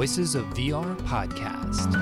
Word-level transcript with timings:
Voices 0.00 0.34
of 0.34 0.46
VR 0.54 0.96
podcast. 1.02 1.92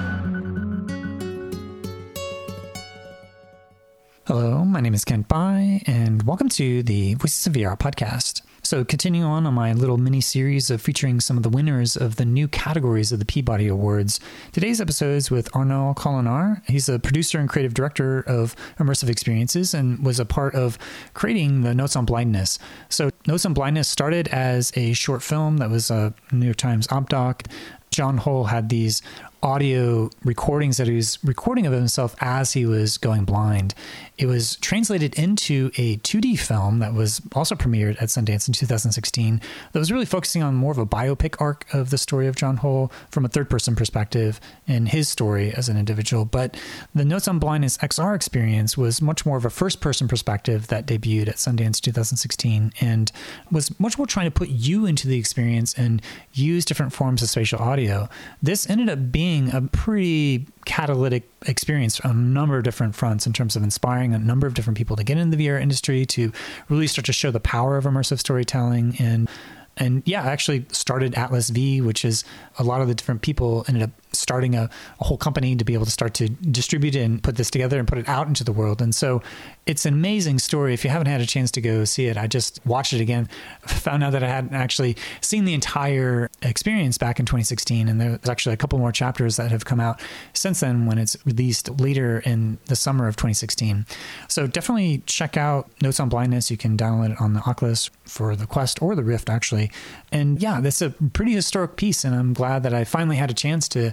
Hello, 4.24 4.64
my 4.64 4.78
name 4.78 4.94
is 4.94 5.04
Kent 5.04 5.26
Bye, 5.26 5.82
and 5.84 6.22
welcome 6.22 6.48
to 6.50 6.84
the 6.84 7.14
Voices 7.14 7.48
of 7.48 7.54
VR 7.54 7.76
podcast. 7.76 8.42
So, 8.62 8.84
continuing 8.84 9.24
on 9.24 9.46
on 9.46 9.54
my 9.54 9.72
little 9.72 9.96
mini 9.96 10.20
series 10.20 10.70
of 10.70 10.82
featuring 10.82 11.20
some 11.20 11.36
of 11.36 11.42
the 11.42 11.48
winners 11.48 11.96
of 11.96 12.16
the 12.16 12.24
new 12.24 12.46
categories 12.48 13.12
of 13.12 13.18
the 13.18 13.24
Peabody 13.24 13.66
Awards, 13.66 14.20
today's 14.52 14.80
episode 14.80 15.14
is 15.14 15.30
with 15.30 15.48
Arnaud 15.56 15.94
Colinart. 15.96 16.62
He's 16.68 16.88
a 16.88 16.98
producer 16.98 17.38
and 17.38 17.48
creative 17.48 17.72
director 17.72 18.20
of 18.20 18.54
immersive 18.78 19.08
experiences 19.08 19.72
and 19.72 20.04
was 20.04 20.20
a 20.20 20.26
part 20.26 20.54
of 20.54 20.78
creating 21.14 21.62
the 21.62 21.74
Notes 21.74 21.96
on 21.96 22.04
Blindness. 22.04 22.58
So, 22.90 23.10
Notes 23.26 23.46
on 23.46 23.54
Blindness 23.54 23.88
started 23.88 24.28
as 24.28 24.70
a 24.76 24.92
short 24.92 25.22
film 25.22 25.56
that 25.56 25.70
was 25.70 25.90
a 25.90 26.12
New 26.30 26.44
York 26.44 26.58
Times 26.58 26.86
op 26.90 27.08
doc. 27.08 27.44
John 27.90 28.18
Hull 28.18 28.44
had 28.44 28.68
these 28.68 29.02
audio 29.42 30.10
recordings 30.24 30.78
that 30.78 30.88
he 30.88 30.96
was 30.96 31.18
recording 31.22 31.66
of 31.66 31.72
himself 31.72 32.16
as 32.20 32.52
he 32.52 32.66
was 32.66 32.98
going 32.98 33.24
blind. 33.24 33.74
It 34.16 34.26
was 34.26 34.56
translated 34.56 35.16
into 35.16 35.70
a 35.76 35.98
2D 35.98 36.40
film 36.40 36.80
that 36.80 36.92
was 36.92 37.20
also 37.34 37.54
premiered 37.54 38.02
at 38.02 38.08
Sundance 38.08 38.48
in 38.48 38.54
2016 38.54 39.40
that 39.72 39.78
was 39.78 39.92
really 39.92 40.04
focusing 40.04 40.42
on 40.42 40.56
more 40.56 40.72
of 40.72 40.78
a 40.78 40.86
biopic 40.86 41.40
arc 41.40 41.72
of 41.72 41.90
the 41.90 41.98
story 41.98 42.26
of 42.26 42.34
John 42.34 42.56
Hull 42.56 42.90
from 43.10 43.24
a 43.24 43.28
third 43.28 43.48
person 43.48 43.76
perspective 43.76 44.40
and 44.66 44.88
his 44.88 45.08
story 45.08 45.52
as 45.52 45.68
an 45.68 45.76
individual. 45.76 46.24
But 46.24 46.56
the 46.94 47.04
Notes 47.04 47.28
on 47.28 47.38
Blindness 47.38 47.78
XR 47.78 48.16
experience 48.16 48.76
was 48.76 49.00
much 49.00 49.24
more 49.24 49.36
of 49.36 49.44
a 49.44 49.50
first 49.50 49.80
person 49.80 50.08
perspective 50.08 50.66
that 50.66 50.86
debuted 50.86 51.28
at 51.28 51.36
Sundance 51.36 51.80
2016 51.80 52.72
and 52.80 53.12
was 53.52 53.78
much 53.78 53.98
more 53.98 54.06
trying 54.06 54.26
to 54.26 54.32
put 54.32 54.48
you 54.48 54.84
into 54.84 55.06
the 55.06 55.18
experience 55.18 55.74
and 55.74 56.02
use 56.32 56.64
different 56.64 56.92
forms 56.92 57.22
of 57.22 57.30
spatial 57.30 57.60
audio. 57.60 58.08
This 58.42 58.68
ended 58.68 58.88
up 58.88 59.12
being 59.12 59.27
being 59.28 59.54
a 59.54 59.60
pretty 59.60 60.46
catalytic 60.64 61.28
experience 61.44 62.00
on 62.00 62.12
a 62.12 62.14
number 62.14 62.56
of 62.56 62.64
different 62.64 62.94
fronts 62.94 63.26
in 63.26 63.32
terms 63.34 63.56
of 63.56 63.62
inspiring 63.62 64.14
a 64.14 64.18
number 64.18 64.46
of 64.46 64.54
different 64.54 64.78
people 64.78 64.96
to 64.96 65.04
get 65.04 65.18
into 65.18 65.36
the 65.36 65.46
VR 65.46 65.60
industry, 65.60 66.06
to 66.06 66.32
really 66.70 66.86
start 66.86 67.04
to 67.04 67.12
show 67.12 67.30
the 67.30 67.38
power 67.38 67.76
of 67.76 67.84
immersive 67.84 68.18
storytelling. 68.18 68.96
And 68.98 69.28
and 69.76 70.02
yeah, 70.06 70.22
I 70.24 70.28
actually 70.28 70.64
started 70.72 71.14
Atlas 71.14 71.50
V, 71.50 71.82
which 71.82 72.06
is 72.06 72.24
a 72.58 72.64
lot 72.64 72.80
of 72.80 72.88
the 72.88 72.94
different 72.94 73.20
people 73.20 73.66
ended 73.68 73.82
up 73.82 73.90
starting 74.18 74.54
a, 74.54 74.68
a, 75.00 75.04
whole 75.04 75.16
company 75.16 75.56
to 75.56 75.64
be 75.64 75.74
able 75.74 75.84
to 75.84 75.90
start 75.90 76.14
to 76.14 76.28
distribute 76.28 76.94
it 76.94 77.00
and 77.00 77.22
put 77.22 77.36
this 77.36 77.50
together 77.50 77.78
and 77.78 77.88
put 77.88 77.98
it 77.98 78.08
out 78.08 78.26
into 78.26 78.44
the 78.44 78.52
world. 78.52 78.82
And 78.82 78.94
so 78.94 79.22
it's 79.66 79.86
an 79.86 79.94
amazing 79.94 80.38
story. 80.38 80.74
If 80.74 80.84
you 80.84 80.90
haven't 80.90 81.06
had 81.06 81.20
a 81.20 81.26
chance 81.26 81.50
to 81.52 81.60
go 81.60 81.84
see 81.84 82.06
it, 82.06 82.16
I 82.16 82.26
just 82.26 82.64
watched 82.66 82.92
it 82.92 83.00
again, 83.00 83.28
found 83.66 84.02
out 84.02 84.12
that 84.12 84.22
I 84.22 84.28
hadn't 84.28 84.54
actually 84.54 84.96
seen 85.20 85.44
the 85.44 85.54
entire 85.54 86.30
experience 86.42 86.98
back 86.98 87.20
in 87.20 87.26
2016. 87.26 87.88
And 87.88 88.00
there's 88.00 88.28
actually 88.28 88.54
a 88.54 88.56
couple 88.56 88.78
more 88.78 88.92
chapters 88.92 89.36
that 89.36 89.50
have 89.50 89.64
come 89.64 89.80
out 89.80 90.00
since 90.32 90.60
then 90.60 90.86
when 90.86 90.98
it's 90.98 91.16
released 91.24 91.80
later 91.80 92.20
in 92.20 92.58
the 92.66 92.76
summer 92.76 93.08
of 93.08 93.16
2016. 93.16 93.86
So 94.28 94.46
definitely 94.46 95.02
check 95.06 95.36
out 95.36 95.70
Notes 95.82 96.00
on 96.00 96.08
Blindness. 96.08 96.50
You 96.50 96.56
can 96.56 96.76
download 96.76 97.12
it 97.12 97.20
on 97.20 97.34
the 97.34 97.40
Oculus 97.40 97.90
for 98.04 98.34
the 98.36 98.46
Quest 98.46 98.80
or 98.82 98.94
the 98.94 99.04
Rift, 99.04 99.28
actually. 99.28 99.70
And 100.10 100.40
yeah, 100.40 100.60
that's 100.60 100.82
a 100.82 100.90
pretty 100.90 101.32
historic 101.32 101.76
piece. 101.76 102.04
And 102.04 102.14
I'm 102.14 102.32
glad 102.32 102.62
that 102.62 102.74
I 102.74 102.84
finally 102.84 103.16
had 103.16 103.30
a 103.30 103.34
chance 103.34 103.68
to 103.68 103.92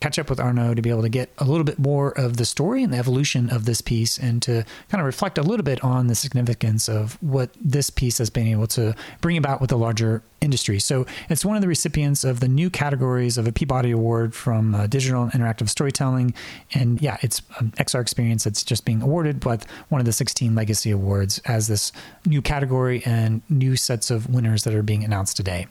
catch 0.00 0.18
up 0.18 0.30
with 0.30 0.40
Arnaud 0.40 0.74
to 0.74 0.82
be 0.82 0.90
able 0.90 1.02
to 1.02 1.08
get 1.08 1.30
a 1.38 1.44
little 1.44 1.64
bit 1.64 1.78
more 1.78 2.10
of 2.18 2.36
the 2.36 2.44
story 2.44 2.82
and 2.82 2.92
the 2.92 2.98
evolution 2.98 3.50
of 3.50 3.64
this 3.66 3.80
piece 3.80 4.18
and 4.18 4.42
to 4.42 4.64
kind 4.88 5.00
of 5.00 5.06
reflect 5.06 5.38
a 5.38 5.42
little 5.42 5.64
bit 5.64 5.82
on 5.84 6.06
the 6.06 6.14
significance 6.14 6.88
of 6.88 7.22
what 7.22 7.50
this 7.60 7.90
piece 7.90 8.18
has 8.18 8.30
been 8.30 8.46
able 8.46 8.66
to 8.66 8.94
bring 9.20 9.36
about 9.36 9.60
with 9.60 9.70
the 9.70 9.78
larger 9.78 10.22
industry. 10.40 10.78
So 10.78 11.06
it's 11.28 11.44
one 11.44 11.56
of 11.56 11.62
the 11.62 11.68
recipients 11.68 12.24
of 12.24 12.40
the 12.40 12.48
new 12.48 12.70
categories 12.70 13.36
of 13.36 13.46
a 13.46 13.52
Peabody 13.52 13.90
Award 13.90 14.34
from 14.34 14.74
uh, 14.74 14.86
Digital 14.86 15.24
and 15.24 15.32
Interactive 15.32 15.68
Storytelling. 15.68 16.34
And 16.72 17.00
yeah, 17.00 17.18
it's 17.20 17.42
an 17.58 17.72
XR 17.72 18.00
experience 18.00 18.44
that's 18.44 18.64
just 18.64 18.84
being 18.84 19.02
awarded 19.02 19.44
with 19.44 19.66
one 19.88 20.00
of 20.00 20.06
the 20.06 20.12
16 20.12 20.54
Legacy 20.54 20.90
Awards 20.90 21.40
as 21.40 21.68
this 21.68 21.92
new 22.24 22.40
category 22.40 23.02
and 23.04 23.42
new 23.48 23.76
sets 23.76 24.10
of 24.10 24.30
winners 24.30 24.64
that 24.64 24.74
are 24.74 24.82
being 24.82 25.04
announced 25.04 25.36
today. 25.36 25.66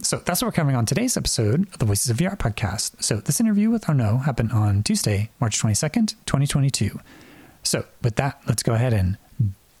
So 0.00 0.18
that's 0.18 0.42
what 0.42 0.48
we're 0.48 0.52
covering 0.52 0.76
on 0.76 0.86
today's 0.86 1.16
episode 1.16 1.68
of 1.72 1.78
the 1.78 1.84
Voices 1.84 2.10
of 2.10 2.16
VR 2.16 2.36
podcast. 2.36 3.02
So 3.02 3.16
this 3.16 3.40
interview 3.44 3.68
with 3.68 3.86
Arnaud 3.90 4.18
happened 4.18 4.52
on 4.52 4.82
Tuesday, 4.82 5.28
March 5.38 5.60
22nd, 5.60 6.14
2022. 6.24 6.98
So 7.62 7.84
with 8.02 8.16
that, 8.16 8.40
let's 8.48 8.62
go 8.62 8.72
ahead 8.72 8.94
and 8.94 9.18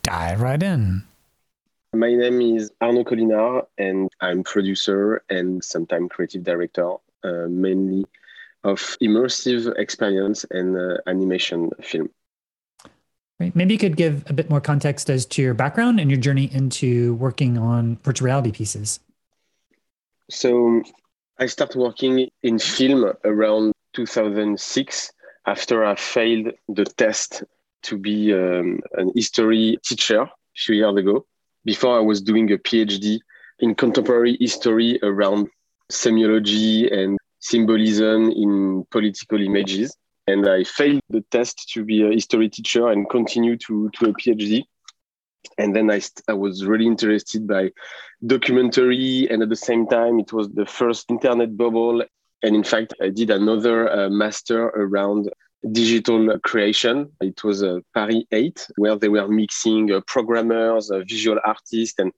dive 0.02 0.42
right 0.42 0.62
in. 0.62 1.02
My 1.94 2.12
name 2.12 2.42
is 2.42 2.70
Arnaud 2.82 3.04
Colinart, 3.04 3.66
and 3.78 4.10
I'm 4.20 4.44
producer 4.44 5.22
and 5.30 5.64
sometimes 5.64 6.10
creative 6.10 6.44
director, 6.44 6.96
uh, 7.22 7.46
mainly 7.48 8.04
of 8.64 8.80
immersive 9.00 9.72
experience 9.78 10.44
and 10.50 10.76
uh, 10.76 10.98
animation 11.06 11.70
film. 11.80 12.10
Great. 13.38 13.56
Maybe 13.56 13.72
you 13.74 13.78
could 13.78 13.96
give 13.96 14.24
a 14.28 14.34
bit 14.34 14.50
more 14.50 14.60
context 14.60 15.08
as 15.08 15.24
to 15.26 15.40
your 15.42 15.54
background 15.54 16.00
and 16.00 16.10
your 16.10 16.20
journey 16.20 16.50
into 16.52 17.14
working 17.14 17.56
on 17.56 17.96
virtual 18.02 18.26
reality 18.26 18.52
pieces. 18.52 19.00
So, 20.28 20.82
I 21.38 21.46
started 21.46 21.78
working 21.78 22.28
in 22.44 22.58
film 22.60 23.12
around 23.24 23.72
2006 23.94 25.12
after 25.46 25.84
I 25.84 25.96
failed 25.96 26.52
the 26.68 26.84
test 26.84 27.42
to 27.82 27.98
be 27.98 28.32
um, 28.32 28.80
an 28.92 29.10
history 29.16 29.78
teacher 29.82 30.22
a 30.22 30.30
few 30.54 30.76
years 30.76 30.96
ago 30.96 31.26
before 31.64 31.96
I 31.96 32.00
was 32.00 32.22
doing 32.22 32.52
a 32.52 32.58
PhD 32.58 33.18
in 33.58 33.74
contemporary 33.74 34.36
history 34.40 35.00
around 35.02 35.48
semiology 35.90 36.92
and 36.92 37.18
symbolism 37.40 38.30
in 38.30 38.84
political 38.90 39.40
images. 39.40 39.96
And 40.28 40.48
I 40.48 40.62
failed 40.62 41.00
the 41.10 41.22
test 41.32 41.68
to 41.74 41.84
be 41.84 42.02
a 42.02 42.12
history 42.12 42.48
teacher 42.48 42.88
and 42.88 43.10
continue 43.10 43.56
to, 43.58 43.90
to 43.94 44.10
a 44.10 44.12
PhD. 44.14 44.62
And 45.58 45.74
then 45.74 45.90
I, 45.90 46.00
I 46.28 46.32
was 46.32 46.64
really 46.64 46.86
interested 46.86 47.46
by 47.46 47.70
documentary. 48.26 49.28
And 49.30 49.42
at 49.42 49.48
the 49.48 49.56
same 49.56 49.86
time, 49.86 50.18
it 50.18 50.32
was 50.32 50.48
the 50.50 50.66
first 50.66 51.10
internet 51.10 51.56
bubble. 51.56 52.02
And 52.42 52.56
in 52.56 52.64
fact, 52.64 52.94
I 53.00 53.08
did 53.08 53.30
another 53.30 53.90
uh, 53.90 54.10
master 54.10 54.66
around 54.66 55.30
digital 55.72 56.38
creation. 56.40 57.10
It 57.20 57.42
was 57.42 57.62
a 57.62 57.82
Paris 57.94 58.24
8 58.30 58.66
where 58.76 58.96
they 58.96 59.08
were 59.08 59.28
mixing 59.28 59.92
uh, 59.92 60.00
programmers, 60.06 60.90
uh, 60.90 61.00
visual 61.00 61.38
artists, 61.44 61.98
and, 61.98 62.12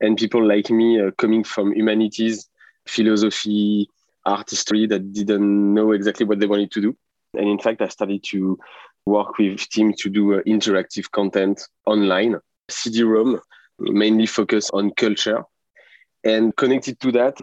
and 0.00 0.16
people 0.16 0.44
like 0.44 0.70
me 0.70 1.00
uh, 1.00 1.10
coming 1.12 1.44
from 1.44 1.72
humanities, 1.72 2.48
philosophy, 2.86 3.88
art 4.24 4.50
history 4.50 4.86
that 4.86 5.12
didn't 5.12 5.74
know 5.74 5.92
exactly 5.92 6.26
what 6.26 6.40
they 6.40 6.46
wanted 6.46 6.70
to 6.72 6.80
do. 6.80 6.96
And 7.34 7.48
in 7.48 7.58
fact, 7.58 7.82
I 7.82 7.88
started 7.88 8.24
to 8.30 8.58
work 9.06 9.38
with 9.38 9.68
teams 9.70 9.96
to 10.02 10.10
do 10.10 10.34
uh, 10.34 10.42
interactive 10.42 11.10
content 11.10 11.62
online, 11.86 12.36
CD-ROM, 12.68 13.40
mainly 13.78 14.26
focused 14.26 14.70
on 14.72 14.90
culture. 14.92 15.42
And 16.24 16.54
connected 16.56 17.00
to 17.00 17.12
that, 17.12 17.38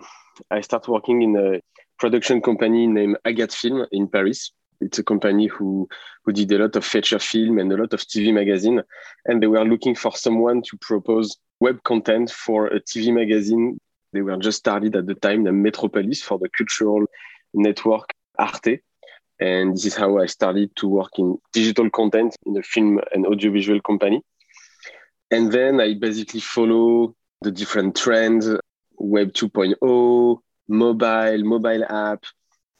I 0.51 0.61
started 0.61 0.91
working 0.91 1.21
in 1.21 1.35
a 1.37 1.61
production 1.97 2.41
company 2.41 2.87
named 2.87 3.17
Agat 3.25 3.53
Film 3.53 3.85
in 3.91 4.07
Paris, 4.07 4.51
it's 4.81 4.99
a 4.99 5.03
company 5.03 5.47
who 5.47 5.87
who 6.23 6.31
did 6.31 6.51
a 6.51 6.57
lot 6.57 6.75
of 6.75 6.85
feature 6.85 7.19
film 7.19 7.59
and 7.59 7.71
a 7.71 7.77
lot 7.77 7.93
of 7.93 8.01
TV 8.01 8.33
magazine, 8.33 8.81
and 9.25 9.41
they 9.41 9.47
were 9.47 9.63
looking 9.63 9.95
for 9.95 10.15
someone 10.15 10.61
to 10.63 10.77
propose 10.77 11.37
web 11.59 11.81
content 11.83 12.31
for 12.31 12.67
a 12.67 12.79
TV 12.81 13.13
magazine. 13.13 13.79
They 14.13 14.21
were 14.21 14.37
just 14.37 14.59
started 14.59 14.95
at 14.95 15.07
the 15.07 15.15
time, 15.15 15.43
the 15.43 15.51
Metropolis 15.51 16.21
for 16.21 16.37
the 16.39 16.49
cultural 16.49 17.05
network 17.53 18.11
Arte, 18.37 18.79
and 19.39 19.75
this 19.75 19.85
is 19.85 19.95
how 19.95 20.17
I 20.17 20.25
started 20.25 20.75
to 20.77 20.87
work 20.87 21.11
in 21.17 21.37
digital 21.53 21.89
content 21.89 22.35
in 22.45 22.57
a 22.57 22.63
film 22.63 22.99
and 23.13 23.25
audiovisual 23.25 23.81
company. 23.81 24.21
And 25.31 25.51
then 25.51 25.79
I 25.81 25.95
basically 25.95 26.39
follow 26.39 27.15
the 27.41 27.51
different 27.51 27.95
trends, 27.95 28.47
Web 28.97 29.33
2.0, 29.33 30.37
mobile, 30.67 31.43
mobile 31.43 31.83
app, 31.83 32.23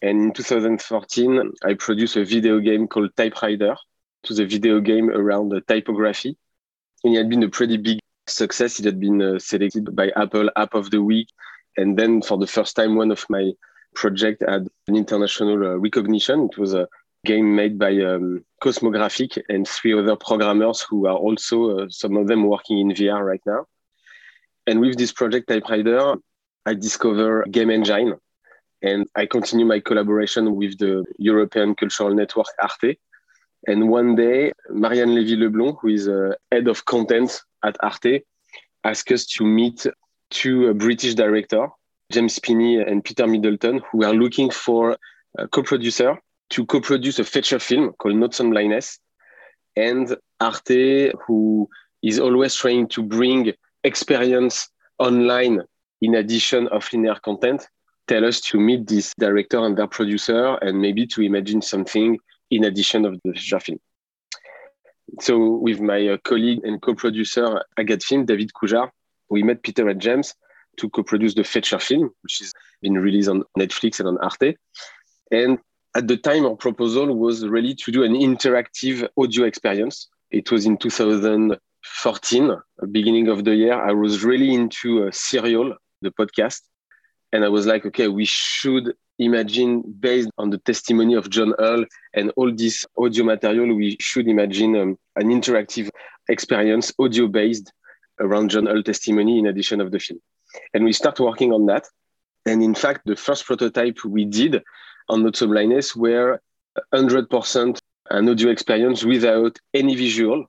and 0.02 0.22
in 0.22 0.34
2014, 0.34 1.52
I 1.64 1.74
produced 1.74 2.16
a 2.16 2.24
video 2.24 2.60
game 2.60 2.88
called 2.88 3.16
Type:Rider. 3.16 3.76
It 4.24 4.36
the 4.36 4.46
video 4.46 4.80
game 4.80 5.10
around 5.10 5.50
the 5.50 5.62
typography. 5.62 6.38
And 7.04 7.16
it 7.16 7.18
had 7.18 7.30
been 7.30 7.44
a 7.44 7.50
pretty 7.50 7.78
big 7.78 8.00
success. 8.28 8.80
It 8.80 8.86
had 8.86 9.00
been 9.00 9.22
uh, 9.22 9.40
selected 9.40 9.96
by 9.96 10.10
Apple 10.16 10.50
App 10.56 10.74
of 10.74 10.92
the 10.92 11.02
Week. 11.02 11.28
And 11.78 11.98
then 11.98 12.22
for 12.22 12.38
the 12.38 12.48
first 12.48 12.76
time, 12.76 12.96
one 12.96 13.12
of 13.12 13.26
my 13.30 13.52
projects 13.96 14.44
had 14.48 14.68
an 14.88 14.96
international 14.96 15.64
uh, 15.66 15.78
recognition. 15.78 16.50
It 16.52 16.58
was 16.58 16.74
a 16.74 16.88
game 17.26 17.56
made 17.56 17.78
by 17.78 17.92
um, 18.10 18.46
Cosmografik 18.64 19.42
and 19.50 19.68
three 19.68 19.94
other 20.00 20.16
programmers 20.16 20.82
who 20.82 21.08
are 21.08 21.18
also, 21.26 21.58
uh, 21.80 21.86
some 21.90 22.16
of 22.18 22.28
them 22.28 22.48
working 22.48 22.78
in 22.80 22.90
VR 22.90 23.22
right 23.26 23.42
now. 23.46 23.66
And 24.68 24.80
with 24.80 24.98
this 24.98 25.12
project, 25.12 25.50
Type:Rider, 25.50 26.18
I 26.66 26.74
discovered 26.74 27.52
Game 27.52 27.70
Engine, 27.70 28.16
and 28.82 29.06
I 29.16 29.26
continue 29.26 29.66
my 29.66 29.80
collaboration 29.80 30.56
with 30.56 30.78
the 30.80 31.04
European 31.18 31.76
Cultural 31.76 32.14
Network 32.14 32.48
Arte. 32.60 32.98
And 33.68 33.90
one 33.90 34.16
day, 34.16 34.52
Marianne 34.70 35.16
Lévy 35.18 35.36
Leblond, 35.38 35.78
who 35.80 35.90
is 35.90 36.08
uh, 36.08 36.34
head 36.52 36.68
of 36.68 36.86
content 36.86 37.42
at 37.64 37.76
Arte, 37.82 38.24
asked 38.84 39.12
us 39.12 39.26
to 39.26 39.46
meet 39.46 39.86
two 40.30 40.70
uh, 40.70 40.74
British 40.74 41.16
directors 41.16 41.70
James 42.12 42.36
Spinney 42.36 42.80
and 42.80 43.04
Peter 43.04 43.28
Middleton, 43.28 43.82
who 43.92 44.04
are 44.04 44.14
looking 44.14 44.50
for 44.52 44.98
a 45.38 45.48
co-producer 45.48 46.18
to 46.50 46.66
co-produce 46.66 47.20
a 47.20 47.24
feature 47.24 47.60
film 47.60 47.94
called 47.94 48.16
Notes 48.16 48.40
on 48.40 48.50
Blindness. 48.52 49.00
And 49.76 50.16
Arte, 50.40 51.12
who 51.26 51.70
is 52.04 52.20
always 52.20 52.56
trying 52.56 52.88
to 52.90 53.04
bring 53.04 53.54
experience 53.84 54.70
online 55.00 55.62
in 56.02 56.16
addition 56.16 56.68
of 56.70 56.88
linear 56.94 57.16
content, 57.16 57.68
tell 58.08 58.26
us 58.26 58.40
to 58.42 58.60
meet 58.60 58.88
this 58.88 59.14
director 59.18 59.66
and 59.66 59.78
their 59.78 59.88
producer 59.88 60.56
and 60.56 60.80
maybe 60.80 61.08
to 61.08 61.22
imagine 61.22 61.62
something 61.62 62.18
in 62.52 62.64
addition 62.66 63.06
of 63.06 63.20
the 63.24 63.34
feature 63.34 63.60
film. 63.60 63.80
So 65.22 65.56
with 65.56 65.80
my 65.80 66.08
uh, 66.08 66.18
colleague 66.24 66.62
and 66.64 66.82
co-producer 66.82 67.62
Agat 67.80 68.04
Film, 68.04 68.26
David 68.26 68.52
Coujar, 68.54 68.90
we 69.30 69.44
met 69.44 69.64
Peter 69.64 69.88
and 69.90 70.02
James 70.02 70.34
to 70.78 70.90
co-produce 70.90 71.34
the 71.34 71.44
feature 71.44 71.80
film, 71.80 72.12
which 72.22 72.40
has 72.40 72.54
been 72.82 72.96
released 72.96 73.30
on 73.30 73.44
Netflix 73.58 74.00
and 74.00 74.10
on 74.10 74.18
Arte. 74.18 74.56
And 75.32 75.60
at 75.96 76.08
the 76.10 76.18
time, 76.18 76.46
our 76.46 76.58
proposal 76.58 77.16
was 77.16 77.48
really 77.48 77.74
to 77.76 77.92
do 77.92 78.04
an 78.04 78.14
interactive 78.14 79.08
audio 79.18 79.46
experience. 79.46 80.10
It 80.30 80.52
was 80.52 80.66
in 80.66 80.78
2014, 80.78 82.58
beginning 82.92 83.30
of 83.30 83.46
the 83.46 83.56
year. 83.56 83.74
I 83.74 83.94
was 83.94 84.24
really 84.24 84.54
into 84.54 85.08
uh, 85.08 85.12
Serial, 85.12 85.74
the 86.02 86.12
podcast. 86.12 86.62
And 87.32 87.46
I 87.46 87.48
was 87.48 87.66
like, 87.66 87.86
okay, 87.86 88.10
we 88.10 88.26
should 88.26 88.94
imagine 89.20 89.84
based 90.00 90.30
on 90.38 90.50
the 90.50 90.58
testimony 90.58 91.16
of 91.16 91.30
John 91.30 91.54
Hull 91.58 91.86
and 92.14 92.32
all 92.36 92.54
this 92.54 92.86
audio 92.98 93.24
material, 93.24 93.74
we 93.74 93.96
should 94.02 94.28
imagine 94.28 94.76
um, 94.76 94.98
an 95.16 95.30
interactive 95.30 95.90
experience, 96.28 96.92
audio 97.00 97.28
based 97.28 97.72
around 98.20 98.50
John 98.50 98.66
Hull 98.66 98.84
testimony 98.84 99.40
in 99.40 99.48
addition 99.48 99.80
of 99.80 99.92
the 99.92 100.00
film. 100.00 100.20
And 100.74 100.84
we 100.84 100.92
start 100.92 101.22
working 101.22 101.54
on 101.54 101.68
that. 101.68 101.86
And 102.46 102.62
in 102.62 102.76
fact, 102.76 103.04
the 103.06 103.16
first 103.16 103.46
prototype 103.46 104.04
we 104.04 104.26
did 104.26 104.62
on 105.10 105.24
Notes 105.24 105.42
on 105.42 105.50
Blindness 105.50 105.96
were 105.96 106.42
100% 106.94 107.80
an 108.12 108.30
audio 108.30 108.50
experience 108.50 109.04
without 109.04 109.58
any 109.74 109.96
visual. 109.96 110.46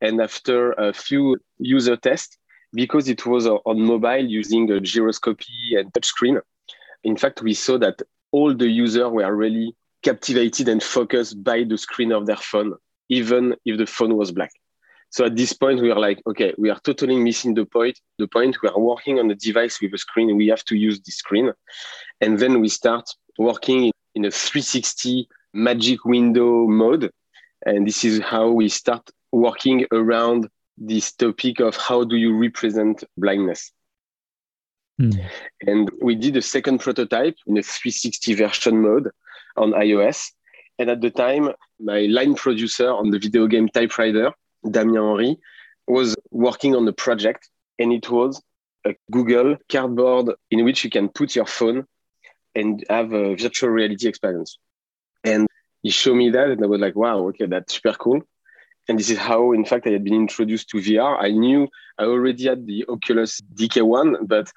And 0.00 0.20
after 0.20 0.72
a 0.72 0.92
few 0.92 1.38
user 1.58 1.96
tests, 1.96 2.36
because 2.72 3.08
it 3.08 3.24
was 3.24 3.46
on 3.46 3.80
mobile 3.80 4.24
using 4.24 4.70
a 4.70 4.80
gyroscopy 4.80 5.76
and 5.78 5.92
touchscreen, 5.92 6.40
in 7.04 7.16
fact, 7.16 7.42
we 7.42 7.54
saw 7.54 7.78
that 7.78 8.02
all 8.32 8.54
the 8.54 8.68
users 8.68 9.10
were 9.10 9.34
really 9.34 9.76
captivated 10.02 10.68
and 10.68 10.82
focused 10.82 11.42
by 11.42 11.64
the 11.64 11.78
screen 11.78 12.12
of 12.12 12.26
their 12.26 12.36
phone, 12.36 12.74
even 13.08 13.54
if 13.64 13.78
the 13.78 13.86
phone 13.86 14.16
was 14.16 14.32
black. 14.32 14.50
So 15.10 15.24
at 15.26 15.36
this 15.36 15.52
point, 15.52 15.80
we 15.80 15.92
are 15.92 16.00
like, 16.00 16.20
okay, 16.26 16.54
we 16.58 16.70
are 16.70 16.80
totally 16.80 17.16
missing 17.16 17.54
the 17.54 17.64
point. 17.64 18.00
The 18.18 18.26
point 18.26 18.56
we 18.62 18.68
are 18.68 18.78
working 18.80 19.20
on 19.20 19.30
a 19.30 19.36
device 19.36 19.80
with 19.80 19.94
a 19.94 19.98
screen. 19.98 20.36
We 20.36 20.48
have 20.48 20.64
to 20.64 20.76
use 20.76 21.00
the 21.00 21.12
screen, 21.12 21.52
and 22.20 22.38
then 22.38 22.60
we 22.60 22.68
start 22.68 23.08
working 23.38 23.92
in 24.14 24.24
a 24.24 24.30
360 24.30 25.28
magic 25.52 26.04
window 26.04 26.66
mode, 26.66 27.10
and 27.64 27.86
this 27.86 28.04
is 28.04 28.20
how 28.20 28.50
we 28.50 28.68
start 28.68 29.10
working 29.32 29.86
around 29.92 30.48
this 30.76 31.12
topic 31.12 31.60
of 31.60 31.76
how 31.76 32.04
do 32.04 32.16
you 32.16 32.36
represent 32.36 33.04
blindness. 33.16 33.72
Mm. 35.00 35.28
And 35.62 35.90
we 36.00 36.14
did 36.14 36.36
a 36.36 36.42
second 36.42 36.78
prototype 36.78 37.36
in 37.46 37.56
a 37.56 37.62
360 37.62 38.34
version 38.34 38.80
mode 38.80 39.10
on 39.56 39.72
iOS. 39.72 40.30
And 40.78 40.90
at 40.90 41.00
the 41.00 41.10
time, 41.10 41.50
my 41.80 42.00
line 42.02 42.34
producer 42.34 42.90
on 42.90 43.10
the 43.10 43.18
video 43.18 43.46
game 43.46 43.68
Type:Rider, 43.68 44.32
Damien 44.70 45.04
Henry, 45.04 45.36
was 45.86 46.16
working 46.30 46.74
on 46.74 46.84
the 46.84 46.92
project. 46.92 47.48
And 47.78 47.92
it 47.92 48.08
was 48.10 48.42
a 48.84 48.94
Google 49.10 49.56
cardboard 49.70 50.30
in 50.50 50.64
which 50.64 50.84
you 50.84 50.90
can 50.90 51.08
put 51.08 51.34
your 51.34 51.46
phone 51.46 51.86
and 52.54 52.84
have 52.88 53.12
a 53.12 53.34
virtual 53.36 53.70
reality 53.70 54.08
experience. 54.08 54.58
And 55.24 55.46
he 55.82 55.90
showed 55.90 56.16
me 56.16 56.30
that, 56.30 56.48
and 56.50 56.62
I 56.62 56.66
was 56.66 56.80
like, 56.80 56.96
wow, 56.96 57.28
okay, 57.28 57.46
that's 57.46 57.74
super 57.74 57.94
cool. 57.94 58.22
And 58.88 58.98
this 58.98 59.10
is 59.10 59.18
how, 59.18 59.52
in 59.52 59.64
fact, 59.64 59.86
I 59.86 59.90
had 59.90 60.04
been 60.04 60.14
introduced 60.14 60.68
to 60.70 60.78
VR. 60.78 61.16
I 61.18 61.30
knew 61.30 61.68
I 61.98 62.04
already 62.04 62.44
had 62.44 62.66
the 62.66 62.84
Oculus 62.88 63.40
DK1, 63.54 64.28
but 64.28 64.50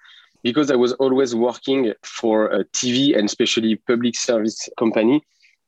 because 0.43 0.69
I 0.69 0.75
was 0.75 0.93
always 0.93 1.33
working 1.35 1.93
for 2.03 2.47
a 2.47 2.65
TV 2.65 3.17
and 3.17 3.25
especially 3.25 3.75
public 3.75 4.15
service 4.15 4.69
company, 4.77 5.21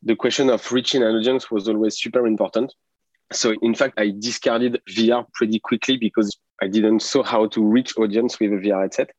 the 0.04 0.16
question 0.16 0.50
of 0.50 0.72
reaching 0.72 1.04
an 1.04 1.16
audience 1.16 1.50
was 1.52 1.68
always 1.68 1.98
super 1.98 2.26
important. 2.26 2.74
So 3.32 3.54
in 3.62 3.76
fact, 3.76 4.00
I 4.00 4.14
discarded 4.18 4.82
VR 4.90 5.26
pretty 5.34 5.60
quickly 5.60 5.98
because 5.98 6.38
I 6.62 6.68
didn't 6.68 7.04
know 7.14 7.24
how 7.24 7.48
to 7.48 7.64
reach 7.64 7.98
audience 7.98 8.40
with 8.40 8.54
a 8.54 8.56
VR 8.56 8.82
headset. 8.84 9.12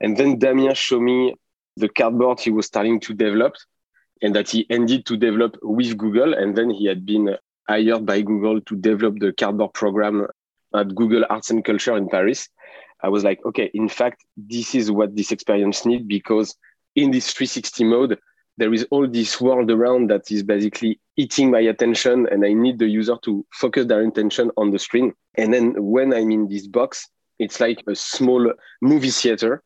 And 0.00 0.16
then 0.16 0.38
Damien 0.38 0.74
showed 0.74 1.02
me 1.02 1.34
the 1.78 1.88
cardboard 1.88 2.40
he 2.40 2.50
was 2.50 2.66
starting 2.66 3.00
to 3.00 3.14
develop 3.14 3.54
and 4.22 4.34
that 4.34 4.50
he 4.50 4.66
ended 4.70 5.06
to 5.06 5.16
develop 5.16 5.56
with 5.62 5.96
Google. 5.96 6.34
And 6.34 6.56
then 6.56 6.70
he 6.70 6.86
had 6.86 7.06
been 7.06 7.36
hired 7.68 8.06
by 8.06 8.22
Google 8.22 8.60
to 8.62 8.76
develop 8.76 9.18
the 9.18 9.32
cardboard 9.32 9.74
program 9.74 10.26
at 10.74 10.94
Google 10.94 11.24
Arts 11.30 11.50
and 11.50 11.64
Culture 11.64 11.96
in 11.96 12.08
Paris. 12.08 12.48
I 13.02 13.08
was 13.08 13.24
like, 13.24 13.40
okay, 13.46 13.70
in 13.74 13.88
fact, 13.88 14.24
this 14.36 14.74
is 14.74 14.90
what 14.90 15.14
this 15.14 15.30
experience 15.30 15.86
needs 15.86 16.04
because 16.04 16.56
in 16.96 17.10
this 17.10 17.32
360 17.32 17.84
mode, 17.84 18.18
there 18.56 18.74
is 18.74 18.84
all 18.90 19.06
this 19.08 19.40
world 19.40 19.70
around 19.70 20.10
that 20.10 20.32
is 20.32 20.42
basically 20.42 21.00
eating 21.16 21.50
my 21.50 21.60
attention, 21.60 22.26
and 22.28 22.44
I 22.44 22.52
need 22.52 22.80
the 22.80 22.88
user 22.88 23.16
to 23.22 23.46
focus 23.52 23.86
their 23.86 24.02
attention 24.02 24.50
on 24.56 24.72
the 24.72 24.80
screen. 24.80 25.14
And 25.36 25.54
then 25.54 25.74
when 25.78 26.12
I'm 26.12 26.32
in 26.32 26.48
this 26.48 26.66
box, 26.66 27.08
it's 27.38 27.60
like 27.60 27.84
a 27.86 27.94
small 27.94 28.52
movie 28.82 29.10
theater, 29.10 29.62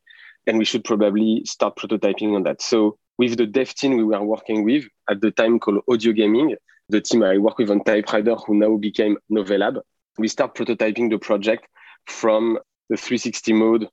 and 0.47 0.59
we 0.59 0.65
should 0.65 0.85
probably 0.85 1.43
start 1.45 1.77
prototyping 1.77 2.35
on 2.35 2.43
that. 2.45 2.63
So 2.63 2.99
with 3.19 3.37
the 3.37 3.47
dev 3.47 3.75
team 3.75 3.97
we 3.97 4.05
were 4.05 4.23
working 4.23 4.65
with 4.65 4.85
at 5.11 5.21
the 5.21 5.31
time 5.31 5.59
called 5.59 5.83
Audio 5.89 6.13
Gaming, 6.13 6.57
the 6.89 7.01
team 7.01 7.23
I 7.23 7.39
work 7.39 7.59
with 7.59 7.71
on 7.71 7.85
Type:Rider, 7.85 8.45
who 8.45 8.55
now 8.55 8.77
became 8.77 9.17
Novelab, 9.31 9.81
we 10.19 10.29
start 10.29 10.55
prototyping 10.55 11.11
the 11.11 11.19
project 11.19 11.67
from 12.07 12.59
the 12.89 12.97
360 12.97 13.53
mode 13.53 13.89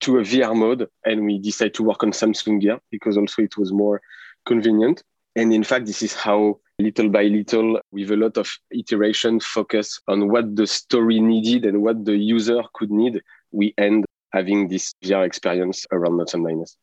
to 0.00 0.18
a 0.18 0.22
VR 0.22 0.54
mode, 0.54 0.88
and 1.04 1.24
we 1.24 1.38
decide 1.38 1.74
to 1.74 1.82
work 1.82 2.02
on 2.02 2.12
Samsung 2.12 2.60
Gear 2.60 2.78
because 2.90 3.16
also 3.16 3.42
it 3.42 3.56
was 3.56 3.72
more 3.72 4.00
convenient. 4.44 5.02
And 5.36 5.52
in 5.52 5.64
fact, 5.64 5.86
this 5.86 6.02
is 6.02 6.14
how 6.14 6.60
little 6.78 7.08
by 7.08 7.24
little, 7.24 7.80
with 7.90 8.10
a 8.10 8.16
lot 8.16 8.36
of 8.36 8.50
iteration, 8.70 9.40
focus 9.40 10.00
on 10.06 10.28
what 10.28 10.54
the 10.54 10.66
story 10.66 11.20
needed 11.20 11.64
and 11.64 11.82
what 11.82 12.04
the 12.04 12.16
user 12.16 12.62
could 12.74 12.90
need, 12.90 13.22
we 13.50 13.72
end 13.78 14.04
having 14.34 14.68
this 14.68 14.94
VR 15.02 15.24
experience 15.24 15.86
around 15.92 16.16
Notes 16.18 16.34
on 16.34 16.42
Blindness. 16.42 16.76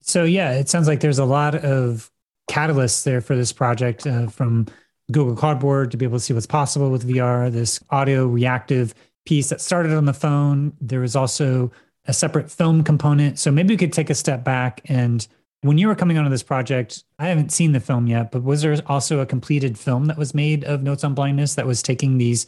So 0.00 0.24
yeah, 0.24 0.52
it 0.52 0.68
sounds 0.68 0.88
like 0.88 1.00
there's 1.00 1.18
a 1.18 1.24
lot 1.24 1.54
of 1.54 2.10
catalysts 2.50 3.04
there 3.04 3.20
for 3.20 3.36
this 3.36 3.52
project 3.52 4.06
uh, 4.06 4.26
from 4.26 4.66
Google 5.12 5.36
Cardboard 5.36 5.90
to 5.90 5.96
be 5.96 6.04
able 6.04 6.18
to 6.18 6.24
see 6.24 6.34
what's 6.34 6.46
possible 6.46 6.90
with 6.90 7.08
VR, 7.08 7.52
this 7.52 7.78
audio 7.90 8.26
reactive 8.26 8.94
piece 9.26 9.50
that 9.50 9.60
started 9.60 9.92
on 9.92 10.06
the 10.06 10.12
phone. 10.12 10.72
There 10.80 11.00
was 11.00 11.14
also 11.14 11.70
a 12.06 12.12
separate 12.12 12.50
film 12.50 12.82
component. 12.82 13.38
So 13.38 13.52
maybe 13.52 13.74
we 13.74 13.78
could 13.78 13.92
take 13.92 14.10
a 14.10 14.14
step 14.14 14.42
back 14.42 14.80
and 14.86 15.26
when 15.62 15.78
you 15.78 15.86
were 15.86 15.94
coming 15.94 16.18
onto 16.18 16.30
this 16.30 16.42
project, 16.42 17.04
I 17.20 17.28
haven't 17.28 17.52
seen 17.52 17.70
the 17.70 17.80
film 17.80 18.08
yet, 18.08 18.32
but 18.32 18.42
was 18.42 18.62
there 18.62 18.76
also 18.86 19.20
a 19.20 19.26
completed 19.26 19.78
film 19.78 20.06
that 20.06 20.18
was 20.18 20.34
made 20.34 20.64
of 20.64 20.82
Notes 20.82 21.04
on 21.04 21.14
Blindness 21.14 21.54
that 21.54 21.66
was 21.66 21.82
taking 21.82 22.18
these 22.18 22.46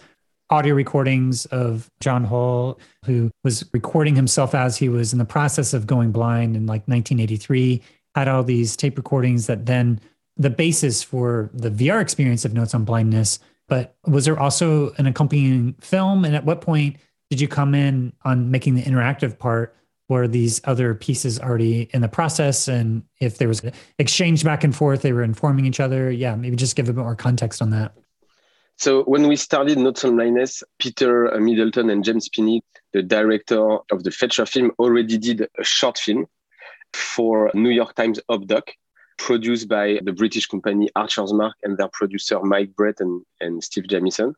audio 0.54 0.74
recordings 0.74 1.46
of 1.46 1.90
John 2.00 2.24
Hull, 2.24 2.78
who 3.04 3.30
was 3.42 3.64
recording 3.72 4.16
himself 4.16 4.54
as 4.54 4.76
he 4.76 4.88
was 4.88 5.12
in 5.12 5.18
the 5.18 5.24
process 5.24 5.74
of 5.74 5.86
going 5.86 6.12
blind 6.12 6.56
in 6.56 6.66
like 6.66 6.82
1983, 6.88 7.82
had 8.14 8.28
all 8.28 8.42
these 8.42 8.76
tape 8.76 8.96
recordings 8.96 9.46
that 9.46 9.66
then 9.66 10.00
the 10.36 10.50
basis 10.50 11.02
for 11.02 11.50
the 11.52 11.70
VR 11.70 12.00
experience 12.00 12.44
of 12.44 12.54
Notes 12.54 12.74
on 12.74 12.84
Blindness 12.84 13.38
but 13.68 13.96
was 14.06 14.24
there 14.24 14.38
also 14.38 14.92
an 14.98 15.06
accompanying 15.06 15.74
film? 15.80 16.24
And 16.24 16.34
at 16.36 16.44
what 16.44 16.60
point 16.60 16.96
did 17.30 17.40
you 17.40 17.48
come 17.48 17.74
in 17.74 18.12
on 18.24 18.50
making 18.50 18.74
the 18.74 18.82
interactive 18.82 19.38
part? 19.38 19.76
Were 20.08 20.28
these 20.28 20.60
other 20.64 20.94
pieces 20.94 21.40
already 21.40 21.88
in 21.94 22.02
the 22.02 22.08
process? 22.08 22.68
And 22.68 23.04
if 23.20 23.38
there 23.38 23.48
was 23.48 23.64
an 23.64 23.72
exchange 23.98 24.44
back 24.44 24.62
and 24.62 24.76
forth, 24.76 25.00
they 25.00 25.12
were 25.12 25.22
informing 25.22 25.64
each 25.64 25.80
other. 25.80 26.10
Yeah, 26.10 26.34
maybe 26.34 26.56
just 26.56 26.76
give 26.76 26.90
a 26.90 26.92
bit 26.92 27.02
more 27.02 27.16
context 27.16 27.62
on 27.62 27.70
that. 27.70 27.94
So 28.76 29.04
when 29.04 29.28
we 29.28 29.36
started 29.36 29.78
Notes 29.78 30.04
on 30.04 30.16
Blindness, 30.16 30.62
Peter 30.78 31.32
uh, 31.32 31.38
Middleton 31.38 31.90
and 31.90 32.04
James 32.04 32.26
Spinney, 32.26 32.62
the 32.92 33.02
director 33.02 33.78
of 33.90 34.02
the 34.02 34.10
feature 34.10 34.46
film, 34.46 34.72
already 34.78 35.16
did 35.16 35.48
a 35.58 35.64
short 35.64 35.98
film 35.98 36.26
for 36.92 37.50
New 37.54 37.70
York 37.70 37.94
Times 37.94 38.20
Op-Doc 38.28 38.70
produced 39.16 39.68
by 39.68 40.00
the 40.02 40.12
British 40.12 40.46
company 40.46 40.90
Archer's 40.96 41.32
Mark 41.32 41.54
and 41.62 41.78
their 41.78 41.88
producer 41.88 42.40
Mike 42.42 42.74
Brett 42.74 43.00
and, 43.00 43.22
and 43.40 43.62
Steve 43.62 43.86
Jamison. 43.88 44.34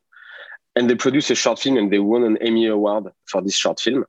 And 0.75 0.91
they 0.91 0.95
produced 0.95 1.31
a 1.31 1.35
short 1.35 1.59
film 1.59 1.79
and 1.79 1.91
they 1.91 1.99
won 1.99 2.25
an 2.25 2.37
Emmy 2.39 2.67
Award 2.67 3.05
for 3.25 3.41
this 3.41 3.55
short 3.57 3.81
film. 3.81 4.05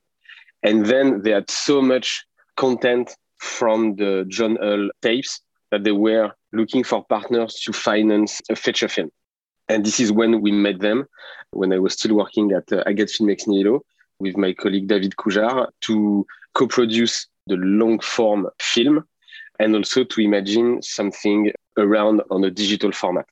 And 0.63 0.86
then 0.86 1.22
they 1.22 1.31
had 1.31 1.50
so 1.50 1.81
much 1.81 2.25
content 2.57 3.15
from 3.38 3.96
the 3.96 4.25
John 4.27 4.57
Hull 4.62 4.89
tapes 5.01 5.41
that 5.72 5.84
they 5.84 5.91
were 5.91 6.31
looking 6.51 6.84
for 6.84 7.05
partners 7.05 7.55
to 7.65 7.74
finance 7.74 8.41
a 8.50 8.55
feature 8.55 8.89
film. 8.89 9.12
And 9.69 9.86
this 9.86 10.00
is 10.00 10.12
when 10.12 10.41
we 10.41 10.51
met 10.51 10.79
them, 10.79 11.07
when 11.51 11.74
I 11.74 11.79
was 11.79 11.93
still 11.93 12.15
working 12.15 12.51
at 12.51 12.71
uh, 12.71 12.83
Agat 12.86 13.12
Film 13.12 13.29
Ex 13.29 13.47
Nihilo 13.47 13.81
with 14.19 14.38
my 14.38 14.53
colleague 14.53 14.88
David 14.88 15.15
Coujar 15.17 15.67
to 15.81 16.25
co-produce 16.53 17.27
the 17.47 17.55
long 17.55 18.00
form 18.00 18.47
film 18.59 19.05
and 19.59 19.75
also 19.75 20.03
to 20.03 20.21
imagine 20.21 20.81
something 20.81 21.51
around 21.77 22.21
on 22.31 22.43
a 22.43 22.51
digital 22.51 22.91
format. 22.91 23.25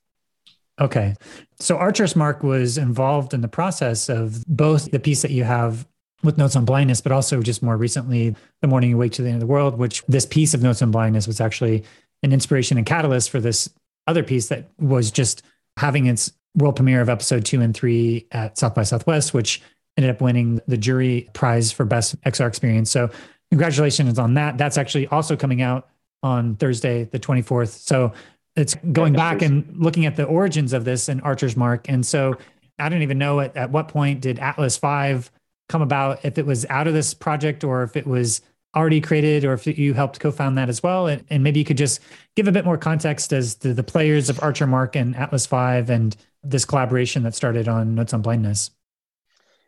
Okay. 0.80 1.14
So 1.58 1.76
Archer's 1.76 2.14
Mark 2.14 2.42
was 2.42 2.76
involved 2.76 3.32
in 3.32 3.40
the 3.40 3.48
process 3.48 4.08
of 4.08 4.44
both 4.46 4.90
the 4.90 5.00
piece 5.00 5.22
that 5.22 5.30
you 5.30 5.44
have 5.44 5.86
with 6.22 6.36
Notes 6.36 6.56
on 6.56 6.64
Blindness, 6.64 7.00
but 7.00 7.12
also 7.12 7.40
just 7.40 7.62
more 7.62 7.76
recently, 7.76 8.34
The 8.60 8.68
Morning 8.68 8.90
You 8.90 8.98
Wake 8.98 9.12
to 9.12 9.22
the 9.22 9.28
End 9.28 9.36
of 9.36 9.40
the 9.40 9.46
World, 9.46 9.78
which 9.78 10.04
this 10.06 10.26
piece 10.26 10.54
of 10.54 10.62
Notes 10.62 10.82
on 10.82 10.90
Blindness 10.90 11.26
was 11.26 11.40
actually 11.40 11.84
an 12.22 12.32
inspiration 12.32 12.76
and 12.76 12.86
catalyst 12.86 13.30
for 13.30 13.40
this 13.40 13.70
other 14.06 14.22
piece 14.22 14.48
that 14.48 14.68
was 14.78 15.10
just 15.10 15.42
having 15.76 16.06
its 16.06 16.32
world 16.54 16.76
premiere 16.76 17.00
of 17.00 17.08
episode 17.08 17.44
two 17.44 17.60
and 17.60 17.74
three 17.74 18.26
at 18.32 18.58
South 18.58 18.74
by 18.74 18.82
Southwest, 18.82 19.34
which 19.34 19.62
ended 19.96 20.10
up 20.10 20.20
winning 20.20 20.60
the 20.66 20.76
jury 20.76 21.28
prize 21.32 21.72
for 21.72 21.84
best 21.84 22.20
XR 22.22 22.48
experience. 22.48 22.90
So 22.90 23.10
congratulations 23.50 24.18
on 24.18 24.34
that. 24.34 24.58
That's 24.58 24.78
actually 24.78 25.06
also 25.08 25.36
coming 25.36 25.62
out 25.62 25.88
on 26.22 26.56
Thursday, 26.56 27.04
the 27.04 27.18
24th. 27.18 27.68
So 27.68 28.12
it's 28.56 28.74
going 28.92 29.12
back 29.12 29.42
and 29.42 29.76
looking 29.76 30.06
at 30.06 30.16
the 30.16 30.24
origins 30.24 30.72
of 30.72 30.84
this 30.84 31.08
and 31.08 31.20
Archer's 31.22 31.56
Mark. 31.56 31.88
And 31.88 32.04
so 32.04 32.36
I 32.78 32.88
don't 32.88 33.02
even 33.02 33.18
know 33.18 33.40
at, 33.40 33.56
at 33.56 33.70
what 33.70 33.88
point 33.88 34.20
did 34.20 34.38
Atlas 34.38 34.76
5 34.76 35.30
come 35.68 35.82
about, 35.82 36.24
if 36.24 36.38
it 36.38 36.46
was 36.46 36.64
out 36.66 36.86
of 36.86 36.94
this 36.94 37.12
project 37.12 37.64
or 37.64 37.82
if 37.82 37.96
it 37.96 38.06
was 38.06 38.40
already 38.76 39.00
created 39.00 39.44
or 39.44 39.54
if 39.54 39.66
you 39.66 39.94
helped 39.94 40.20
co-found 40.20 40.58
that 40.58 40.68
as 40.68 40.82
well. 40.82 41.06
And, 41.06 41.24
and 41.30 41.42
maybe 41.42 41.58
you 41.58 41.64
could 41.64 41.78
just 41.78 42.00
give 42.36 42.46
a 42.46 42.52
bit 42.52 42.64
more 42.64 42.76
context 42.76 43.32
as 43.32 43.54
to 43.56 43.72
the 43.72 43.82
players 43.82 44.28
of 44.28 44.40
Archer 44.42 44.66
Mark 44.66 44.94
and 44.94 45.16
Atlas 45.16 45.46
5 45.46 45.88
and 45.90 46.16
this 46.44 46.64
collaboration 46.64 47.22
that 47.22 47.34
started 47.34 47.66
on 47.66 47.94
Notes 47.94 48.12
on 48.12 48.22
Blindness. 48.22 48.70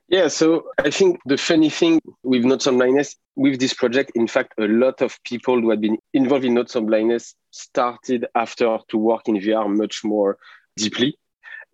Yeah, 0.08 0.28
so 0.28 0.70
I 0.78 0.90
think 0.90 1.20
the 1.26 1.36
funny 1.36 1.68
thing 1.68 2.00
with 2.22 2.44
Notes 2.44 2.66
on 2.66 2.78
Blindness, 2.78 3.16
with 3.36 3.60
this 3.60 3.74
project, 3.74 4.12
in 4.14 4.26
fact, 4.26 4.54
a 4.58 4.66
lot 4.66 5.02
of 5.02 5.18
people 5.24 5.60
who 5.60 5.68
had 5.70 5.80
been 5.80 5.98
involved 6.14 6.46
in 6.46 6.54
Notes 6.54 6.76
on 6.76 6.86
Blindness 6.86 7.34
started 7.50 8.26
after 8.34 8.78
to 8.88 8.96
work 8.96 9.28
in 9.28 9.36
VR 9.36 9.68
much 9.68 10.02
more 10.04 10.38
deeply. 10.76 11.18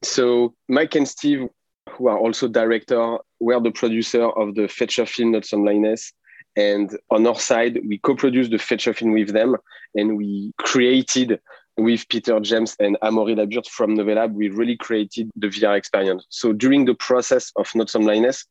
So 0.02 0.54
Mike 0.68 0.96
and 0.96 1.08
Steve, 1.08 1.48
who 1.90 2.08
are 2.08 2.18
also 2.18 2.48
director, 2.48 3.18
were 3.38 3.60
the 3.60 3.70
producer 3.70 4.28
of 4.28 4.56
the 4.56 4.66
feature 4.66 5.06
film 5.06 5.32
Notes 5.32 5.52
on 5.52 5.62
Blindness. 5.62 6.12
And 6.56 6.96
on 7.10 7.26
our 7.26 7.34
side, 7.34 7.80
we 7.86 7.98
co-produced 7.98 8.50
the 8.50 8.58
feature 8.58 8.94
film 8.94 9.12
with 9.12 9.32
them 9.32 9.56
and 9.94 10.16
we 10.16 10.52
created 10.58 11.40
with 11.76 12.08
Peter 12.08 12.38
James 12.40 12.76
and 12.78 12.96
Amaury 13.02 13.36
La 13.36 13.46
Burthe 13.46 13.66
from 13.66 13.96
Novelab, 13.96 14.32
we 14.32 14.48
really 14.48 14.76
created 14.76 15.30
the 15.36 15.48
VR 15.48 15.76
experience. 15.76 16.24
So 16.28 16.52
during 16.52 16.84
the 16.84 16.94
process 16.94 17.52
of 17.56 17.74
Notes 17.74 17.94
on 17.96 18.04
Blindness, 18.04 18.44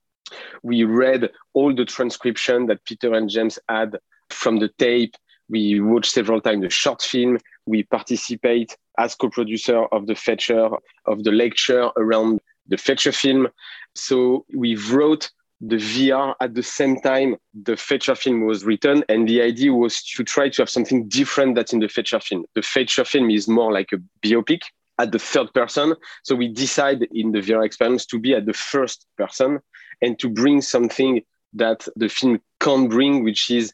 we 0.61 0.83
read 0.83 1.29
all 1.53 1.73
the 1.73 1.85
transcription 1.85 2.65
that 2.67 2.83
Peter 2.85 3.13
and 3.13 3.29
James 3.29 3.59
had 3.69 3.97
from 4.29 4.59
the 4.59 4.69
tape. 4.77 5.15
We 5.49 5.79
watched 5.79 6.11
several 6.11 6.41
times 6.41 6.63
the 6.63 6.69
short 6.69 7.01
film. 7.01 7.37
We 7.65 7.83
participate 7.83 8.75
as 8.97 9.15
co-producer 9.15 9.85
of 9.85 10.07
the 10.07 10.15
feature 10.15 10.69
of 11.05 11.23
the 11.23 11.31
lecture 11.31 11.89
around 11.97 12.41
the 12.67 12.77
feature 12.77 13.11
film. 13.11 13.47
So 13.95 14.45
we 14.53 14.75
wrote 14.75 15.29
the 15.65 15.77
VR 15.77 16.35
at 16.41 16.53
the 16.55 16.63
same 16.63 16.99
time 16.99 17.37
the 17.53 17.77
feature 17.77 18.15
film 18.15 18.45
was 18.45 18.65
written. 18.65 19.03
And 19.07 19.27
the 19.27 19.41
idea 19.41 19.73
was 19.73 20.03
to 20.03 20.23
try 20.23 20.49
to 20.49 20.61
have 20.61 20.69
something 20.69 21.07
different 21.07 21.55
that's 21.55 21.71
in 21.71 21.79
the 21.79 21.87
feature 21.87 22.19
film. 22.19 22.45
The 22.53 22.61
feature 22.61 23.05
film 23.05 23.29
is 23.29 23.47
more 23.47 23.71
like 23.71 23.93
a 23.93 23.97
biopic 24.25 24.61
at 24.99 25.11
the 25.11 25.19
third 25.19 25.53
person. 25.53 25.95
So 26.23 26.35
we 26.35 26.49
decide 26.49 27.07
in 27.13 27.31
the 27.31 27.39
VR 27.39 27.65
experience 27.65 28.05
to 28.07 28.19
be 28.19 28.33
at 28.33 28.45
the 28.45 28.53
first 28.53 29.05
person 29.17 29.59
and 30.01 30.19
to 30.19 30.29
bring 30.29 30.61
something 30.61 31.21
that 31.53 31.87
the 31.95 32.09
film 32.09 32.41
can't 32.59 32.89
bring, 32.89 33.23
which 33.23 33.49
is 33.49 33.73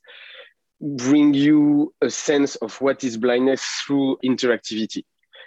bring 0.81 1.33
you 1.33 1.93
a 2.01 2.09
sense 2.09 2.55
of 2.57 2.79
what 2.81 3.03
is 3.03 3.17
blindness 3.17 3.63
through 3.85 4.17
interactivity. 4.23 5.03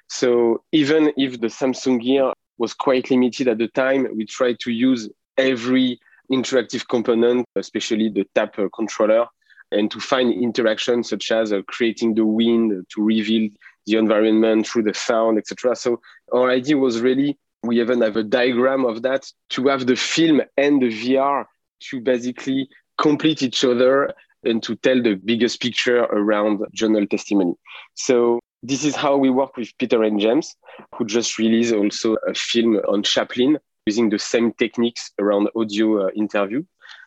So 0.09 0.65
even 0.73 1.13
if 1.17 1.41
the 1.41 1.47
Samsung 1.47 2.03
Gear 2.03 2.33
was 2.59 2.75
quite 2.75 3.11
limited 3.11 3.49
at 3.49 3.59
the 3.59 3.69
time, 3.69 4.09
we 4.17 4.27
tried 4.27 4.59
to 4.61 4.73
use 4.73 5.09
every 5.39 6.01
interactive 6.33 6.89
component, 6.89 7.47
especially 7.57 8.09
the 8.09 8.25
tap 8.35 8.59
uh, 8.59 8.69
controller, 8.75 9.27
and 9.71 9.91
to 9.91 10.01
find 10.01 10.33
interaction 10.33 11.03
such 11.03 11.31
as 11.31 11.53
uh, 11.53 11.62
creating 11.69 12.15
the 12.15 12.27
wind 12.27 12.85
to 12.95 13.03
reveal 13.03 13.51
the 13.87 13.97
environment 13.97 14.67
through 14.67 14.83
the 14.83 14.95
sound, 14.95 15.39
etc. 15.39 15.75
So 15.77 16.01
our 16.33 16.51
idea 16.51 16.77
was 16.77 17.01
really 17.01 17.39
we 17.62 17.81
even 17.81 18.01
have 18.01 18.17
a 18.17 18.23
diagram 18.25 18.85
of 18.85 19.03
that 19.03 19.31
to 19.51 19.69
have 19.69 19.87
the 19.87 19.97
film 19.97 20.43
and 20.57 20.83
the 20.83 20.89
VR 20.89 21.45
to 21.91 22.01
basically 22.01 22.69
complete 22.99 23.43
each 23.43 23.65
other 23.65 24.12
and 24.45 24.62
to 24.65 24.75
tell 24.77 25.01
the 25.01 25.15
biggest 25.15 25.61
picture 25.61 26.01
around 26.01 26.61
John 26.73 26.95
Hull 26.95 27.07
testimony. 27.07 27.55
So 27.95 28.41
this 28.62 28.85
is 28.85 28.97
how 28.97 29.17
we 29.17 29.31
work 29.31 29.57
with 29.57 29.71
Peter 29.79 30.03
and 30.03 30.19
James, 30.19 30.57
who 30.95 31.05
just 31.05 31.39
released 31.39 31.73
also 31.73 32.17
a 32.29 32.35
film 32.35 32.77
on 32.89 33.03
Chaplin 33.03 33.59
using 33.87 34.11
the 34.11 34.19
same 34.19 34.53
techniques 34.53 35.11
around 35.19 35.49
audio 35.57 36.07
uh, 36.07 36.11
interview, 36.15 36.62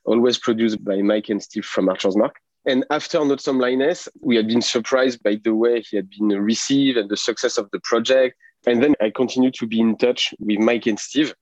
always 0.06 0.38
produced 0.38 0.84
by 0.84 1.02
Mike 1.02 1.30
and 1.30 1.42
Steve 1.42 1.66
from 1.66 1.90
Archer's 1.90 2.18
Mark. 2.18 2.36
And 2.66 2.84
after 2.90 3.24
Notes 3.24 3.48
on 3.48 3.60
Blindness, 3.60 4.10
we 4.22 4.36
had 4.36 4.48
been 4.48 4.62
surprised 4.62 5.22
by 5.24 5.40
the 5.44 5.54
way 5.54 5.82
he 5.82 5.96
had 5.96 6.10
been 6.10 6.30
received 6.30 6.98
and 6.98 7.10
the 7.10 7.18
success 7.18 7.58
of 7.58 7.70
the 7.72 7.80
project. 7.84 8.36
And 8.66 8.82
then 8.82 8.96
I 9.00 9.12
continued 9.12 9.54
to 9.56 9.68
be 9.68 9.80
in 9.80 9.96
touch 9.98 10.34
with 10.40 10.60
Mike 10.60 10.88
and 10.88 11.00
Steve. 11.00 11.34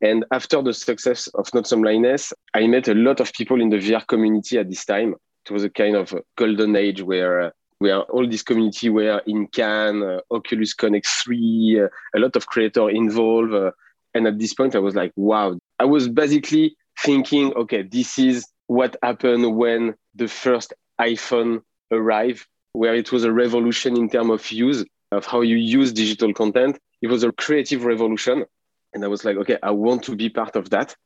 And 0.00 0.24
after 0.30 0.62
the 0.62 0.74
success 0.74 1.26
of 1.28 1.52
Notes 1.54 1.72
on 1.72 1.82
Blindness, 1.82 2.32
I 2.54 2.66
met 2.66 2.86
a 2.86 2.94
lot 2.94 3.20
of 3.20 3.32
people 3.32 3.60
in 3.60 3.70
the 3.70 3.78
VR 3.78 4.06
community 4.06 4.58
at 4.58 4.68
this 4.68 4.84
time. 4.84 5.14
It 5.46 5.50
was 5.50 5.64
a 5.64 5.70
kind 5.70 5.96
of 5.96 6.14
golden 6.36 6.76
age 6.76 7.02
where 7.02 7.40
uh, 7.40 7.50
where 7.78 8.00
all 8.00 8.28
this 8.28 8.42
community 8.42 8.90
were 8.90 9.22
in 9.26 9.46
Cannes, 9.46 10.02
uh, 10.02 10.20
Oculus 10.32 10.74
Connect 10.74 11.06
3, 11.06 11.80
uh, 11.80 11.88
a 12.16 12.18
lot 12.18 12.34
of 12.34 12.46
creators 12.46 12.90
involved. 12.92 13.54
Uh, 13.54 13.70
and 14.18 14.26
at 14.26 14.40
this 14.40 14.52
point, 14.52 14.74
I 14.74 14.80
was 14.80 14.96
like, 14.96 15.12
wow. 15.14 15.56
I 15.78 15.84
was 15.84 16.08
basically 16.08 16.76
thinking, 17.00 17.54
okay, 17.54 17.82
this 17.82 18.18
is 18.18 18.44
what 18.66 18.96
happened 19.00 19.56
when 19.56 19.94
the 20.16 20.26
first 20.26 20.74
iPhone 21.00 21.62
arrived, 21.92 22.44
where 22.72 22.96
it 22.96 23.12
was 23.12 23.22
a 23.22 23.32
revolution 23.32 23.96
in 23.96 24.10
terms 24.10 24.30
of 24.30 24.50
use, 24.50 24.84
of 25.12 25.24
how 25.24 25.42
you 25.42 25.54
use 25.54 25.92
digital 25.92 26.34
content. 26.34 26.80
It 27.00 27.06
was 27.06 27.22
a 27.22 27.30
creative 27.30 27.84
revolution. 27.84 28.44
And 28.92 29.04
I 29.04 29.06
was 29.06 29.24
like, 29.24 29.36
okay, 29.36 29.56
I 29.62 29.70
want 29.70 30.02
to 30.04 30.16
be 30.16 30.28
part 30.28 30.56
of 30.56 30.70
that. 30.70 30.96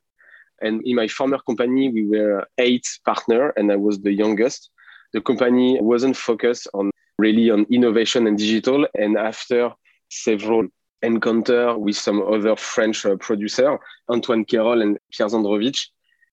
And 0.59 0.81
in 0.83 0.95
my 0.95 1.07
former 1.07 1.37
company, 1.37 1.89
we 1.89 2.07
were 2.07 2.47
eight 2.57 2.87
partner, 3.05 3.53
and 3.55 3.71
I 3.71 3.75
was 3.75 3.99
the 3.99 4.11
youngest. 4.11 4.71
The 5.13 5.21
company 5.21 5.77
wasn't 5.79 6.17
focused 6.17 6.67
on 6.73 6.89
really 7.19 7.51
on 7.51 7.67
innovation 7.69 8.25
and 8.25 8.39
digital. 8.39 8.87
And 8.95 9.19
after 9.19 9.71
several 10.09 10.69
encounter 11.03 11.77
with 11.77 11.95
some 11.95 12.21
other 12.21 12.55
French 12.55 13.05
uh, 13.05 13.15
producer, 13.17 13.77
Antoine 14.09 14.45
Cayrol 14.45 14.81
and 14.81 14.97
Pierre 15.11 15.29
Zandrowicz, 15.29 15.87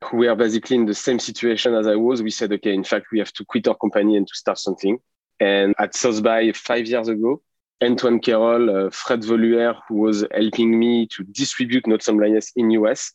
who 0.04 0.18
were 0.18 0.34
basically 0.34 0.76
in 0.76 0.86
the 0.86 0.94
same 0.94 1.18
situation 1.18 1.74
as 1.74 1.86
I 1.86 1.96
was. 1.96 2.22
We 2.22 2.30
said, 2.30 2.52
okay, 2.52 2.72
in 2.72 2.84
fact, 2.84 3.06
we 3.12 3.18
have 3.18 3.32
to 3.34 3.44
quit 3.44 3.68
our 3.68 3.76
company 3.76 4.16
and 4.16 4.26
to 4.26 4.34
start 4.34 4.58
something. 4.58 4.98
And 5.40 5.74
at 5.78 5.94
South 5.94 6.22
by 6.22 6.52
five 6.52 6.86
years 6.86 7.08
ago, 7.08 7.42
Antoine 7.82 8.20
Cayrol, 8.20 8.86
uh, 8.86 8.90
Fred 8.90 9.22
Volhuer, 9.22 9.74
who 9.88 9.96
was 9.96 10.24
helping 10.32 10.78
me 10.78 11.06
to 11.16 11.24
distribute 11.24 11.86
Notes 11.86 12.08
on 12.08 12.18
Blindness 12.18 12.52
in 12.56 12.70
US. 12.72 13.12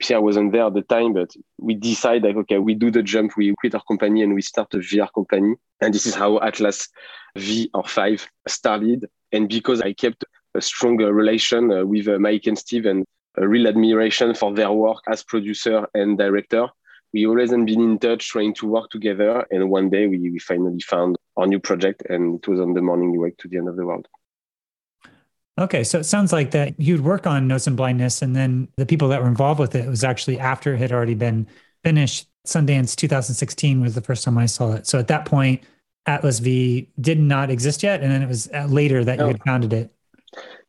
Pierre 0.00 0.20
wasn't 0.20 0.52
there 0.52 0.64
at 0.64 0.74
the 0.74 0.82
time, 0.82 1.12
but 1.12 1.30
we 1.58 1.74
decided 1.74 2.24
like, 2.24 2.36
okay, 2.36 2.58
we 2.58 2.74
do 2.74 2.90
the 2.90 3.02
jump, 3.02 3.36
we 3.36 3.54
quit 3.58 3.74
our 3.74 3.82
company 3.86 4.22
and 4.22 4.34
we 4.34 4.42
start 4.42 4.72
a 4.74 4.78
VR 4.78 5.08
company. 5.14 5.54
And 5.80 5.94
this 5.94 6.06
is 6.06 6.14
how 6.14 6.40
Atlas 6.40 6.88
V 7.36 7.70
or 7.74 7.84
5 7.84 8.28
started. 8.48 9.06
And 9.30 9.48
because 9.48 9.80
I 9.80 9.92
kept 9.92 10.24
a 10.54 10.60
strong 10.60 10.96
relation 10.96 11.72
uh, 11.72 11.84
with 11.84 12.08
uh, 12.08 12.18
Mike 12.18 12.46
and 12.46 12.58
Steve 12.58 12.86
and 12.86 13.04
a 13.36 13.46
real 13.46 13.68
admiration 13.68 14.34
for 14.34 14.52
their 14.52 14.72
work 14.72 14.98
as 15.08 15.22
producer 15.22 15.86
and 15.94 16.18
director. 16.18 16.68
We 17.12 17.26
always 17.26 17.50
have 17.50 17.64
been 17.66 17.80
in 17.80 17.98
touch, 17.98 18.28
trying 18.28 18.54
to 18.54 18.66
work 18.66 18.90
together. 18.90 19.44
And 19.50 19.70
one 19.70 19.90
day 19.90 20.06
we, 20.06 20.18
we 20.18 20.38
finally 20.38 20.80
found 20.80 21.16
our 21.36 21.46
new 21.46 21.58
project, 21.58 22.02
and 22.08 22.38
it 22.38 22.48
was 22.48 22.60
on 22.60 22.74
the 22.74 22.82
morning 22.82 23.12
you 23.12 23.20
wake 23.20 23.36
to 23.38 23.48
the 23.48 23.56
end 23.56 23.68
of 23.68 23.76
the 23.76 23.86
world. 23.86 24.06
Okay, 25.58 25.84
so 25.84 25.98
it 25.98 26.04
sounds 26.04 26.32
like 26.32 26.52
that 26.52 26.78
you'd 26.78 27.02
work 27.02 27.26
on 27.26 27.48
Notes 27.48 27.66
and 27.66 27.76
Blindness, 27.76 28.22
and 28.22 28.34
then 28.34 28.68
the 28.76 28.86
people 28.86 29.08
that 29.08 29.20
were 29.20 29.28
involved 29.28 29.60
with 29.60 29.74
it 29.74 29.88
was 29.88 30.04
actually 30.04 30.38
after 30.38 30.74
it 30.74 30.78
had 30.78 30.92
already 30.92 31.14
been 31.14 31.46
finished. 31.82 32.28
Sundance 32.46 32.96
2016 32.96 33.80
was 33.80 33.94
the 33.94 34.00
first 34.00 34.24
time 34.24 34.38
I 34.38 34.46
saw 34.46 34.72
it. 34.72 34.86
So 34.86 34.98
at 34.98 35.08
that 35.08 35.26
point, 35.26 35.62
Atlas 36.06 36.38
V 36.38 36.88
did 37.00 37.18
not 37.18 37.50
exist 37.50 37.82
yet, 37.82 38.02
and 38.02 38.10
then 38.10 38.22
it 38.22 38.28
was 38.28 38.50
later 38.68 39.04
that 39.04 39.18
no. 39.18 39.26
you 39.26 39.32
had 39.32 39.44
founded 39.44 39.72
it. 39.72 39.92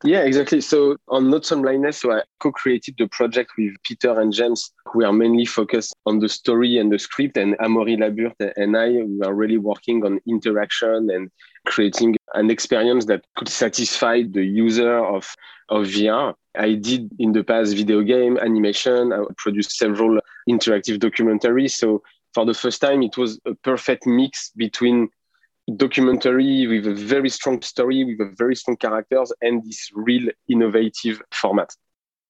Yeah, 0.04 0.22
exactly. 0.22 0.60
So 0.60 0.96
on 1.08 1.30
Notes 1.30 1.52
on 1.52 1.62
Blindness, 1.62 1.98
so 2.00 2.12
I 2.12 2.22
co-created 2.40 2.96
the 2.98 3.06
project 3.06 3.52
with 3.56 3.74
Peter 3.84 4.18
and 4.20 4.32
James, 4.32 4.72
who 4.86 5.04
are 5.04 5.12
mainly 5.12 5.46
focused 5.46 5.94
on 6.06 6.18
the 6.18 6.28
story 6.28 6.78
and 6.78 6.90
the 6.90 6.98
script, 6.98 7.36
and 7.36 7.56
Amaury 7.58 7.98
La 7.98 8.10
Burthe 8.10 8.52
and 8.56 8.76
I, 8.76 8.88
we 8.90 9.20
are 9.24 9.34
really 9.34 9.58
working 9.58 10.04
on 10.04 10.20
interaction 10.26 11.08
and 11.10 11.30
creating 11.66 12.16
an 12.34 12.50
experience 12.50 13.04
that 13.06 13.24
could 13.36 13.48
satisfy 13.48 14.22
the 14.22 14.44
user 14.44 14.98
of, 14.98 15.36
of 15.68 15.86
VR. 15.86 16.34
I 16.56 16.74
did 16.74 17.12
in 17.20 17.32
the 17.32 17.44
past 17.44 17.76
video 17.76 18.02
game 18.02 18.38
animation. 18.38 19.12
I 19.12 19.24
produced 19.36 19.76
several 19.78 20.18
interactive 20.50 20.98
documentaries. 20.98 21.72
So 21.72 22.02
for 22.34 22.44
the 22.44 22.54
first 22.54 22.80
time, 22.80 23.02
it 23.04 23.16
was 23.16 23.38
a 23.46 23.54
perfect 23.54 24.06
mix 24.06 24.50
between 24.56 25.10
documentary 25.76 26.66
with 26.66 26.86
a 26.86 26.94
very 26.94 27.28
strong 27.28 27.62
story, 27.62 28.04
with 28.04 28.20
a 28.20 28.34
very 28.36 28.56
strong 28.56 28.76
characters, 28.76 29.32
and 29.40 29.64
this 29.64 29.90
real 29.94 30.28
innovative 30.48 31.22
format. 31.32 31.70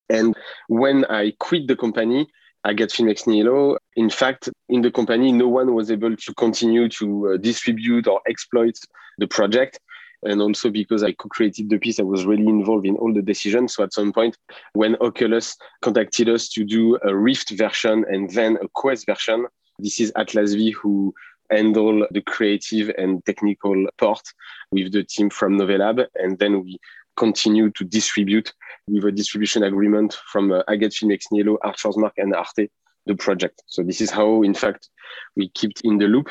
And 0.08 0.36
when 0.68 1.04
I 1.06 1.32
quit 1.38 1.66
the 1.66 1.76
company, 1.76 2.28
Agat 2.66 2.92
Film 2.92 3.08
Ex 3.08 3.26
Nihilo. 3.26 3.76
In 3.96 4.08
fact, 4.08 4.48
in 4.68 4.82
the 4.82 4.90
company, 4.90 5.32
no 5.32 5.48
one 5.48 5.74
was 5.74 5.90
able 5.90 6.14
to 6.14 6.34
continue 6.34 6.88
to 6.90 7.30
uh, 7.30 7.36
distribute 7.36 8.06
or 8.06 8.20
exploit 8.28 8.78
the 9.18 9.26
project. 9.26 9.80
And 10.24 10.40
also 10.40 10.70
because 10.70 11.02
I 11.02 11.10
co-created 11.12 11.68
the 11.68 11.78
piece, 11.78 11.98
I 11.98 12.04
was 12.04 12.24
really 12.24 12.46
involved 12.46 12.86
in 12.86 12.94
all 12.96 13.12
the 13.12 13.22
decisions. 13.22 13.74
So 13.74 13.82
at 13.82 13.92
some 13.92 14.12
point, 14.12 14.36
when 14.74 14.94
Oculus 15.00 15.56
contacted 15.80 16.28
us 16.28 16.48
to 16.50 16.62
do 16.62 16.96
a 17.02 17.16
Rift 17.16 17.50
version 17.50 18.04
and 18.08 18.30
then 18.30 18.56
a 18.62 18.68
Quest 18.74 19.06
version, 19.06 19.46
this 19.80 19.98
is 19.98 20.12
Atlas 20.14 20.54
V 20.54 20.70
who 20.70 21.12
handle 21.52 22.06
the 22.10 22.22
creative 22.22 22.90
and 22.98 23.24
technical 23.24 23.86
part 23.98 24.22
with 24.70 24.92
the 24.92 25.04
team 25.04 25.30
from 25.30 25.58
Novelab. 25.58 26.06
And 26.16 26.38
then 26.38 26.62
we 26.64 26.78
continue 27.16 27.70
to 27.70 27.84
distribute 27.84 28.52
with 28.88 29.04
a 29.04 29.12
distribution 29.12 29.62
agreement 29.62 30.16
from 30.32 30.50
uh, 30.50 30.62
Agat 30.68 30.94
Film 30.94 31.12
Ex 31.12 31.26
Nihilo, 31.30 31.58
Archer's 31.62 31.96
Mark, 31.96 32.14
and 32.16 32.34
Arte 32.34 32.68
the 33.06 33.14
project. 33.14 33.62
So 33.66 33.82
this 33.82 34.00
is 34.00 34.10
how, 34.10 34.42
in 34.42 34.54
fact, 34.54 34.88
we 35.36 35.48
kept 35.48 35.80
in 35.84 35.98
the 35.98 36.06
loop 36.06 36.30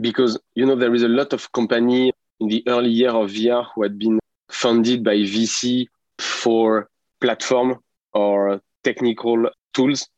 because 0.00 0.38
you 0.54 0.66
know 0.66 0.76
there 0.76 0.94
is 0.94 1.02
a 1.02 1.08
lot 1.08 1.32
of 1.32 1.50
company 1.52 2.12
in 2.40 2.48
the 2.48 2.62
early 2.68 2.90
year 2.90 3.10
of 3.10 3.30
VR 3.30 3.66
who 3.74 3.82
had 3.82 3.98
been 3.98 4.18
funded 4.50 5.02
by 5.04 5.16
VC 5.16 5.86
for 6.18 6.88
platform 7.20 7.78
or 8.12 8.60
technical 8.84 9.48
tools. 9.74 10.08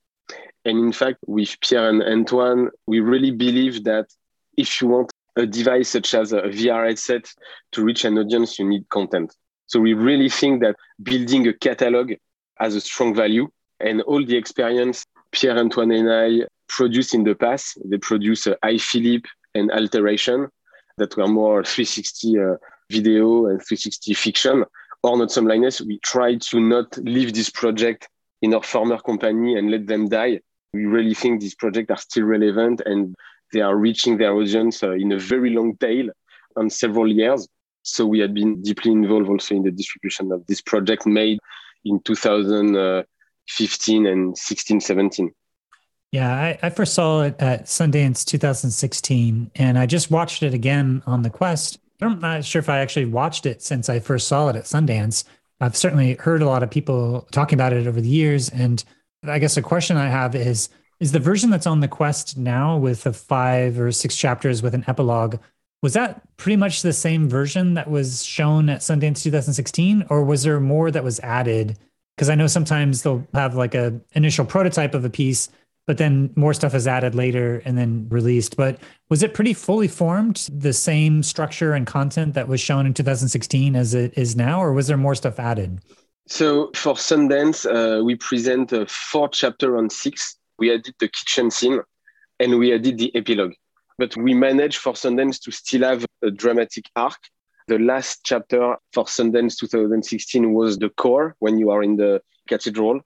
And 0.64 0.78
in 0.78 0.93
fact, 0.93 1.19
with 1.26 1.57
Pierre 1.61 1.88
and 1.88 2.02
Antoine, 2.02 2.71
we 2.87 3.00
really 3.00 3.31
believe 3.31 3.85
that 3.85 4.07
if 4.59 4.83
you 4.83 4.88
want 4.88 5.11
a 5.37 5.47
device 5.47 5.88
such 5.88 6.15
as 6.15 6.33
a 6.33 6.43
VR 6.43 6.88
headset 6.88 7.33
to 7.73 7.85
reach 7.85 8.05
an 8.05 8.19
audience, 8.19 8.59
you 8.59 8.69
need 8.69 8.88
content. 8.91 9.35
So 9.67 9.79
we 9.81 9.95
really 9.95 10.29
think 10.29 10.61
that 10.62 10.77
building 11.03 11.47
a 11.47 11.53
catalog 11.53 12.12
has 12.57 12.75
a 12.75 12.81
strong 12.81 13.15
value. 13.15 13.49
And 13.81 14.03
all 14.03 14.25
the 14.25 14.37
experience 14.37 15.05
Pierre 15.31 15.59
Antoine 15.59 15.93
and 15.93 16.11
I 16.11 16.47
produced 16.69 17.15
in 17.15 17.23
the 17.25 17.35
past, 17.35 17.79
they 17.85 17.99
produce 17.99 18.47
uh, 18.47 18.55
iPhilip 18.65 19.25
and 19.55 19.71
Alteration 19.71 20.49
that 20.97 21.17
were 21.17 21.29
more 21.29 21.62
360 21.62 22.38
uh, 22.38 22.57
video 22.91 23.47
and 23.47 23.61
360 23.61 24.15
fiction, 24.15 24.65
or 25.03 25.17
not 25.17 25.31
some 25.31 25.47
liners. 25.47 25.81
We 25.81 25.99
try 26.00 26.37
to 26.37 26.61
not 26.61 26.97
leave 26.99 27.35
this 27.35 27.50
project 27.50 28.09
in 28.43 28.55
our 28.55 28.62
former 28.62 28.99
company 28.99 29.57
and 29.57 29.71
let 29.71 29.87
them 29.87 30.09
die. 30.09 30.41
We 30.73 30.87
really 30.87 31.15
think 31.15 31.41
these 31.41 31.55
projects 31.55 31.91
are 31.91 31.99
still 31.99 32.25
relevant 32.25 32.83
and 32.85 33.15
they 33.52 33.61
are 33.61 33.76
reaching 33.76 34.19
their 34.19 34.35
audience 34.35 34.83
uh, 34.83 34.90
in 34.93 35.12
a 35.12 35.19
very 35.19 35.50
long 35.50 35.76
tail 35.76 36.09
and 36.57 36.73
several 36.73 37.07
years. 37.11 37.47
So 37.83 38.07
we 38.07 38.19
had 38.19 38.35
been 38.35 38.61
deeply 38.62 38.90
involved 38.93 39.28
also 39.28 39.55
in 39.55 39.62
the 39.62 39.71
distribution 39.71 40.33
of 40.33 40.47
this 40.47 40.61
project 40.61 41.07
made 41.07 41.38
in 41.85 42.00
2015 42.00 44.07
and 44.07 44.37
16, 44.37 44.81
17. 44.81 45.33
Yeah, 46.11 46.33
I, 46.33 46.59
I, 46.62 46.71
first 46.71 46.95
saw 46.95 47.21
it 47.23 47.37
at 47.38 47.67
Sundance 47.67 48.25
2016, 48.25 49.50
and 49.57 49.78
I 49.78 49.85
just 49.85 50.11
watched 50.11 50.43
it 50.43 50.55
again 50.55 51.02
on 51.07 51.21
the 51.21 51.28
Quest. 51.28 51.78
I'm 52.00 52.19
not 52.21 52.47
sure 52.47 52.61
if 52.61 52.71
I 52.71 52.78
actually 52.78 53.05
watched 53.07 53.45
it 53.45 53.62
since 53.62 53.90
I 53.90 53.99
first 53.99 54.26
saw 54.26 54.49
it 54.49 54.57
at 54.57 54.64
Sundance. 54.64 55.25
I've 55.61 55.76
certainly 55.76 56.14
heard 56.14 56.40
a 56.40 56.47
lot 56.47 56.62
of 56.62 56.71
people 56.71 57.28
talking 57.31 57.57
about 57.57 57.75
it 57.75 57.87
over 57.87 58.00
the 58.00 58.09
years, 58.09 58.49
and 58.49 58.83
I 59.23 59.38
guess 59.38 59.59
a 59.59 59.62
question 59.62 59.99
I 59.99 60.09
have 60.09 60.35
is: 60.35 60.71
Is 61.00 61.12
the 61.12 61.21
version 61.21 61.50
that's 61.50 61.67
on 61.67 61.81
the 61.81 61.88
Quest 61.88 62.37
now, 62.37 62.76
with 62.76 63.05
the 63.05 63.12
five 63.12 63.78
or 63.78 63.93
six 63.93 64.17
chapters 64.17 64.62
with 64.62 64.75
an 64.75 64.85
epilogue, 64.88 65.37
was 65.81 65.92
that 65.92 66.23
pretty 66.37 66.57
much 66.57 66.83
the 66.83 66.92
same 66.92 67.29
version 67.29 67.75
that 67.75 67.88
was 67.88 68.25
shown 68.25 68.68
at 68.68 68.81
Sundance 68.81 69.23
2016, 69.23 70.07
or 70.11 70.25
was 70.25 70.42
there 70.42 70.59
more 70.59 70.90
that 70.90 71.05
was 71.05 71.20
added? 71.20 71.79
Because 72.16 72.29
I 72.29 72.35
know 72.35 72.49
sometimes 72.49 73.03
they'll 73.03 73.25
have 73.33 73.55
like 73.55 73.77
a 73.77 74.01
initial 74.14 74.44
prototype 74.44 74.94
of 74.94 75.05
a 75.05 75.11
piece, 75.11 75.49
but 75.87 75.99
then 75.99 76.33
more 76.35 76.53
stuff 76.53 76.75
is 76.75 76.88
added 76.88 77.14
later 77.14 77.62
and 77.64 77.79
then 77.79 78.09
released. 78.11 78.57
But 78.57 78.81
was 79.09 79.23
it 79.23 79.35
pretty 79.35 79.55
fully 79.55 79.87
formed, 79.87 80.49
the 80.53 80.73
same 80.73 81.23
structure 81.23 81.75
and 81.75 81.87
content 81.87 82.35
that 82.35 82.49
was 82.49 82.61
shown 82.61 82.85
in 82.85 82.92
2016 82.92 83.77
as 83.77 83.94
it 83.94 84.12
is 84.18 84.35
now, 84.35 84.61
or 84.61 84.73
was 84.73 84.88
there 84.88 84.96
more 84.96 85.14
stuff 85.14 85.38
added? 85.38 85.81
So 86.27 86.70
for 86.75 86.94
Sundance, 86.94 87.64
uh, 87.64 88.05
we 88.05 88.16
present 88.16 88.73
a 88.73 88.85
four 88.87 89.29
chapter 89.29 89.79
on 89.79 89.88
six. 89.88 90.38
We 90.59 90.73
added 90.73 90.94
the 90.99 91.09
kitchen 91.09 91.51
scene 91.51 91.81
and 92.40 92.59
we 92.59 92.75
added 92.75 92.99
the 92.99 93.14
epilogue 93.14 93.55
but 93.99 94.16
we 94.16 94.33
managed 94.33 94.79
for 94.79 94.92
Sundance 94.92 95.40
to 95.42 95.51
still 95.51 95.83
have 95.83 96.07
a 96.23 96.31
dramatic 96.31 96.88
arc. 96.97 97.18
The 97.66 97.79
last 97.79 98.21
chapter 98.25 98.77
for 98.92 99.05
Sundance 99.05 99.59
2016 99.59 100.55
was 100.55 100.79
the 100.79 100.88
core 100.90 101.35
when 101.40 101.59
you 101.59 101.71
are 101.71 101.83
in 101.83 101.97
the 101.97 102.23
cathedral. 102.49 103.01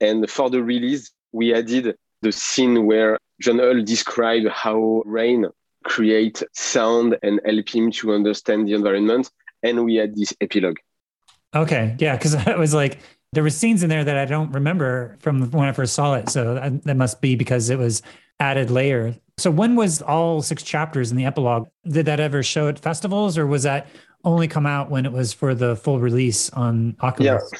And 0.00 0.28
for 0.28 0.50
the 0.50 0.62
release, 0.62 1.12
we 1.30 1.54
added 1.54 1.96
the 2.20 2.32
scene 2.32 2.84
where 2.84 3.18
John 3.40 3.60
Hull 3.60 3.82
described 3.82 4.48
how 4.48 5.02
rain 5.06 5.46
create 5.84 6.42
sound 6.52 7.16
and 7.22 7.40
help 7.44 7.68
him 7.68 7.90
to 7.92 8.12
understand 8.12 8.68
the 8.68 8.74
environment. 8.74 9.30
And 9.62 9.84
we 9.84 9.94
had 9.94 10.14
this 10.16 10.34
epilogue. 10.40 10.78
Okay. 11.54 11.96
Yeah. 11.98 12.16
Cause 12.18 12.34
I 12.46 12.56
was 12.56 12.74
like, 12.74 12.98
there 13.32 13.42
were 13.42 13.50
scenes 13.50 13.82
in 13.82 13.88
there 13.88 14.04
that 14.04 14.18
I 14.18 14.24
don't 14.26 14.52
remember 14.52 15.16
from 15.20 15.50
when 15.50 15.68
I 15.68 15.72
first 15.72 15.94
saw 15.94 16.14
it. 16.14 16.28
So 16.28 16.54
that 16.84 16.96
must 16.96 17.20
be 17.20 17.34
because 17.34 17.70
it 17.70 17.78
was 17.78 18.02
added 18.40 18.70
layer. 18.70 19.14
So 19.38 19.50
when 19.50 19.74
was 19.74 20.02
all 20.02 20.42
six 20.42 20.62
chapters 20.62 21.10
in 21.10 21.16
the 21.16 21.24
epilogue? 21.24 21.68
Did 21.88 22.06
that 22.06 22.20
ever 22.20 22.42
show 22.42 22.68
at 22.68 22.78
festivals 22.78 23.38
or 23.38 23.46
was 23.46 23.62
that 23.62 23.86
only 24.24 24.48
come 24.48 24.66
out 24.66 24.90
when 24.90 25.06
it 25.06 25.12
was 25.12 25.32
for 25.32 25.54
the 25.54 25.76
full 25.76 25.98
release 25.98 26.50
on 26.50 26.94
Oculus? 27.00 27.50
Yeah. 27.52 27.58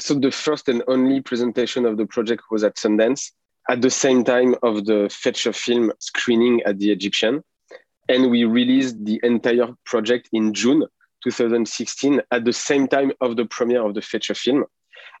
So 0.00 0.14
the 0.14 0.32
first 0.32 0.68
and 0.68 0.82
only 0.88 1.20
presentation 1.20 1.86
of 1.86 1.96
the 1.96 2.06
project 2.06 2.42
was 2.50 2.64
at 2.64 2.74
Sundance 2.74 3.30
at 3.70 3.80
the 3.80 3.90
same 3.90 4.24
time 4.24 4.56
of 4.64 4.84
the 4.84 5.08
feature 5.10 5.52
film 5.52 5.92
screening 6.00 6.60
at 6.62 6.78
the 6.78 6.90
Egyptian. 6.90 7.44
And 8.08 8.30
we 8.30 8.44
released 8.44 9.02
the 9.04 9.20
entire 9.22 9.68
project 9.86 10.28
in 10.32 10.52
June 10.52 10.84
2016 11.22 12.20
at 12.32 12.44
the 12.44 12.52
same 12.52 12.88
time 12.88 13.12
of 13.20 13.36
the 13.36 13.46
premiere 13.46 13.86
of 13.86 13.94
the 13.94 14.02
feature 14.02 14.34
film. 14.34 14.64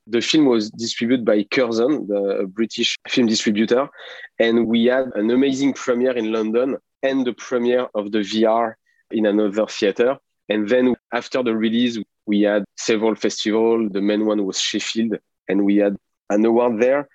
The 0.06 0.20
film 0.20 0.46
was 0.46 0.70
distributed 0.70 1.24
by 1.24 1.44
Curzon, 1.44 2.06
the 2.06 2.46
British 2.46 2.98
film 3.08 3.26
distributor, 3.26 3.88
and 4.38 4.66
we 4.66 4.84
had 4.86 5.10
an 5.14 5.30
amazing 5.30 5.72
premiere 5.72 6.12
in 6.12 6.32
London 6.32 6.76
and 7.02 7.26
the 7.26 7.32
premiere 7.32 7.88
of 7.94 8.12
the 8.12 8.18
VR 8.18 8.74
in 9.10 9.26
another 9.26 9.66
theater. 9.66 10.18
And 10.48 10.68
then 10.68 10.94
after 11.12 11.42
the 11.42 11.56
release, 11.56 11.98
we 12.26 12.42
had 12.42 12.64
several 12.76 13.14
festivals. 13.14 13.92
The 13.92 14.00
main 14.00 14.26
one 14.26 14.44
was 14.44 14.60
Sheffield, 14.60 15.18
and 15.48 15.64
we 15.64 15.76
had 15.76 15.96
an 16.30 16.44
award 16.44 16.80
there. 16.80 17.08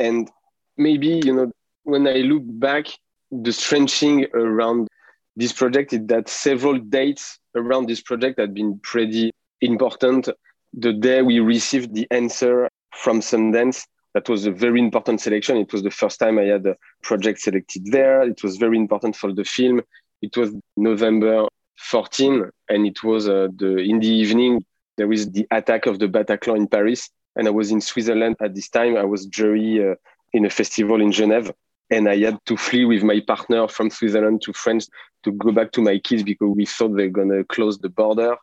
And 0.00 0.28
maybe, 0.76 1.20
you 1.24 1.34
know, 1.34 1.52
when 1.84 2.06
I 2.06 2.16
look 2.16 2.42
back, 2.46 2.86
the 3.30 3.52
strange 3.52 3.92
thing 3.92 4.26
around 4.34 4.88
this 5.36 5.52
project 5.52 5.92
is 5.92 6.06
that 6.06 6.28
several 6.28 6.78
dates 6.78 7.38
around 7.54 7.88
this 7.88 8.00
project 8.00 8.38
had 8.38 8.54
been 8.54 8.78
pretty 8.80 9.32
important 9.60 10.28
the 10.76 10.92
day 10.92 11.22
we 11.22 11.40
received 11.40 11.94
the 11.94 12.06
answer 12.10 12.68
from 12.92 13.20
Sundance, 13.20 13.86
that 14.14 14.28
was 14.28 14.46
a 14.46 14.50
very 14.50 14.78
important 14.80 15.20
selection. 15.20 15.56
It 15.56 15.72
was 15.72 15.82
the 15.82 15.90
first 15.90 16.18
time 16.18 16.38
I 16.38 16.44
had 16.44 16.66
a 16.66 16.76
project 17.02 17.40
selected 17.40 17.86
there. 17.86 18.22
It 18.22 18.42
was 18.42 18.56
very 18.56 18.78
important 18.78 19.16
for 19.16 19.32
the 19.32 19.44
film. 19.44 19.82
It 20.22 20.36
was 20.36 20.54
November 20.76 21.46
14, 21.76 22.48
and 22.68 22.86
it 22.86 23.02
was 23.02 23.28
uh, 23.28 23.48
the 23.56 23.78
in 23.78 23.98
the 24.00 24.08
evening. 24.08 24.64
There 24.96 25.08
was 25.08 25.30
the 25.30 25.46
attack 25.50 25.86
of 25.86 25.98
the 25.98 26.06
Bataclan 26.06 26.56
in 26.56 26.68
Paris, 26.68 27.10
and 27.36 27.48
I 27.48 27.50
was 27.50 27.72
in 27.72 27.80
Switzerland 27.80 28.36
at 28.40 28.54
this 28.54 28.68
time. 28.68 28.96
I 28.96 29.04
was 29.04 29.26
jury 29.26 29.90
uh, 29.90 29.96
in 30.32 30.46
a 30.46 30.50
festival 30.50 31.00
in 31.00 31.10
Geneva, 31.10 31.52
and 31.90 32.08
I 32.08 32.16
had 32.18 32.38
to 32.46 32.56
flee 32.56 32.84
with 32.84 33.02
my 33.02 33.20
partner 33.26 33.66
from 33.66 33.90
Switzerland 33.90 34.42
to 34.42 34.52
France 34.52 34.88
to 35.24 35.32
go 35.32 35.50
back 35.50 35.72
to 35.72 35.82
my 35.82 35.98
kids 35.98 36.22
because 36.22 36.54
we 36.54 36.66
thought 36.66 36.96
they're 36.96 37.08
gonna 37.08 37.42
close 37.44 37.78
the 37.78 37.88
border. 37.88 38.36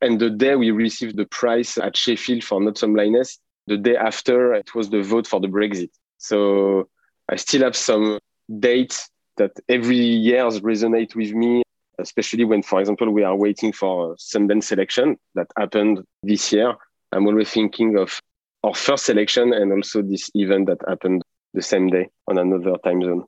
And 0.00 0.20
the 0.20 0.30
day 0.30 0.54
we 0.56 0.70
received 0.70 1.16
the 1.16 1.26
prize 1.26 1.76
at 1.78 1.96
Sheffield 1.96 2.44
for 2.44 2.60
Notes 2.60 2.82
on 2.82 2.92
Blindness, 2.92 3.38
the 3.66 3.76
day 3.76 3.96
after 3.96 4.54
it 4.54 4.74
was 4.74 4.90
the 4.90 5.02
vote 5.02 5.26
for 5.26 5.40
the 5.40 5.48
Brexit. 5.48 5.90
So 6.18 6.88
I 7.28 7.36
still 7.36 7.62
have 7.62 7.76
some 7.76 8.18
dates 8.58 9.10
that 9.36 9.52
every 9.68 9.96
year 9.96 10.44
resonate 10.44 11.14
with 11.14 11.32
me, 11.32 11.62
especially 11.98 12.44
when, 12.44 12.62
for 12.62 12.80
example, 12.80 13.10
we 13.10 13.24
are 13.24 13.36
waiting 13.36 13.72
for 13.72 14.14
Sundance 14.16 14.64
selection 14.64 15.16
that 15.34 15.48
happened 15.56 16.04
this 16.22 16.52
year. 16.52 16.74
I'm 17.12 17.26
always 17.26 17.50
thinking 17.50 17.96
of 17.98 18.20
our 18.64 18.74
first 18.74 19.06
selection 19.06 19.52
and 19.52 19.72
also 19.72 20.02
this 20.02 20.30
event 20.34 20.66
that 20.66 20.78
happened 20.86 21.22
the 21.54 21.62
same 21.62 21.88
day 21.88 22.08
on 22.26 22.38
another 22.38 22.76
time 22.84 23.02
zone. 23.02 23.24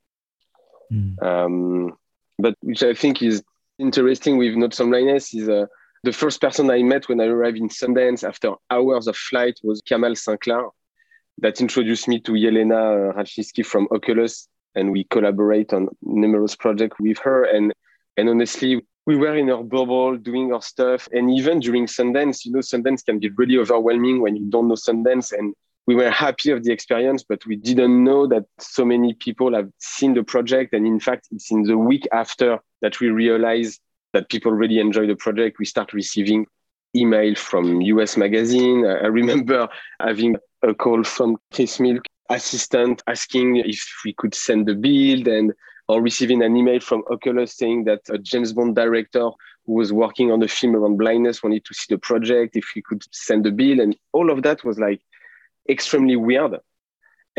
Mm. 0.93 1.23
Um, 1.23 1.97
but 2.39 2.55
which 2.63 2.83
I 2.83 2.95
think 2.95 3.23
is 3.23 3.43
interesting 3.79 4.37
with 4.37 4.55
Notes 4.55 4.81
on 4.81 4.91
Blindness 4.91 5.35
is 5.35 5.49
uh, 5.49 5.67
the 6.03 6.13
first 6.13 6.41
person 6.41 6.71
I 6.71 6.83
met 6.83 7.09
when 7.09 7.21
I 7.21 7.27
arrived 7.27 7.59
in 7.59 7.69
Sundance 7.69 8.27
after 8.27 8.55
hours 8.71 9.07
of 9.07 9.17
flight 9.17 9.59
was 9.63 9.83
Kamal 9.83 10.17
Sinclair, 10.17 10.69
that 11.39 11.61
introduced 11.61 12.09
me 12.09 12.21
to 12.21 12.33
Yelena 12.33 13.11
uh, 13.11 13.13
Rachitsky 13.15 13.65
from 13.65 13.89
Oculus 13.91 14.49
and 14.75 14.93
we 14.93 15.05
collaborate 15.05 15.73
on 15.73 15.89
numerous 16.03 16.55
projects 16.55 16.97
with 17.01 17.19
her. 17.19 17.45
And 17.45 17.73
and 18.17 18.29
honestly, 18.29 18.85
we 19.07 19.17
were 19.17 19.37
in 19.37 19.51
our 19.51 19.63
bubble 19.63 20.17
doing 20.17 20.53
our 20.53 20.63
stuff. 20.63 21.09
And 21.13 21.31
even 21.31 21.61
during 21.61 21.87
Sundance, 21.87 22.45
you 22.45 22.53
know, 22.53 22.59
Sundance 22.59 23.05
can 23.05 23.19
be 23.19 23.31
really 23.31 23.57
overwhelming 23.57 24.21
when 24.21 24.37
you 24.37 24.47
don't 24.51 24.69
know 24.69 24.75
Sundance. 24.75 25.33
And 25.33 25.55
we 25.87 25.95
were 25.95 26.11
happy 26.11 26.51
of 26.51 26.63
the 26.63 26.73
experience, 26.73 27.25
but 27.27 27.45
we 27.47 27.57
didn't 27.57 28.05
know 28.05 28.27
that 28.27 28.45
so 28.59 28.85
many 28.85 29.15
people 29.15 29.55
have 29.55 29.71
seen 29.79 30.15
the 30.15 30.23
project. 30.23 30.75
And 30.75 30.87
in 30.87 31.01
fact, 31.01 31.29
it's 31.33 31.51
in 31.51 31.63
the 31.63 31.79
week 31.79 32.07
after 32.13 32.59
that 32.83 33.01
we 33.01 33.09
realized 33.09 33.81
that 34.13 34.29
people 34.29 34.53
really 34.53 34.79
enjoy 34.79 35.07
the 35.07 35.17
project. 35.17 35.59
We 35.59 35.65
start 35.65 35.93
receiving 35.93 36.47
email 36.97 37.35
from 37.35 37.81
US 37.81 38.17
Magazine. 38.17 38.85
I 38.87 39.07
remember 39.07 39.69
having 40.01 40.37
a 40.63 40.75
call 40.75 41.05
from 41.05 41.37
Chris 41.53 41.79
Milk, 41.81 42.05
assistant, 42.29 43.03
asking 43.07 43.57
if 43.57 43.81
we 44.05 44.13
could 44.15 44.35
send 44.35 44.67
the 44.67 44.75
build 44.75 45.29
and 45.29 45.53
or 45.89 46.01
receiving 46.01 46.43
an 46.43 46.57
email 46.57 46.79
from 46.79 47.03
Oculus 47.11 47.57
saying 47.57 47.83
that 47.85 48.01
a 48.11 48.19
James 48.19 48.53
Bond 48.53 48.77
director 48.77 49.29
who 49.67 49.73
was 49.73 49.93
working 49.93 50.31
on 50.31 50.39
the 50.39 50.47
film 50.47 50.77
around 50.77 50.99
blindness 50.99 51.43
wanted 51.43 51.65
to 51.65 51.75
see 51.75 51.95
the 51.95 51.99
project, 51.99 52.57
if 52.57 52.65
we 52.77 52.83
could 52.83 53.03
send 53.11 53.45
the 53.45 53.51
bill. 53.51 53.81
And 53.81 53.97
all 54.13 54.31
of 54.31 54.43
that 54.45 54.65
was 54.65 54.79
like 54.79 55.01
extremely 55.69 56.15
weird. 56.15 56.57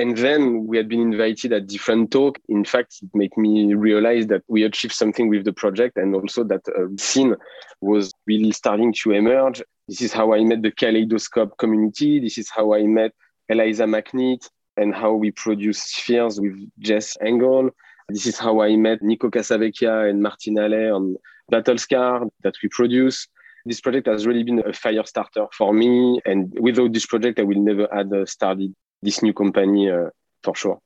And 0.02 0.18
then 0.18 0.66
we 0.66 0.78
had 0.78 0.90
been 0.90 1.00
invited 1.00 1.54
at 1.54 1.68
different 1.68 2.10
talk. 2.10 2.40
In 2.50 2.66
fact, 2.66 2.96
it 3.04 3.10
made 3.14 3.38
me 3.38 3.76
realize 3.76 4.26
that 4.28 4.42
we 4.48 4.64
achieved 4.64 4.96
something 4.96 5.30
with 5.30 5.46
the 5.46 5.54
project 5.54 5.96
and 5.96 6.16
also 6.16 6.44
that 6.46 6.62
uh, 6.70 6.88
a 6.88 6.98
scene 6.98 7.36
was 7.82 8.12
really 8.26 8.52
starting 8.52 8.96
to 9.04 9.12
emerge. 9.12 9.62
This 9.88 10.02
is 10.02 10.12
how 10.12 10.34
I 10.34 10.44
met 10.44 10.64
the 10.64 10.72
Kaleidoscope 10.72 11.56
community. 11.60 12.20
This 12.20 12.40
is 12.40 12.50
how 12.50 12.74
I 12.74 12.88
met 12.88 13.12
Eliza 13.48 13.84
McNitt 13.84 14.50
and 14.76 14.96
how 14.96 15.14
we 15.14 15.30
produce 15.30 15.84
spheres 15.84 16.42
with 16.42 16.58
Jess 16.80 17.16
Engel. 17.22 17.70
This 18.10 18.26
is 18.26 18.40
how 18.40 18.60
I 18.64 18.76
met 18.78 19.04
Nico 19.04 19.30
Casavecchia 19.30 20.10
and 20.10 20.24
Martin 20.24 20.56
Allais 20.56 20.90
on 20.90 21.16
Battlescar 21.52 22.28
that 22.42 22.56
we 22.64 22.70
produce. 22.70 23.28
This 23.66 23.82
project 23.82 24.08
has 24.08 24.26
really 24.26 24.42
been 24.42 24.68
a 24.68 24.74
fire 24.74 25.06
starter 25.06 25.46
for 25.56 25.76
me. 25.76 26.20
And 26.26 26.58
without 26.60 26.92
this 26.92 27.06
project, 27.06 27.40
I 27.40 27.44
will 27.44 27.62
never 27.62 27.88
have 27.94 28.28
started 28.28 28.74
this 29.02 29.22
new 29.22 29.34
company 29.34 29.90
uh, 29.90 30.10
for 30.44 30.56
sure. 30.56 30.80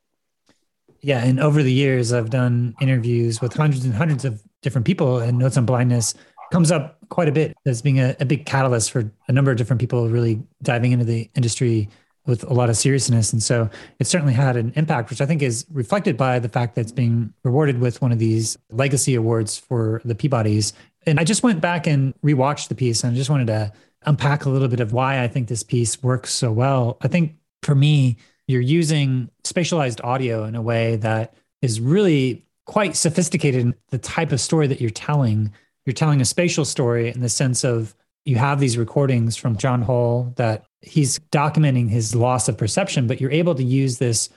Yeah. 1.00 1.24
And 1.24 1.38
over 1.38 1.62
the 1.62 1.72
years, 1.72 2.12
I've 2.12 2.30
done 2.30 2.74
interviews 2.80 3.40
with 3.40 3.54
hundreds 3.54 3.84
and 3.84 3.94
hundreds 3.94 4.24
of 4.24 4.42
different 4.62 4.86
people, 4.86 5.18
and 5.18 5.38
Notes 5.38 5.56
on 5.56 5.66
Blindness 5.66 6.14
comes 6.50 6.70
up 6.70 6.98
quite 7.08 7.28
a 7.28 7.32
bit 7.32 7.56
as 7.66 7.82
being 7.82 8.00
a, 8.00 8.16
a 8.20 8.24
big 8.24 8.46
catalyst 8.46 8.90
for 8.90 9.10
a 9.28 9.32
number 9.32 9.50
of 9.50 9.56
different 9.56 9.80
people 9.80 10.08
really 10.08 10.42
diving 10.62 10.92
into 10.92 11.04
the 11.04 11.30
industry 11.34 11.88
with 12.26 12.42
a 12.44 12.52
lot 12.52 12.68
of 12.68 12.76
seriousness. 12.76 13.32
And 13.32 13.42
so 13.42 13.70
it 13.98 14.06
certainly 14.06 14.32
had 14.34 14.56
an 14.56 14.72
impact, 14.74 15.10
which 15.10 15.20
I 15.20 15.26
think 15.26 15.42
is 15.42 15.64
reflected 15.70 16.16
by 16.16 16.38
the 16.38 16.48
fact 16.48 16.74
that 16.74 16.82
it's 16.82 16.92
being 16.92 17.32
rewarded 17.44 17.78
with 17.78 18.02
one 18.02 18.12
of 18.12 18.18
these 18.18 18.58
legacy 18.70 19.14
awards 19.14 19.56
for 19.56 20.00
the 20.04 20.14
Peabodys. 20.14 20.72
And 21.06 21.20
I 21.20 21.24
just 21.24 21.42
went 21.42 21.60
back 21.60 21.86
and 21.86 22.14
rewatched 22.24 22.68
the 22.68 22.74
piece 22.74 23.04
and 23.04 23.12
I 23.12 23.16
just 23.16 23.30
wanted 23.30 23.46
to 23.46 23.72
unpack 24.04 24.44
a 24.44 24.50
little 24.50 24.68
bit 24.68 24.80
of 24.80 24.92
why 24.92 25.22
I 25.22 25.28
think 25.28 25.48
this 25.48 25.62
piece 25.62 26.02
works 26.02 26.32
so 26.32 26.50
well. 26.50 26.96
I 27.00 27.08
think 27.08 27.36
for 27.62 27.74
me, 27.74 28.16
you're 28.46 28.60
using 28.60 29.30
spatialized 29.44 30.04
audio 30.04 30.44
in 30.44 30.54
a 30.54 30.62
way 30.62 30.96
that 30.96 31.34
is 31.62 31.80
really 31.80 32.44
quite 32.64 32.96
sophisticated 32.96 33.60
in 33.60 33.74
the 33.90 33.98
type 33.98 34.32
of 34.32 34.40
story 34.40 34.66
that 34.66 34.80
you're 34.80 34.90
telling. 34.90 35.52
You're 35.84 35.94
telling 35.94 36.20
a 36.20 36.24
spatial 36.24 36.64
story 36.64 37.08
in 37.08 37.20
the 37.20 37.28
sense 37.28 37.64
of 37.64 37.94
you 38.24 38.36
have 38.36 38.58
these 38.58 38.76
recordings 38.76 39.36
from 39.36 39.56
John 39.56 39.82
Hull 39.82 40.32
that 40.36 40.64
he's 40.80 41.18
documenting 41.30 41.88
his 41.88 42.14
loss 42.14 42.48
of 42.48 42.58
perception, 42.58 43.06
but 43.06 43.20
you're 43.20 43.30
able 43.30 43.54
to 43.54 43.62
use 43.62 43.98
this 43.98 44.28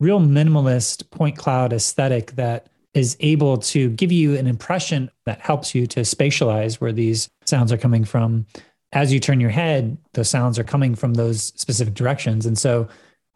real 0.00 0.20
minimalist 0.20 1.10
point 1.10 1.36
cloud 1.36 1.72
aesthetic 1.72 2.32
that 2.32 2.68
is 2.94 3.16
able 3.20 3.58
to 3.58 3.90
give 3.90 4.12
you 4.12 4.36
an 4.36 4.46
impression 4.46 5.10
that 5.24 5.40
helps 5.40 5.74
you 5.74 5.86
to 5.86 6.00
spatialize 6.00 6.76
where 6.76 6.92
these 6.92 7.28
sounds 7.46 7.72
are 7.72 7.78
coming 7.78 8.04
from. 8.04 8.46
As 8.92 9.12
you 9.12 9.20
turn 9.20 9.40
your 9.40 9.50
head, 9.50 9.98
the 10.14 10.24
sounds 10.24 10.58
are 10.58 10.64
coming 10.64 10.94
from 10.94 11.14
those 11.14 11.52
specific 11.56 11.94
directions. 11.94 12.46
And 12.46 12.58
so 12.58 12.88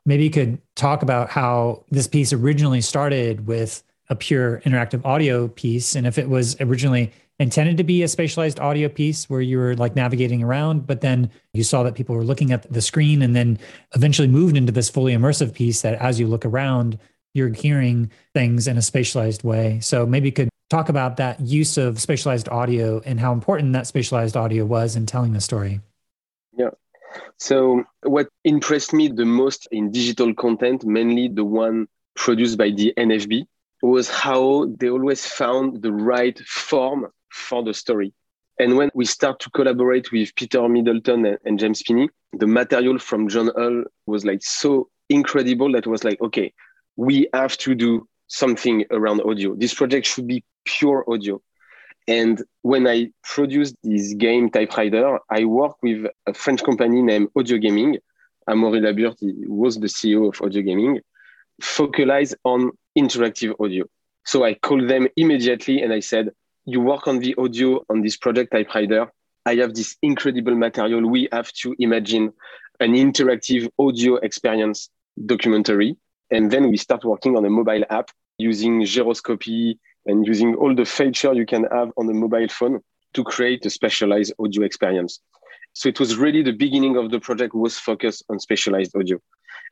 maybe 0.06 0.24
you 0.24 0.30
could 0.30 0.60
talk 0.76 1.02
about 1.02 1.30
how 1.30 1.84
this 1.90 2.08
piece 2.08 2.32
originally 2.32 2.80
started 2.80 3.46
with 3.46 3.82
a 4.08 4.16
pure 4.16 4.60
interactive 4.60 5.04
audio 5.04 5.48
piece 5.48 5.94
and 5.94 6.06
if 6.06 6.18
it 6.18 6.28
was 6.28 6.60
originally 6.60 7.12
intended 7.38 7.76
to 7.76 7.84
be 7.84 8.02
a 8.02 8.06
spatialized 8.06 8.60
audio 8.60 8.88
piece 8.88 9.28
where 9.28 9.40
you 9.40 9.58
were 9.58 9.74
like 9.76 9.96
navigating 9.96 10.42
around, 10.42 10.86
but 10.86 11.00
then 11.00 11.30
you 11.52 11.64
saw 11.64 11.82
that 11.82 11.94
people 11.94 12.14
were 12.14 12.24
looking 12.24 12.52
at 12.52 12.70
the 12.72 12.80
screen 12.80 13.22
and 13.22 13.34
then 13.34 13.58
eventually 13.94 14.28
moved 14.28 14.56
into 14.56 14.72
this 14.72 14.88
fully 14.88 15.12
immersive 15.12 15.54
piece 15.54 15.82
that 15.82 15.94
as 15.94 16.20
you 16.20 16.26
look 16.26 16.44
around, 16.44 16.98
you're 17.34 17.48
hearing 17.48 18.10
things 18.34 18.68
in 18.68 18.76
a 18.76 18.80
spatialized 18.80 19.44
way. 19.44 19.80
So 19.80 20.06
maybe 20.06 20.28
you 20.28 20.32
could 20.32 20.48
talk 20.72 20.88
about 20.88 21.18
that 21.18 21.38
use 21.40 21.76
of 21.76 21.96
spatialized 21.96 22.50
audio 22.50 23.00
and 23.04 23.20
how 23.20 23.32
important 23.32 23.74
that 23.74 23.84
spatialized 23.84 24.36
audio 24.36 24.64
was 24.64 24.96
in 24.96 25.04
telling 25.04 25.34
the 25.34 25.40
story. 25.40 25.80
Yeah. 26.56 26.70
So, 27.36 27.84
what 28.04 28.28
impressed 28.44 28.92
me 28.94 29.08
the 29.08 29.26
most 29.26 29.68
in 29.70 29.90
digital 29.90 30.34
content, 30.34 30.84
mainly 30.84 31.28
the 31.28 31.44
one 31.44 31.88
produced 32.16 32.56
by 32.56 32.70
the 32.70 32.94
NFB, 32.96 33.44
was 33.82 34.08
how 34.08 34.66
they 34.78 34.88
always 34.88 35.26
found 35.26 35.82
the 35.82 35.92
right 35.92 36.38
form 36.46 37.08
for 37.30 37.62
the 37.62 37.74
story. 37.74 38.14
And 38.58 38.76
when 38.78 38.90
we 38.94 39.04
start 39.04 39.40
to 39.40 39.50
collaborate 39.50 40.10
with 40.10 40.34
Peter 40.36 40.66
Middleton 40.68 41.26
and, 41.26 41.38
and 41.44 41.58
James 41.58 41.80
Spinney, 41.80 42.08
the 42.32 42.46
material 42.46 42.98
from 42.98 43.28
John 43.28 43.50
Hull 43.56 43.84
was 44.06 44.24
like 44.24 44.42
so 44.42 44.88
incredible 45.10 45.72
that 45.72 45.86
was 45.86 46.04
like, 46.04 46.20
okay, 46.22 46.52
we 46.96 47.28
have 47.34 47.58
to 47.58 47.74
do 47.74 48.06
something 48.32 48.84
around 48.90 49.20
audio. 49.20 49.54
This 49.54 49.74
project 49.74 50.06
should 50.06 50.26
be 50.26 50.42
pure 50.64 51.04
audio. 51.06 51.40
And 52.08 52.42
when 52.62 52.88
I 52.88 53.10
produced 53.22 53.76
this 53.84 54.14
game 54.14 54.50
Type:Rider, 54.50 55.18
I 55.30 55.44
worked 55.44 55.82
with 55.82 56.06
a 56.26 56.34
French 56.34 56.62
company 56.64 57.02
named 57.02 57.28
Audio 57.36 57.58
Gaming. 57.58 57.98
Amaury 58.48 58.80
La 58.80 58.92
Burthe 58.92 59.46
was 59.46 59.78
the 59.78 59.86
CEO 59.86 60.28
of 60.30 60.40
Audio 60.40 60.62
Gaming, 60.62 61.00
focalized 61.60 62.34
on 62.44 62.72
interactive 62.98 63.54
audio. 63.60 63.84
So 64.24 64.44
I 64.44 64.54
called 64.54 64.88
them 64.88 65.06
immediately 65.16 65.82
and 65.82 65.92
I 65.92 66.00
said, 66.00 66.30
you 66.64 66.80
work 66.80 67.06
on 67.06 67.18
the 67.18 67.34
audio 67.38 67.84
on 67.90 68.00
this 68.02 68.16
project 68.16 68.50
Type:Rider. 68.52 69.08
I 69.44 69.56
have 69.56 69.74
this 69.74 69.96
incredible 70.00 70.54
material. 70.54 71.08
We 71.08 71.28
have 71.32 71.52
to 71.62 71.74
imagine 71.78 72.32
an 72.80 72.92
interactive 72.94 73.68
audio 73.78 74.16
experience 74.16 74.88
documentary. 75.26 75.96
And 76.30 76.50
then 76.50 76.70
we 76.70 76.78
start 76.78 77.04
working 77.04 77.36
on 77.36 77.44
a 77.44 77.50
mobile 77.50 77.84
app 77.90 78.10
using 78.38 78.84
gyroscopy 78.84 79.78
and 80.06 80.26
using 80.26 80.54
all 80.56 80.74
the 80.74 80.84
feature 80.84 81.32
you 81.32 81.46
can 81.46 81.64
have 81.64 81.90
on 81.96 82.08
a 82.08 82.14
mobile 82.14 82.48
phone 82.48 82.80
to 83.14 83.24
create 83.24 83.64
a 83.66 83.68
spatialized 83.68 84.32
audio 84.38 84.62
experience. 84.62 85.20
So 85.74 85.88
it 85.88 85.98
was 86.00 86.16
really 86.16 86.42
the 86.42 86.52
beginning 86.52 86.96
of 86.96 87.10
the 87.10 87.20
project 87.20 87.54
was 87.54 87.78
focused 87.78 88.24
on 88.28 88.38
spatialized 88.38 88.94
audio. 88.98 89.18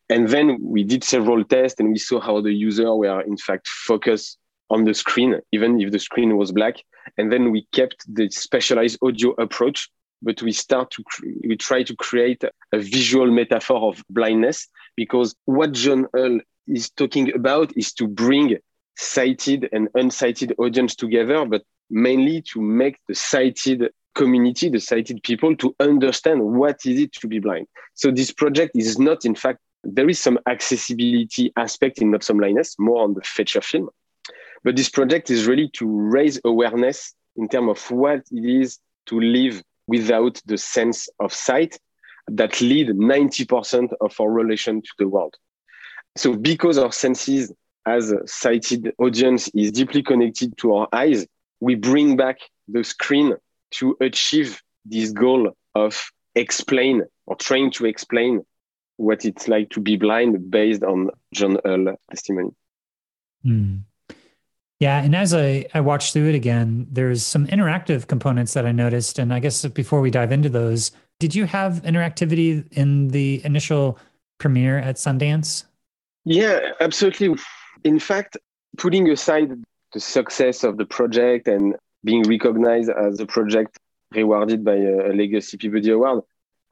And 0.09 0.29
then 0.29 0.59
we 0.61 0.83
did 0.83 1.05
several 1.05 1.45
tests 1.45 1.79
and 1.79 1.91
we 1.91 1.99
saw 1.99 2.21
how 2.21 2.41
the 2.41 2.53
user 2.53 2.95
were 2.95 3.21
in 3.23 3.37
fact 3.37 3.69
focused 3.69 4.39
on 4.71 4.85
the 4.85 4.95
screen, 4.95 5.41
even 5.53 5.81
if 5.81 5.91
the 5.91 5.99
screen 5.99 6.37
was 6.37 6.53
black. 6.53 6.77
And 7.19 7.33
then 7.33 7.51
we 7.51 7.67
kept 7.73 8.05
the 8.13 8.29
spatialized 8.29 8.99
audio 9.03 9.31
approach, 9.33 9.89
but 10.23 10.43
we 10.43 10.53
start 10.53 10.91
to 10.93 11.05
we 11.47 11.57
try 11.57 11.83
to 11.83 11.95
create 11.97 12.43
a 12.45 12.79
visual 12.79 13.31
metaphor 13.31 13.89
of 13.89 14.03
blindness 14.11 14.69
because 14.97 15.35
what 15.45 15.73
John 15.73 16.07
Hull 16.15 16.41
is 16.67 16.91
talking 16.91 17.35
about 17.35 17.77
is 17.77 17.93
to 17.95 18.07
bring 18.07 18.57
sighted 18.97 19.69
and 19.73 19.89
unsighted 19.95 20.55
audience 20.59 20.95
together, 20.95 21.45
but 21.45 21.63
mainly 21.91 22.43
to 22.53 22.61
make 22.61 22.99
the 23.09 23.15
sighted 23.15 23.91
community, 24.15 24.69
the 24.69 24.81
sighted 24.81 25.23
people, 25.23 25.57
to 25.57 25.75
understand 25.81 26.43
what 26.43 26.85
is 26.85 27.01
it 27.01 27.13
to 27.13 27.27
be 27.27 27.39
blind. 27.39 27.67
So 27.95 28.11
this 28.11 28.33
project 28.33 28.73
is 28.75 28.99
not, 28.99 29.25
in 29.25 29.35
fact, 29.35 29.61
there 29.83 30.09
is 30.09 30.19
some 30.19 30.39
accessibility 30.47 31.53
aspect 31.57 31.99
in 31.99 32.11
Notes 32.11 32.29
on 32.31 32.39
Blindness, 32.39 32.77
more 32.79 33.03
on 33.03 33.15
the 33.15 33.23
feature 33.23 33.63
film, 33.63 33.89
but 34.63 34.77
this 34.77 34.91
project 34.91 35.31
is 35.31 35.47
really 35.47 35.71
to 35.75 35.87
raise 35.87 36.39
awareness 36.45 37.15
in 37.37 37.49
terms 37.49 37.71
of 37.71 37.91
what 37.91 38.23
it 38.31 38.45
is 38.45 38.79
to 39.07 39.19
live 39.21 39.63
without 39.87 40.41
the 40.45 40.59
sense 40.59 41.09
of 41.19 41.33
sight 41.33 41.79
that 42.29 42.61
lead 42.61 42.89
90% 42.89 43.91
of 44.01 44.21
our 44.21 44.31
relation 44.31 44.83
to 44.83 44.91
the 44.99 45.09
world. 45.09 45.35
So 46.21 46.37
because 46.37 46.77
our 46.77 46.93
senses 46.93 47.51
as 47.87 48.13
a 48.13 48.27
sighted 48.27 48.93
audience 48.99 49.49
is 49.55 49.73
deeply 49.73 50.03
connected 50.03 50.55
to 50.59 50.75
our 50.75 50.89
eyes, 50.93 51.27
we 51.61 51.77
bring 51.77 52.19
back 52.19 52.37
the 52.69 52.85
screen 52.85 53.37
to 53.77 53.97
achieve 54.03 54.61
this 54.85 55.13
goal 55.13 55.57
of 55.75 56.13
explain 56.35 57.05
or 57.25 57.37
trying 57.37 57.71
to 57.71 57.87
explain 57.87 58.45
what 58.99 59.25
it's 59.25 59.49
like 59.49 59.71
to 59.71 59.81
be 59.81 59.97
blind 59.97 60.51
based 60.51 60.83
on 60.83 61.09
John 61.33 61.57
Hull 61.65 61.97
testimony. 62.11 62.51
Mm. 63.43 63.85
Yeah, 64.79 65.03
and 65.03 65.17
as 65.17 65.33
I, 65.33 65.65
I 65.73 65.81
watched 65.81 66.13
through 66.13 66.29
it 66.29 66.35
again, 66.35 66.87
there's 66.91 67.25
some 67.25 67.47
interactive 67.47 68.09
components 68.09 68.53
that 68.53 68.67
I 68.67 68.73
noticed. 68.73 69.19
And 69.19 69.33
I 69.33 69.39
guess 69.39 69.65
before 69.65 70.03
we 70.03 70.11
dive 70.11 70.33
into 70.33 70.51
those, 70.51 70.91
did 71.19 71.35
you 71.35 71.47
have 71.47 71.81
interactivity 71.83 72.71
in 72.73 73.09
the 73.09 73.41
initial 73.43 73.99
premiere 74.37 74.77
at 74.77 74.97
Sundance? 74.97 75.65
Yeah, 76.25 76.73
absolutely. 76.81 77.35
In 77.85 77.99
fact, 77.99 78.37
putting 78.77 79.11
aside 79.11 79.51
the 79.93 80.01
success 80.01 80.65
of 80.65 80.77
the 80.77 80.85
project 80.85 81.49
and 81.49 81.77
being 82.05 82.23
recognized 82.23 82.91
as 82.91 83.21
a 83.21 83.27
project 83.27 83.79
rewarded 84.13 84.65
by 84.65 84.75
a, 84.75 85.13
Legacy 85.13 85.57
Peabody 85.57 85.91
Award, 85.91 86.23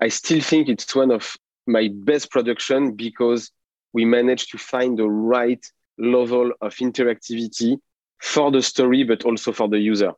I 0.00 0.08
still 0.08 0.40
think 0.40 0.68
it's 0.68 0.94
one 0.94 1.10
of 1.10 1.36
my 1.66 1.88
best 1.92 2.30
production 2.30 2.92
because 2.92 3.50
we 3.92 4.04
managed 4.04 4.50
to 4.52 4.58
find 4.58 4.98
the 4.98 5.08
right 5.08 5.64
level 5.98 6.52
of 6.60 6.74
interactivity 6.76 7.78
for 8.20 8.50
the 8.50 8.62
story, 8.62 9.04
but 9.04 9.24
also 9.24 9.52
for 9.52 9.68
the 9.68 9.78
user. 9.78 10.12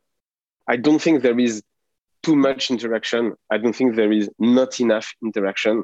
I 0.67 0.75
don't 0.77 1.01
think 1.01 1.21
there 1.21 1.39
is 1.39 1.63
too 2.23 2.35
much 2.35 2.69
interaction. 2.69 3.33
I 3.49 3.57
don't 3.57 3.75
think 3.75 3.95
there 3.95 4.11
is 4.11 4.29
not 4.37 4.79
enough 4.79 5.13
interaction. 5.23 5.83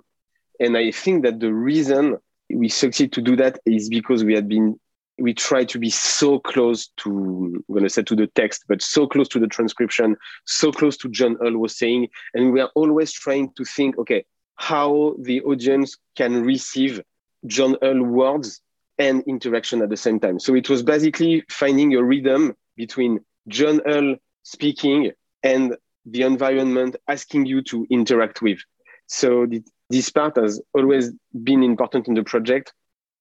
And 0.59 0.77
I 0.77 0.91
think 0.91 1.23
that 1.23 1.39
the 1.39 1.53
reason 1.53 2.17
we 2.49 2.69
succeed 2.69 3.11
to 3.13 3.21
do 3.21 3.35
that 3.35 3.59
is 3.65 3.89
because 3.89 4.23
we 4.23 4.33
had 4.33 4.47
been 4.47 4.79
we 5.19 5.33
try 5.33 5.63
to 5.65 5.79
be 5.79 5.89
so 5.89 6.39
close 6.39 6.89
to 6.97 7.63
I'm 7.67 7.73
going 7.73 7.83
to 7.83 7.89
say 7.89 8.03
to 8.03 8.15
the 8.15 8.27
text, 8.27 8.65
but 8.67 8.81
so 8.81 9.07
close 9.07 9.27
to 9.29 9.39
the 9.39 9.47
transcription, 9.47 10.15
so 10.45 10.71
close 10.71 10.95
to 10.97 11.09
John 11.09 11.37
Hull 11.41 11.57
was 11.57 11.77
saying, 11.77 12.09
and 12.33 12.53
we 12.53 12.61
are 12.61 12.69
always 12.75 13.11
trying 13.11 13.51
to 13.57 13.65
think, 13.65 13.97
okay, 13.97 14.25
how 14.55 15.15
the 15.19 15.41
audience 15.41 15.97
can 16.15 16.43
receive 16.43 17.01
John 17.47 17.77
Hull 17.81 18.03
words 18.03 18.61
and 18.99 19.23
interaction 19.27 19.81
at 19.81 19.89
the 19.89 19.97
same 19.97 20.19
time. 20.19 20.39
So 20.39 20.55
it 20.55 20.69
was 20.69 20.83
basically 20.83 21.43
finding 21.49 21.95
a 21.95 22.03
rhythm 22.03 22.55
between 22.75 23.19
John 23.47 23.81
Hull 23.87 24.15
speaking 24.43 25.11
and 25.43 25.75
the 26.05 26.23
environment 26.23 26.95
asking 27.07 27.45
you 27.45 27.61
to 27.63 27.85
interact 27.89 28.41
with. 28.41 28.59
So 29.07 29.45
this 29.89 30.09
part 30.09 30.35
has 30.37 30.61
always 30.73 31.11
been 31.43 31.63
important 31.63 32.07
in 32.07 32.13
the 32.13 32.23
project. 32.23 32.73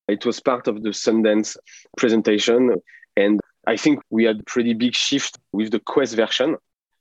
It 0.08 0.24
was 0.24 0.40
part 0.40 0.68
of 0.68 0.82
the 0.82 0.90
Sundance 0.90 1.56
presentation. 1.96 2.76
And 3.16 3.40
I 3.66 3.76
think 3.76 4.00
we 4.10 4.24
had 4.24 4.40
a 4.40 4.44
pretty 4.44 4.74
big 4.74 4.94
shift 4.94 5.38
with 5.52 5.70
the 5.70 5.80
Quest 5.80 6.14
version, 6.14 6.56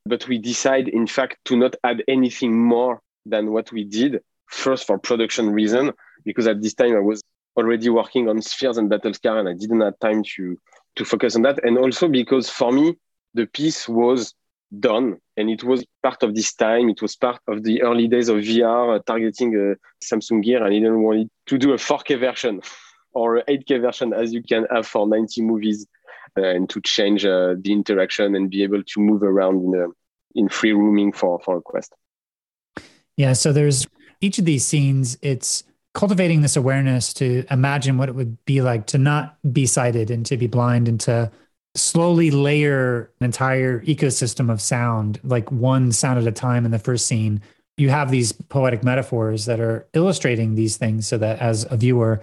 but 0.05 0.27
we 0.27 0.37
decided, 0.37 0.93
in 0.93 1.07
fact, 1.07 1.37
to 1.45 1.55
not 1.55 1.75
add 1.83 2.03
anything 2.07 2.59
more 2.59 3.01
than 3.25 3.51
what 3.51 3.71
we 3.71 3.83
did. 3.83 4.21
First, 4.47 4.87
for 4.87 4.97
production 4.97 5.51
reason, 5.51 5.91
because 6.23 6.47
at 6.47 6.61
this 6.61 6.73
time 6.73 6.95
I 6.95 6.99
was 6.99 7.21
already 7.57 7.89
working 7.89 8.29
on 8.29 8.41
Spheres 8.41 8.77
and 8.77 8.89
Battlescar, 8.89 9.39
and 9.39 9.49
I 9.49 9.53
didn't 9.53 9.81
have 9.81 9.97
time 9.99 10.23
to 10.35 10.57
to 10.95 11.05
focus 11.05 11.35
on 11.35 11.41
that. 11.41 11.63
And 11.63 11.77
also 11.77 12.07
because 12.07 12.49
for 12.49 12.71
me, 12.71 12.95
the 13.33 13.47
piece 13.47 13.87
was 13.89 14.33
done. 14.79 15.17
And 15.37 15.49
it 15.49 15.63
was 15.63 15.85
part 16.01 16.23
of 16.23 16.35
this 16.35 16.53
time. 16.53 16.89
It 16.89 17.01
was 17.01 17.15
part 17.15 17.39
of 17.47 17.63
the 17.63 17.81
early 17.81 18.07
days 18.07 18.29
of 18.29 18.37
vr 18.37 18.95
uh, 18.95 18.99
targeting 19.05 19.55
a 19.55 19.75
samsung 20.03 20.43
gear. 20.43 20.57
And 20.57 20.65
i 20.65 20.69
didn't 20.69 21.01
want 21.01 21.31
to 21.47 21.57
do 21.57 21.73
a 21.73 21.77
4k 21.77 22.19
version 22.19 22.61
or 23.13 23.41
8k 23.47 23.81
version 23.81 24.13
as 24.13 24.33
you 24.33 24.43
can 24.43 24.65
have 24.71 24.87
for 24.87 25.07
90 25.07 25.41
movies 25.41 25.85
uh, 26.37 26.43
and 26.43 26.69
to 26.69 26.81
change 26.81 27.25
uh, 27.25 27.55
the 27.59 27.71
interaction 27.71 28.35
and 28.35 28.49
be 28.49 28.63
able 28.63 28.83
to 28.83 28.99
move 28.99 29.23
around 29.23 29.63
in, 29.63 29.81
a, 29.81 29.87
in 30.37 30.49
free 30.49 30.73
roaming 30.73 31.13
for, 31.13 31.39
for 31.39 31.57
a 31.57 31.61
quest. 31.61 31.93
Yeah 33.17 33.33
so 33.33 33.53
there's 33.53 33.87
each 34.21 34.39
of 34.39 34.45
these 34.45 34.65
scenes 34.65 35.17
it's 35.21 35.63
cultivating 35.93 36.41
this 36.41 36.57
awareness 36.57 37.13
to 37.13 37.45
imagine 37.49 37.97
what 37.97 38.09
it 38.09 38.15
would 38.15 38.43
be 38.45 38.61
like 38.61 38.85
to 38.87 38.97
not 38.97 39.37
be 39.53 39.65
sighted 39.65 40.11
and 40.11 40.25
to 40.25 40.35
be 40.35 40.45
blind 40.45 40.87
and 40.87 40.99
to 40.99 41.31
slowly 41.75 42.31
layer 42.31 43.11
an 43.19 43.25
entire 43.25 43.81
ecosystem 43.81 44.51
of 44.51 44.61
sound, 44.61 45.19
like 45.23 45.51
one 45.51 45.91
sound 45.91 46.17
at 46.19 46.27
a 46.27 46.31
time 46.31 46.65
in 46.65 46.71
the 46.71 46.79
first 46.79 47.05
scene. 47.05 47.41
You 47.77 47.89
have 47.89 48.09
these 48.09 48.31
poetic 48.31 48.83
metaphors 48.83 49.45
that 49.45 49.59
are 49.59 49.85
illustrating 49.93 50.55
these 50.55 50.77
things 50.77 51.07
so 51.07 51.17
that 51.17 51.39
as 51.39 51.67
a 51.69 51.77
viewer, 51.77 52.21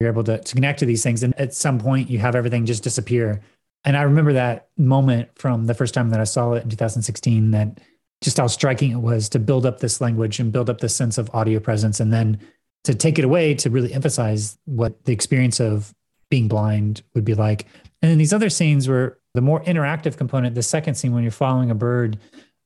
you're 0.00 0.10
able 0.10 0.24
to, 0.24 0.38
to 0.38 0.54
connect 0.54 0.78
to 0.80 0.86
these 0.86 1.02
things. 1.02 1.22
And 1.22 1.38
at 1.38 1.54
some 1.54 1.78
point, 1.78 2.08
you 2.08 2.18
have 2.18 2.34
everything 2.34 2.64
just 2.64 2.82
disappear. 2.82 3.42
And 3.84 3.96
I 3.96 4.02
remember 4.02 4.32
that 4.32 4.68
moment 4.76 5.28
from 5.36 5.66
the 5.66 5.74
first 5.74 5.94
time 5.94 6.10
that 6.10 6.20
I 6.20 6.24
saw 6.24 6.54
it 6.54 6.64
in 6.64 6.70
2016 6.70 7.50
that 7.52 7.78
just 8.22 8.38
how 8.38 8.46
striking 8.46 8.90
it 8.90 9.00
was 9.00 9.28
to 9.30 9.38
build 9.38 9.66
up 9.66 9.80
this 9.80 10.00
language 10.00 10.40
and 10.40 10.52
build 10.52 10.70
up 10.70 10.80
this 10.80 10.96
sense 10.96 11.18
of 11.18 11.30
audio 11.34 11.60
presence 11.60 12.00
and 12.00 12.12
then 12.12 12.40
to 12.84 12.94
take 12.94 13.18
it 13.18 13.24
away 13.24 13.54
to 13.54 13.68
really 13.68 13.92
emphasize 13.92 14.56
what 14.64 15.04
the 15.04 15.12
experience 15.12 15.60
of 15.60 15.94
being 16.30 16.48
blind 16.48 17.02
would 17.14 17.24
be 17.24 17.34
like. 17.34 17.66
And 18.02 18.10
then 18.10 18.18
these 18.18 18.32
other 18.32 18.50
scenes 18.50 18.88
were 18.88 19.18
the 19.34 19.40
more 19.40 19.62
interactive 19.64 20.16
component, 20.16 20.54
the 20.54 20.62
second 20.62 20.94
scene 20.94 21.12
when 21.12 21.22
you're 21.22 21.32
following 21.32 21.70
a 21.70 21.74
bird. 21.74 22.18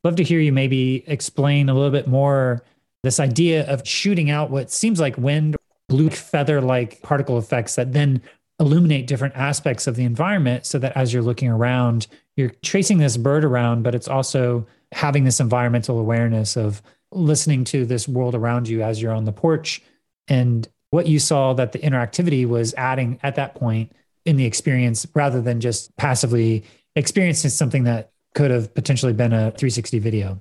Love 0.04 0.16
to 0.16 0.24
hear 0.24 0.40
you 0.40 0.52
maybe 0.52 1.04
explain 1.06 1.68
a 1.68 1.74
little 1.74 1.90
bit 1.90 2.06
more 2.06 2.62
this 3.02 3.20
idea 3.20 3.66
of 3.66 3.86
shooting 3.86 4.30
out 4.30 4.50
what 4.50 4.70
seems 4.70 5.00
like 5.00 5.16
wind, 5.16 5.56
blue 5.88 6.10
feather 6.10 6.60
like 6.60 7.00
particle 7.02 7.38
effects 7.38 7.74
that 7.74 7.92
then 7.92 8.22
illuminate 8.60 9.06
different 9.06 9.34
aspects 9.36 9.86
of 9.86 9.96
the 9.96 10.04
environment 10.04 10.66
so 10.66 10.78
that 10.78 10.96
as 10.96 11.12
you're 11.12 11.22
looking 11.22 11.48
around, 11.48 12.06
you're 12.36 12.52
tracing 12.62 12.98
this 12.98 13.16
bird 13.16 13.44
around, 13.44 13.82
but 13.82 13.94
it's 13.94 14.08
also 14.08 14.66
having 14.92 15.24
this 15.24 15.40
environmental 15.40 15.98
awareness 15.98 16.56
of 16.56 16.82
listening 17.12 17.64
to 17.64 17.84
this 17.84 18.06
world 18.06 18.34
around 18.34 18.68
you 18.68 18.82
as 18.82 19.00
you're 19.00 19.14
on 19.14 19.24
the 19.24 19.32
porch 19.32 19.82
and 20.28 20.68
what 20.90 21.06
you 21.06 21.18
saw 21.18 21.52
that 21.54 21.72
the 21.72 21.78
interactivity 21.78 22.46
was 22.46 22.74
adding 22.74 23.18
at 23.22 23.36
that 23.36 23.54
point 23.54 23.92
in 24.24 24.36
the 24.36 24.44
experience 24.44 25.06
rather 25.14 25.40
than 25.40 25.60
just 25.60 25.94
passively 25.96 26.64
experiencing 26.96 27.50
something 27.50 27.84
that 27.84 28.10
could 28.34 28.50
have 28.50 28.74
potentially 28.74 29.12
been 29.12 29.32
a 29.32 29.50
360 29.52 29.98
video? 29.98 30.40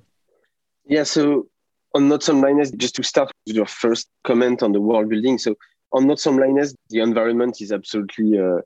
Yeah, 0.86 1.04
so 1.04 1.48
on 1.94 2.08
Notes 2.08 2.28
on 2.28 2.40
Blindness, 2.40 2.70
just 2.72 2.94
to 2.96 3.02
start 3.02 3.30
with 3.46 3.56
your 3.56 3.66
first 3.66 4.08
comment 4.24 4.62
on 4.62 4.72
the 4.72 4.80
world 4.80 5.08
building. 5.08 5.38
So 5.38 5.56
on 5.92 6.06
Notes 6.06 6.26
on 6.26 6.36
Blindness, 6.36 6.74
the 6.88 7.00
environment 7.00 7.60
is 7.60 7.72
absolutely 7.72 8.38
uh, 8.38 8.58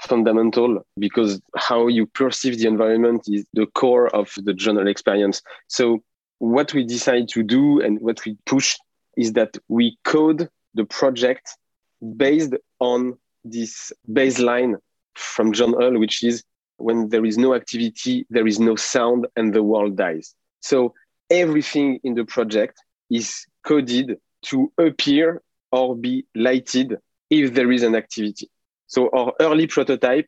fundamental 0.00 0.84
because 0.98 1.40
how 1.56 1.86
you 1.86 2.06
perceive 2.06 2.58
the 2.58 2.66
environment 2.66 3.22
is 3.28 3.44
the 3.52 3.66
core 3.66 4.08
of 4.14 4.32
the 4.36 4.52
John 4.54 4.76
Hull 4.76 4.88
experience. 4.88 5.42
So 5.68 6.02
what 6.38 6.74
we 6.74 6.84
decide 6.84 7.28
to 7.28 7.42
do 7.42 7.80
and 7.80 8.00
what 8.00 8.24
we 8.24 8.36
push 8.46 8.76
is 9.16 9.32
that 9.34 9.56
we 9.68 9.96
code 10.04 10.48
the 10.74 10.84
project 10.84 11.56
based 12.16 12.54
on 12.80 13.16
this 13.44 13.92
baseline 14.10 14.76
from 15.14 15.52
John 15.52 15.74
Hull, 15.74 15.98
which 15.98 16.22
is 16.22 16.44
when 16.76 17.08
there 17.08 17.24
is 17.24 17.38
no 17.38 17.54
activity, 17.54 18.26
there 18.30 18.46
is 18.46 18.58
no 18.58 18.76
sound, 18.76 19.26
and 19.36 19.52
the 19.52 19.62
world 19.62 19.96
dies. 19.96 20.34
So 20.60 20.94
everything 21.30 22.00
in 22.02 22.14
the 22.14 22.24
project 22.24 22.78
is 23.10 23.46
coded 23.64 24.18
to 24.46 24.72
appear 24.78 25.42
or 25.70 25.96
be 25.96 26.26
lighted 26.34 26.98
if 27.30 27.54
there 27.54 27.70
is 27.72 27.82
an 27.82 27.94
activity. 27.94 28.50
So 28.86 29.08
our 29.10 29.32
early 29.40 29.66
prototype 29.66 30.26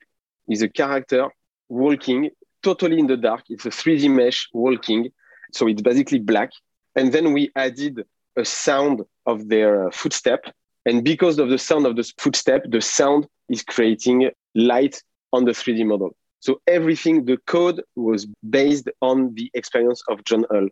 is 0.49 0.63
a 0.63 0.69
character 0.69 1.29
walking 1.69 2.31
totally 2.63 2.99
in 2.99 3.07
the 3.07 3.17
dark. 3.17 3.43
It's 3.49 3.67
a 3.67 3.71
3D 3.71 4.11
mesh 4.11 4.49
walking. 4.53 5.11
So 5.53 5.67
it's 5.69 5.83
basically 5.83 6.19
black. 6.19 6.51
And 6.97 7.13
then 7.13 7.33
we 7.33 7.51
added 7.55 8.05
a 8.37 8.45
sound 8.45 9.03
of 9.27 9.49
their 9.49 9.89
uh, 9.89 9.91
footstep 9.91 10.47
and 10.87 11.05
because 11.05 11.39
of 11.39 11.49
the 11.49 11.59
sound 11.59 11.87
of 11.87 11.97
the 11.97 12.11
footstep, 12.19 12.65
the 12.69 12.81
sound 12.81 13.27
is 13.49 13.63
creating 13.63 14.31
light 14.55 15.03
on 15.33 15.45
the 15.45 15.53
3D 15.53 15.87
model. 15.87 16.15
So 16.41 16.61
everything, 16.67 17.25
the 17.25 17.39
code 17.47 17.83
was 17.97 18.27
based 18.49 18.89
on 19.01 19.35
the 19.35 19.51
experience 19.55 20.03
of 20.09 20.23
John 20.25 20.45
Hull 20.51 20.69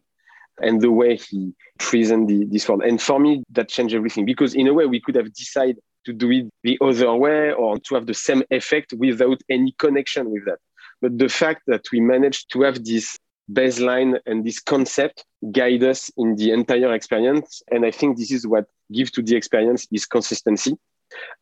and 0.60 0.80
the 0.80 0.90
way 0.90 1.16
he 1.16 1.54
presented 1.78 2.28
the, 2.28 2.44
this 2.44 2.68
world. 2.68 2.82
And 2.82 3.00
for 3.00 3.18
me, 3.18 3.42
that 3.52 3.70
changed 3.70 3.94
everything 3.94 4.26
because 4.26 4.54
in 4.54 4.68
a 4.68 4.74
way, 4.74 4.84
we 4.84 5.00
could 5.00 5.14
have 5.14 5.32
decided 5.32 5.78
to 6.04 6.12
do 6.12 6.30
it 6.30 6.50
the 6.62 6.78
other 6.82 7.14
way 7.14 7.52
or 7.52 7.78
to 7.78 7.94
have 7.94 8.06
the 8.06 8.14
same 8.14 8.42
effect 8.50 8.92
without 8.92 9.40
any 9.48 9.72
connection 9.78 10.30
with 10.30 10.44
that. 10.44 10.58
But 11.00 11.18
the 11.18 11.28
fact 11.28 11.62
that 11.68 11.86
we 11.90 12.00
managed 12.00 12.52
to 12.52 12.62
have 12.62 12.84
this 12.84 13.18
baseline 13.50 14.18
and 14.26 14.44
this 14.44 14.60
concept 14.60 15.24
guide 15.50 15.82
us 15.82 16.10
in 16.16 16.36
the 16.36 16.52
entire 16.52 16.92
experience. 16.94 17.62
And 17.70 17.84
I 17.84 17.90
think 17.90 18.16
this 18.16 18.30
is 18.30 18.46
what 18.46 18.66
gives 18.92 19.10
to 19.12 19.22
the 19.22 19.36
experience 19.36 19.86
is 19.90 20.06
consistency, 20.06 20.76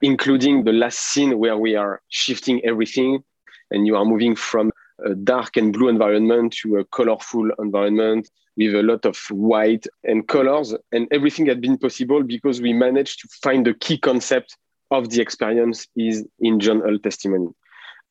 including 0.00 0.64
the 0.64 0.72
last 0.72 0.98
scene 0.98 1.38
where 1.38 1.56
we 1.56 1.76
are 1.76 2.00
shifting 2.08 2.64
everything 2.64 3.22
and 3.70 3.86
you 3.86 3.96
are 3.96 4.04
moving 4.04 4.34
from 4.34 4.70
a 5.04 5.14
dark 5.14 5.56
and 5.56 5.72
blue 5.72 5.88
environment 5.88 6.52
to 6.62 6.76
a 6.76 6.84
colorful 6.86 7.50
environment 7.58 8.28
with 8.56 8.74
a 8.74 8.82
lot 8.82 9.06
of 9.06 9.16
white 9.30 9.86
and 10.04 10.28
colors. 10.28 10.74
And 10.92 11.08
everything 11.10 11.46
had 11.46 11.60
been 11.60 11.78
possible 11.78 12.22
because 12.22 12.60
we 12.60 12.72
managed 12.72 13.20
to 13.20 13.28
find 13.42 13.66
the 13.66 13.74
key 13.74 13.98
concept 13.98 14.56
of 14.90 15.10
the 15.10 15.20
experience 15.20 15.86
is 15.96 16.26
in 16.40 16.60
John 16.60 16.80
Hull 16.80 16.98
testimony. 16.98 17.48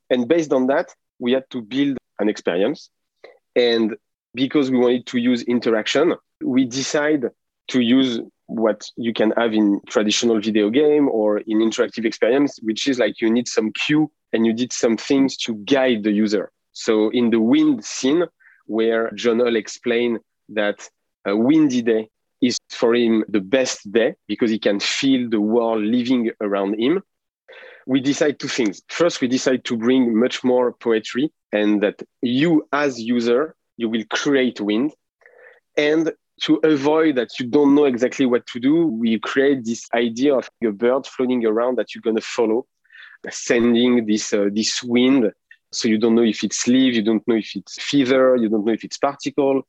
And 0.10 0.28
based 0.28 0.54
on 0.54 0.68
that, 0.68 0.96
we 1.20 1.34
had 1.34 1.44
to 1.52 1.62
build 1.62 1.98
an 2.20 2.30
experience 2.30 2.90
and 3.56 3.96
because 4.34 4.72
we 4.72 4.78
wanted 4.78 5.06
to 5.08 5.18
use 5.18 5.44
interaction, 5.44 6.14
we 6.44 6.66
decide 6.66 7.26
to 7.70 7.82
use 7.82 8.20
what 8.48 8.84
you 8.98 9.14
can 9.14 9.32
have 9.38 9.54
in 9.54 9.80
traditional 9.88 10.40
video 10.40 10.70
game 10.70 11.08
or 11.10 11.40
in 11.40 11.60
interactive 11.60 12.06
experience, 12.06 12.60
which 12.64 12.88
is 12.88 13.00
like 13.00 13.22
you 13.22 13.30
need 13.30 13.48
some 13.48 13.72
cue 13.74 14.12
and 14.34 14.46
you 14.46 14.54
need 14.54 14.74
some 14.74 14.98
things 14.98 15.38
to 15.38 15.56
guide 15.66 16.04
the 16.04 16.12
user. 16.12 16.52
So 16.72 17.10
in 17.10 17.30
the 17.30 17.40
wind 17.40 17.84
scene, 17.86 18.24
where 18.66 19.12
John 19.12 19.40
Hull 19.40 19.56
explained 19.56 20.20
that 20.50 20.88
a 21.26 21.36
windy 21.36 21.82
day 21.82 22.10
is 22.42 22.58
for 22.70 22.96
him 22.96 23.24
the 23.28 23.42
best 23.42 23.92
day 23.92 24.16
because 24.28 24.50
he 24.50 24.60
can 24.60 24.80
feel 24.80 25.30
the 25.30 25.42
world 25.42 25.84
living 25.84 26.32
around 26.42 26.80
him. 26.80 27.04
We 27.90 28.00
decide 28.02 28.38
two 28.38 28.48
things. 28.48 28.84
First, 28.88 29.20
we 29.20 29.28
decide 29.28 29.62
to 29.66 29.76
bring 29.76 30.16
much 30.16 30.44
more 30.44 30.74
poetry 30.74 31.32
and 31.52 31.82
that 31.82 32.04
you 32.22 32.68
as 32.72 33.02
user, 33.02 33.56
you 33.78 33.90
will 33.90 34.04
create 34.12 34.62
wind. 34.62 34.94
And 35.76 36.14
to 36.44 36.60
avoid 36.64 37.16
that 37.16 37.40
you 37.40 37.48
don't 37.48 37.74
know 37.74 37.86
exactly 37.86 38.28
what 38.28 38.46
to 38.52 38.60
do, 38.60 38.86
we 38.86 39.18
create 39.18 39.66
this 39.66 39.88
idea 39.96 40.36
of 40.36 40.48
a 40.64 40.72
bird 40.72 41.08
floating 41.08 41.44
around 41.48 41.80
that 41.80 41.96
you're 41.96 42.04
going 42.04 42.16
to 42.16 42.22
follow, 42.22 42.68
sending 43.32 44.06
this, 44.06 44.34
uh, 44.34 44.50
this 44.54 44.84
wind. 44.84 45.32
So 45.72 45.88
you 45.88 45.98
don't 45.98 46.14
know 46.14 46.30
if 46.36 46.44
it's 46.44 46.68
leaf, 46.68 46.94
you 46.94 47.02
don't 47.02 47.28
know 47.28 47.38
if 47.38 47.56
it's 47.56 47.82
feather, 47.82 48.36
you 48.36 48.50
don't 48.50 48.66
know 48.66 48.74
if 48.74 48.84
it's 48.84 49.00
particle. 49.00 49.64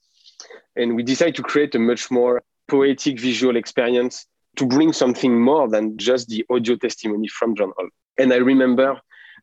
And 0.76 0.94
we 0.94 1.02
decide 1.04 1.36
to 1.36 1.42
create 1.42 1.74
a 1.74 1.78
much 1.78 2.10
more 2.10 2.42
poetic 2.68 3.18
visual 3.18 3.56
experience 3.56 4.26
to 4.56 4.66
bring 4.66 4.92
something 4.92 5.40
more 5.40 5.70
than 5.70 5.96
just 5.96 6.28
the 6.28 6.44
audio 6.50 6.76
testimony 6.76 7.28
from 7.28 7.56
John 7.56 7.72
Hull. 7.78 7.88
And 8.18 8.32
I 8.32 8.36
remember 8.36 9.00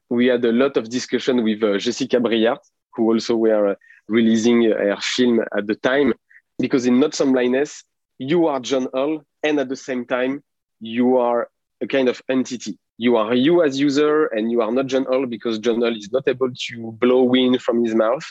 we 0.10 0.28
had 0.28 0.44
a 0.46 0.52
lot 0.52 0.78
of 0.78 0.90
discussion 0.90 1.44
with 1.44 1.64
uh, 1.64 1.78
Jessica 1.78 2.18
Brillhart, 2.18 2.60
who 2.94 3.14
also 3.14 3.36
were 3.36 3.70
uh, 3.70 3.76
releasing 4.08 4.64
her 4.64 4.98
film 5.02 5.42
at 5.56 5.68
the 5.68 5.76
time, 5.76 6.14
because 6.60 6.86
in 6.86 7.00
Notes 7.00 7.22
on 7.22 7.34
Blindness, 7.34 7.84
you 8.18 8.48
are 8.48 8.60
John 8.60 8.88
Hull, 8.94 9.24
and 9.44 9.60
at 9.60 9.70
the 9.70 9.76
same 9.76 10.06
time, 10.06 10.44
you 10.80 11.18
are 11.18 11.50
a 11.82 11.88
kind 11.88 12.10
of 12.10 12.22
entity. 12.30 12.78
You 12.98 13.16
are 13.18 13.36
you 13.36 13.64
as 13.64 13.80
user, 13.80 14.26
and 14.28 14.52
you 14.52 14.62
are 14.62 14.72
not 14.72 14.88
John 14.88 15.06
Hull 15.06 15.26
because 15.28 15.60
John 15.60 15.82
Hull 15.82 15.96
is 15.96 16.12
not 16.12 16.28
able 16.28 16.50
to 16.52 16.92
blow 16.94 17.24
wind 17.24 17.62
from 17.62 17.84
his 17.84 17.94
mouth. 17.94 18.26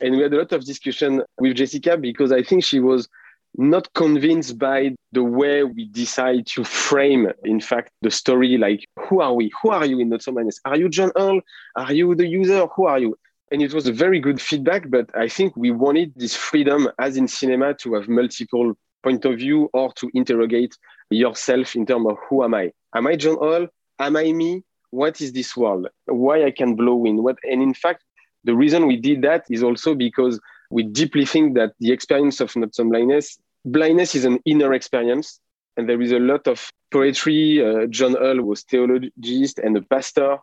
And 0.00 0.16
we 0.16 0.22
had 0.22 0.32
a 0.32 0.38
lot 0.38 0.52
of 0.52 0.64
discussion 0.64 1.22
with 1.38 1.56
Jessica 1.56 1.96
because 1.96 2.30
I 2.30 2.42
think 2.42 2.62
she 2.62 2.78
was 2.78 3.08
not 3.58 3.92
convinced 3.92 4.56
by 4.56 4.94
the 5.10 5.22
way 5.22 5.64
we 5.64 5.84
decide 5.86 6.46
to 6.46 6.62
frame, 6.62 7.28
in 7.44 7.60
fact, 7.60 7.90
the 8.02 8.10
story. 8.10 8.56
Like, 8.56 8.86
who 9.08 9.20
are 9.20 9.34
we? 9.34 9.50
Who 9.60 9.70
are 9.70 9.84
you 9.84 9.98
in 9.98 10.08
Notes 10.08 10.28
on 10.28 10.34
Blindness? 10.34 10.60
Are 10.64 10.76
you 10.76 10.88
John 10.88 11.10
Hull? 11.16 11.40
Are 11.74 11.92
you 11.92 12.14
the 12.14 12.26
user? 12.26 12.66
Who 12.76 12.86
are 12.86 13.00
you? 13.00 13.18
And 13.50 13.60
it 13.60 13.74
was 13.74 13.88
a 13.88 13.92
very 13.92 14.20
good 14.20 14.40
feedback, 14.40 14.88
but 14.88 15.10
I 15.16 15.28
think 15.28 15.56
we 15.56 15.72
wanted 15.72 16.12
this 16.14 16.36
freedom, 16.36 16.88
as 17.00 17.16
in 17.16 17.26
cinema, 17.26 17.74
to 17.74 17.94
have 17.94 18.08
multiple 18.08 18.74
point 19.02 19.24
of 19.24 19.38
view 19.38 19.68
or 19.72 19.92
to 19.94 20.08
interrogate 20.14 20.76
yourself 21.10 21.74
in 21.74 21.84
terms 21.84 22.06
of 22.08 22.16
who 22.28 22.44
am 22.44 22.54
I? 22.54 22.72
Am 22.94 23.08
I 23.08 23.16
John 23.16 23.38
Hull? 23.40 23.66
Am 23.98 24.16
I 24.16 24.32
me? 24.32 24.62
What 24.90 25.20
is 25.20 25.32
this 25.32 25.56
world? 25.56 25.88
Why 26.06 26.44
I 26.44 26.52
can 26.52 26.76
blow 26.76 27.04
in? 27.06 27.22
What? 27.24 27.38
And 27.42 27.60
in 27.60 27.74
fact, 27.74 28.04
the 28.44 28.54
reason 28.54 28.86
we 28.86 28.96
did 28.96 29.22
that 29.22 29.46
is 29.50 29.64
also 29.64 29.96
because 29.96 30.38
we 30.70 30.84
deeply 30.84 31.24
think 31.24 31.54
that 31.54 31.72
the 31.80 31.90
experience 31.90 32.40
of 32.40 32.54
Notes 32.54 32.78
on 32.78 32.90
Blindness, 32.90 33.38
blindness 33.64 34.14
is 34.14 34.24
an 34.24 34.38
inner 34.44 34.74
experience. 34.74 35.40
And 35.76 35.88
there 35.88 36.02
is 36.02 36.12
a 36.12 36.18
lot 36.18 36.48
of 36.48 36.68
poetry. 36.90 37.64
Uh, 37.64 37.86
John 37.86 38.14
Hull 38.14 38.42
was 38.42 38.64
theologist 38.64 39.58
and 39.58 39.76
a 39.76 39.82
pastor. 39.82 40.38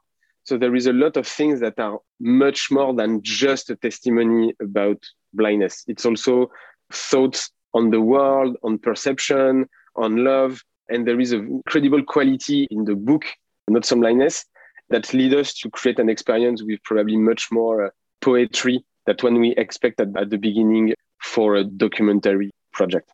So 0.45 0.57
there 0.57 0.75
is 0.75 0.87
a 0.87 0.93
lot 0.93 1.17
of 1.17 1.27
things 1.27 1.59
that 1.59 1.79
are 1.79 1.99
much 2.19 2.69
more 2.71 2.93
than 2.93 3.21
just 3.21 3.69
a 3.69 3.75
testimony 3.75 4.53
about 4.61 5.03
blindness. 5.33 5.83
It's 5.87 6.05
also 6.05 6.51
thoughts 6.93 7.49
on 7.73 7.89
the 7.89 7.99
world, 7.99 8.55
on 8.63 8.77
perception, 8.77 9.67
on 9.95 10.23
love. 10.23 10.61
And 10.87 11.07
there 11.07 11.19
is 11.19 11.33
a 11.33 11.37
incredible 11.37 12.03
quality 12.03 12.67
in 12.69 12.85
the 12.85 12.95
book, 12.95 13.25
Notes 13.67 13.91
on 13.91 14.01
Blindness, 14.01 14.45
that 14.89 15.13
lead 15.13 15.33
us 15.33 15.53
to 15.55 15.69
create 15.71 15.99
an 15.99 16.09
experience 16.09 16.63
with 16.63 16.81
probably 16.83 17.17
much 17.17 17.51
more 17.51 17.87
uh, 17.87 17.89
poetry 18.21 18.85
that 19.07 19.23
when 19.23 19.39
we 19.39 19.55
expect 19.55 19.99
at, 19.99 20.09
at 20.15 20.29
the 20.29 20.37
beginning 20.37 20.93
for 21.21 21.55
a 21.55 21.63
documentary 21.63 22.51
project. 22.75 23.11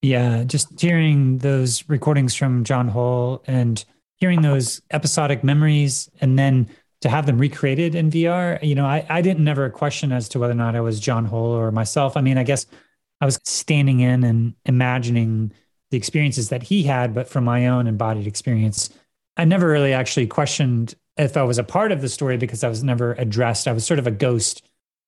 Yeah, 0.00 0.44
just 0.44 0.80
hearing 0.80 1.38
those 1.38 1.88
recordings 1.88 2.34
from 2.34 2.62
John 2.62 2.88
Hull 2.88 3.42
and 3.46 3.84
hearing 4.16 4.42
those 4.42 4.80
episodic 4.90 5.42
memories 5.42 6.08
and 6.20 6.38
then 6.38 6.68
to 7.00 7.08
have 7.08 7.26
them 7.26 7.38
recreated 7.38 7.94
in 7.94 8.10
VR, 8.10 8.62
you 8.62 8.74
know, 8.74 8.86
I, 8.86 9.04
I 9.08 9.22
didn't 9.22 9.44
never 9.44 9.68
question 9.70 10.12
as 10.12 10.28
to 10.30 10.38
whether 10.38 10.52
or 10.52 10.56
not 10.56 10.76
I 10.76 10.80
was 10.80 11.00
John 11.00 11.24
Hull 11.24 11.38
or 11.38 11.70
myself. 11.70 12.16
I 12.16 12.20
mean, 12.20 12.38
I 12.38 12.42
guess 12.42 12.66
I 13.20 13.24
was 13.24 13.38
standing 13.44 14.00
in 14.00 14.24
and 14.24 14.54
imagining 14.64 15.52
the 15.90 15.96
experiences 15.96 16.48
that 16.50 16.64
he 16.64 16.82
had, 16.82 17.14
but 17.14 17.28
from 17.28 17.44
my 17.44 17.68
own 17.68 17.86
embodied 17.86 18.26
experience. 18.26 18.90
I 19.36 19.44
never 19.44 19.68
really 19.68 19.92
actually 19.92 20.26
questioned 20.26 20.94
if 21.16 21.36
I 21.36 21.42
was 21.44 21.58
a 21.58 21.64
part 21.64 21.92
of 21.92 22.00
the 22.00 22.08
story 22.08 22.36
because 22.36 22.62
I 22.62 22.68
was 22.68 22.84
never 22.84 23.12
addressed. 23.14 23.68
I 23.68 23.72
was 23.72 23.86
sort 23.86 23.98
of 23.98 24.06
a 24.06 24.12
ghost 24.12 24.62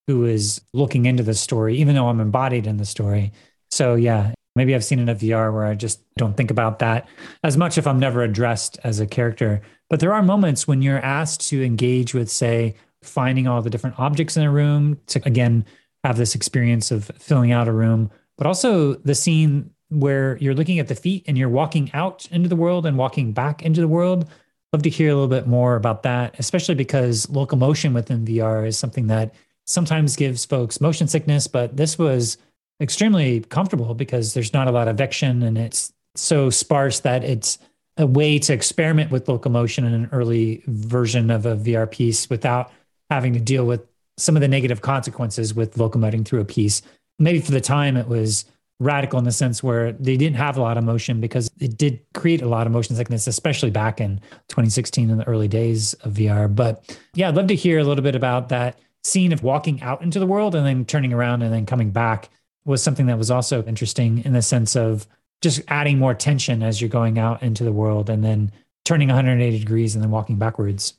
who 0.06 0.24
is 0.24 0.60
looking 0.72 1.06
into 1.06 1.22
the 1.22 1.34
story, 1.34 1.76
even 1.76 1.94
though 1.94 2.08
I'm 2.08 2.20
embodied 2.20 2.66
in 2.66 2.78
the 2.78 2.84
story. 2.84 3.32
So, 3.70 3.94
yeah, 3.94 4.32
maybe 4.56 4.74
I've 4.74 4.84
seen 4.84 4.98
in 4.98 5.08
a 5.08 5.14
VR 5.14 5.52
where 5.52 5.64
I 5.64 5.74
just 5.74 6.00
don't 6.16 6.36
think 6.36 6.50
about 6.50 6.80
that 6.80 7.08
as 7.44 7.56
much 7.56 7.78
if 7.78 7.86
I'm 7.86 7.98
never 7.98 8.22
addressed 8.22 8.78
as 8.84 9.00
a 9.00 9.06
character. 9.06 9.62
But 9.88 10.00
there 10.00 10.12
are 10.12 10.22
moments 10.22 10.66
when 10.68 10.82
you're 10.82 10.98
asked 10.98 11.48
to 11.48 11.62
engage 11.62 12.14
with, 12.14 12.30
say, 12.30 12.74
finding 13.02 13.46
all 13.46 13.62
the 13.62 13.70
different 13.70 13.98
objects 13.98 14.36
in 14.36 14.42
a 14.42 14.50
room 14.50 15.00
to, 15.06 15.20
again, 15.24 15.64
have 16.04 16.16
this 16.16 16.34
experience 16.34 16.90
of 16.90 17.10
filling 17.18 17.52
out 17.52 17.68
a 17.68 17.72
room, 17.72 18.10
but 18.36 18.46
also 18.46 18.94
the 18.94 19.14
scene 19.14 19.70
where 19.88 20.36
you're 20.38 20.54
looking 20.54 20.78
at 20.78 20.88
the 20.88 20.94
feet 20.94 21.24
and 21.26 21.36
you're 21.36 21.48
walking 21.48 21.90
out 21.92 22.26
into 22.30 22.48
the 22.48 22.56
world 22.56 22.86
and 22.86 22.96
walking 22.96 23.32
back 23.32 23.62
into 23.62 23.80
the 23.80 23.88
world. 23.88 24.28
Love 24.72 24.82
to 24.82 24.90
hear 24.90 25.10
a 25.10 25.14
little 25.14 25.28
bit 25.28 25.46
more 25.48 25.74
about 25.74 26.04
that, 26.04 26.34
especially 26.38 26.76
because 26.76 27.28
locomotion 27.28 27.92
within 27.92 28.24
VR 28.24 28.66
is 28.66 28.78
something 28.78 29.08
that 29.08 29.34
sometimes 29.66 30.16
gives 30.16 30.44
folks 30.44 30.80
motion 30.80 31.08
sickness, 31.08 31.46
but 31.46 31.76
this 31.76 31.98
was 31.98 32.38
extremely 32.80 33.40
comfortable 33.40 33.94
because 33.94 34.34
there's 34.34 34.52
not 34.52 34.68
a 34.68 34.70
lot 34.70 34.88
of 34.88 35.00
action 35.00 35.42
and 35.42 35.58
it's 35.58 35.92
so 36.14 36.50
sparse 36.50 37.00
that 37.00 37.22
it's 37.24 37.58
a 37.96 38.06
way 38.06 38.38
to 38.38 38.52
experiment 38.52 39.10
with 39.10 39.28
locomotion 39.28 39.84
in 39.84 39.92
an 39.92 40.08
early 40.12 40.62
version 40.66 41.30
of 41.30 41.46
a 41.46 41.56
VR 41.56 41.90
piece 41.90 42.30
without 42.30 42.72
having 43.10 43.32
to 43.32 43.40
deal 43.40 43.66
with 43.66 43.86
some 44.16 44.36
of 44.36 44.40
the 44.40 44.48
negative 44.48 44.80
consequences 44.80 45.54
with 45.54 45.74
locomoting 45.76 46.24
through 46.24 46.40
a 46.40 46.44
piece. 46.44 46.82
Maybe 47.18 47.40
for 47.40 47.50
the 47.50 47.60
time 47.60 47.96
it 47.96 48.08
was 48.08 48.44
radical 48.78 49.18
in 49.18 49.26
the 49.26 49.32
sense 49.32 49.62
where 49.62 49.92
they 49.92 50.16
didn't 50.16 50.36
have 50.36 50.56
a 50.56 50.62
lot 50.62 50.78
of 50.78 50.84
motion 50.84 51.20
because 51.20 51.50
it 51.60 51.76
did 51.76 52.00
create 52.14 52.40
a 52.40 52.48
lot 52.48 52.66
of 52.66 52.72
motion 52.72 52.96
sickness, 52.96 53.26
especially 53.26 53.70
back 53.70 54.00
in 54.00 54.18
2016 54.48 55.10
in 55.10 55.18
the 55.18 55.28
early 55.28 55.48
days 55.48 55.92
of 55.94 56.14
VR. 56.14 56.52
But 56.52 56.98
yeah, 57.14 57.28
I'd 57.28 57.34
love 57.34 57.48
to 57.48 57.54
hear 57.54 57.78
a 57.78 57.84
little 57.84 58.02
bit 58.02 58.14
about 58.14 58.48
that 58.48 58.78
scene 59.04 59.32
of 59.32 59.42
walking 59.42 59.82
out 59.82 60.02
into 60.02 60.18
the 60.18 60.26
world 60.26 60.54
and 60.54 60.66
then 60.66 60.86
turning 60.86 61.12
around 61.12 61.42
and 61.42 61.52
then 61.52 61.66
coming 61.66 61.90
back 61.90 62.30
was 62.70 62.82
something 62.82 63.06
that 63.06 63.18
was 63.18 63.30
also 63.30 63.62
interesting 63.64 64.24
in 64.24 64.32
the 64.32 64.42
sense 64.42 64.76
of 64.76 65.06
just 65.42 65.60
adding 65.68 65.98
more 65.98 66.14
tension 66.14 66.62
as 66.62 66.80
you're 66.80 66.90
going 66.90 67.18
out 67.18 67.42
into 67.42 67.64
the 67.64 67.72
world 67.72 68.08
and 68.08 68.24
then 68.24 68.52
turning 68.84 69.08
180 69.08 69.58
degrees 69.58 69.94
and 69.94 70.02
then 70.02 70.10
walking 70.10 70.36
backwards. 70.36 70.94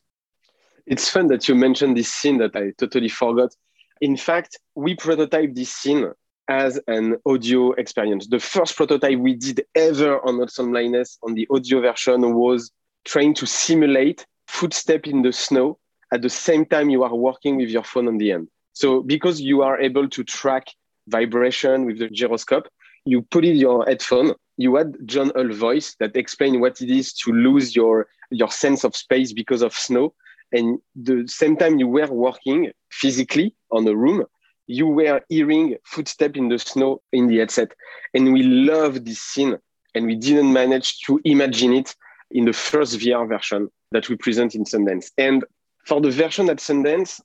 It's 0.85 1.09
fun 1.09 1.27
that 1.27 1.47
you 1.47 1.55
mentioned 1.55 1.97
this 1.97 2.11
scene 2.11 2.37
that 2.39 2.55
I 2.55 2.71
totally 2.77 3.09
forgot. 3.09 3.55
In 4.01 4.17
fact, 4.17 4.57
we 4.75 4.95
prototyped 4.95 5.55
this 5.55 5.71
scene 5.71 6.11
as 6.47 6.79
an 6.87 7.17
audio 7.25 7.71
experience. 7.73 8.27
The 8.27 8.39
first 8.39 8.75
prototype 8.75 9.19
we 9.19 9.35
did 9.35 9.63
ever 9.75 10.19
on 10.27 10.47
Some 10.47 10.71
Blindness 10.71 11.17
on 11.23 11.33
the 11.33 11.47
audio 11.49 11.81
version 11.81 12.33
was 12.35 12.71
trying 13.05 13.33
to 13.35 13.45
simulate 13.45 14.25
footstep 14.47 15.07
in 15.07 15.21
the 15.21 15.31
snow 15.31 15.77
at 16.11 16.21
the 16.21 16.29
same 16.29 16.65
time 16.65 16.89
you 16.89 17.03
are 17.03 17.15
working 17.15 17.55
with 17.57 17.69
your 17.69 17.83
phone 17.83 18.07
on 18.07 18.17
the 18.17 18.31
end. 18.31 18.49
So 18.73 19.01
because 19.01 19.39
you 19.39 19.61
are 19.61 19.79
able 19.79 20.09
to 20.09 20.23
track 20.23 20.67
vibration 21.07 21.85
with 21.85 21.99
the 21.99 22.09
gyroscope, 22.09 22.67
you 23.05 23.21
put 23.23 23.45
in 23.45 23.55
your 23.55 23.85
headphone, 23.85 24.33
you 24.57 24.75
had 24.75 24.95
John 25.05 25.31
Hall 25.35 25.51
voice 25.53 25.95
that 25.99 26.15
explain 26.15 26.59
what 26.59 26.81
it 26.81 26.89
is 26.89 27.13
to 27.13 27.31
lose 27.31 27.75
your, 27.75 28.07
your 28.29 28.51
sense 28.51 28.83
of 28.83 28.95
space 28.95 29.33
because 29.33 29.61
of 29.61 29.73
snow. 29.73 30.13
And 30.51 30.79
the 30.95 31.25
same 31.27 31.57
time 31.57 31.79
you 31.79 31.87
were 31.87 32.11
working 32.11 32.71
physically 32.91 33.55
on 33.71 33.87
a 33.87 33.95
room, 33.95 34.25
you 34.67 34.87
were 34.87 35.21
hearing 35.29 35.77
footsteps 35.85 36.37
in 36.37 36.49
the 36.49 36.59
snow 36.59 37.01
in 37.11 37.27
the 37.27 37.39
headset. 37.39 37.71
And 38.13 38.33
we 38.33 38.43
love 38.43 39.05
this 39.05 39.19
scene 39.19 39.57
and 39.95 40.05
we 40.05 40.15
didn't 40.15 40.51
manage 40.51 40.99
to 41.01 41.19
imagine 41.23 41.73
it 41.73 41.95
in 42.31 42.45
the 42.45 42.53
first 42.53 42.99
VR 42.99 43.27
version 43.27 43.69
that 43.91 44.09
we 44.09 44.15
present 44.15 44.55
in 44.55 44.63
Sundance. 44.63 45.11
And 45.17 45.43
for 45.85 45.99
the 45.99 46.11
version 46.11 46.49
at 46.49 46.57
Sundance, 46.57 47.19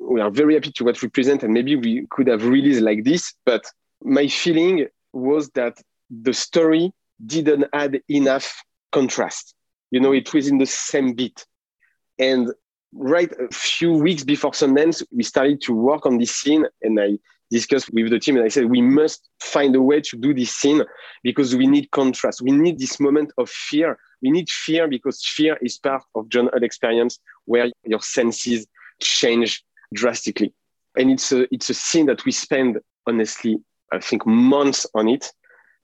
we 0.00 0.20
are 0.20 0.30
very 0.30 0.54
happy 0.54 0.72
to 0.72 0.84
what 0.84 1.00
we 1.02 1.08
present, 1.08 1.42
and 1.42 1.52
maybe 1.52 1.76
we 1.76 2.06
could 2.10 2.26
have 2.26 2.44
released 2.44 2.80
like 2.80 3.04
this. 3.04 3.34
But 3.44 3.64
my 4.02 4.28
feeling 4.28 4.86
was 5.12 5.50
that 5.50 5.80
the 6.10 6.32
story 6.32 6.92
didn't 7.24 7.66
add 7.72 8.00
enough 8.08 8.62
contrast. 8.92 9.54
You 9.90 10.00
know, 10.00 10.12
it 10.12 10.32
was 10.32 10.48
in 10.48 10.58
the 10.58 10.66
same 10.66 11.12
beat. 11.12 11.44
And 12.18 12.52
right 12.92 13.30
a 13.32 13.52
few 13.52 13.92
weeks 13.92 14.24
before 14.24 14.52
Sundance, 14.52 15.02
we 15.10 15.22
started 15.22 15.60
to 15.62 15.74
work 15.74 16.06
on 16.06 16.18
this 16.18 16.34
scene, 16.34 16.66
and 16.82 16.98
I 16.98 17.18
discussed 17.50 17.92
with 17.92 18.10
the 18.10 18.18
team, 18.18 18.36
and 18.36 18.44
I 18.44 18.48
said 18.48 18.66
we 18.66 18.82
must 18.82 19.28
find 19.40 19.74
a 19.74 19.82
way 19.82 20.00
to 20.00 20.16
do 20.16 20.32
this 20.32 20.54
scene 20.54 20.82
because 21.22 21.54
we 21.54 21.66
need 21.66 21.90
contrast. 21.90 22.42
We 22.42 22.52
need 22.52 22.78
this 22.78 23.00
moment 23.00 23.32
of 23.38 23.50
fear 23.50 23.98
we 24.22 24.30
need 24.30 24.48
fear 24.48 24.88
because 24.88 25.24
fear 25.24 25.58
is 25.62 25.78
part 25.78 26.02
of 26.14 26.28
John 26.28 26.50
experience 26.62 27.18
where 27.46 27.70
your 27.84 28.00
senses 28.00 28.66
change 29.00 29.64
drastically. 29.92 30.52
And 30.96 31.10
it's 31.10 31.32
a, 31.32 31.52
it's 31.54 31.70
a 31.70 31.74
scene 31.74 32.06
that 32.06 32.24
we 32.24 32.32
spend, 32.32 32.78
honestly, 33.06 33.58
I 33.92 34.00
think 34.00 34.26
months 34.26 34.86
on 34.94 35.08
it. 35.08 35.30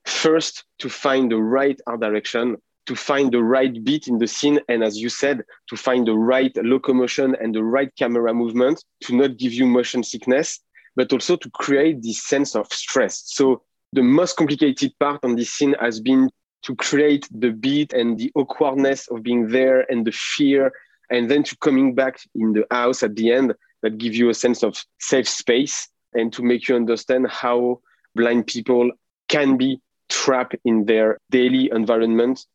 First, 0.05 0.63
to 0.79 0.89
find 0.89 1.31
the 1.31 1.37
right 1.37 1.79
art 1.87 1.99
direction 1.99 2.57
to 2.87 2.95
find 2.95 3.31
the 3.31 3.43
right 3.43 3.83
beat 3.83 4.07
in 4.07 4.17
the 4.17 4.27
scene. 4.27 4.59
And 4.67 4.83
as 4.83 4.97
you 4.97 5.09
said, 5.09 5.43
to 5.69 5.75
find 5.75 6.07
the 6.07 6.15
right 6.15 6.55
locomotion 6.63 7.35
and 7.39 7.53
the 7.53 7.63
right 7.63 7.93
camera 7.97 8.33
movement 8.33 8.83
to 9.03 9.15
not 9.15 9.37
give 9.37 9.53
you 9.53 9.65
motion 9.65 10.03
sickness, 10.03 10.59
but 10.95 11.11
also 11.13 11.35
to 11.35 11.49
create 11.51 12.01
this 12.01 12.23
sense 12.23 12.55
of 12.55 12.67
stress. 12.71 13.23
So 13.25 13.61
the 13.93 14.01
most 14.01 14.37
complicated 14.37 14.93
part 14.99 15.23
on 15.23 15.35
this 15.35 15.51
scene 15.51 15.75
has 15.79 15.99
been 15.99 16.29
to 16.63 16.75
create 16.75 17.27
the 17.31 17.51
beat 17.51 17.93
and 17.93 18.17
the 18.17 18.31
awkwardness 18.35 19.07
of 19.09 19.21
being 19.21 19.47
there 19.49 19.89
and 19.91 20.05
the 20.07 20.11
fear 20.11 20.71
and 21.09 21.29
then 21.29 21.43
to 21.43 21.55
coming 21.57 21.93
back 21.93 22.19
in 22.35 22.53
the 22.53 22.65
house 22.71 23.03
at 23.03 23.15
the 23.15 23.31
end 23.31 23.53
that 23.83 23.97
give 23.97 24.15
you 24.15 24.29
a 24.29 24.33
sense 24.33 24.63
of 24.63 24.83
safe 24.99 25.27
space 25.27 25.89
and 26.13 26.31
to 26.33 26.43
make 26.43 26.67
you 26.67 26.75
understand 26.75 27.27
how 27.29 27.79
blind 28.15 28.47
people 28.47 28.91
can 29.27 29.57
be 29.57 29.79
trapped 30.09 30.55
in 30.65 30.85
their 30.85 31.17
daily 31.29 31.69
environment 31.73 32.45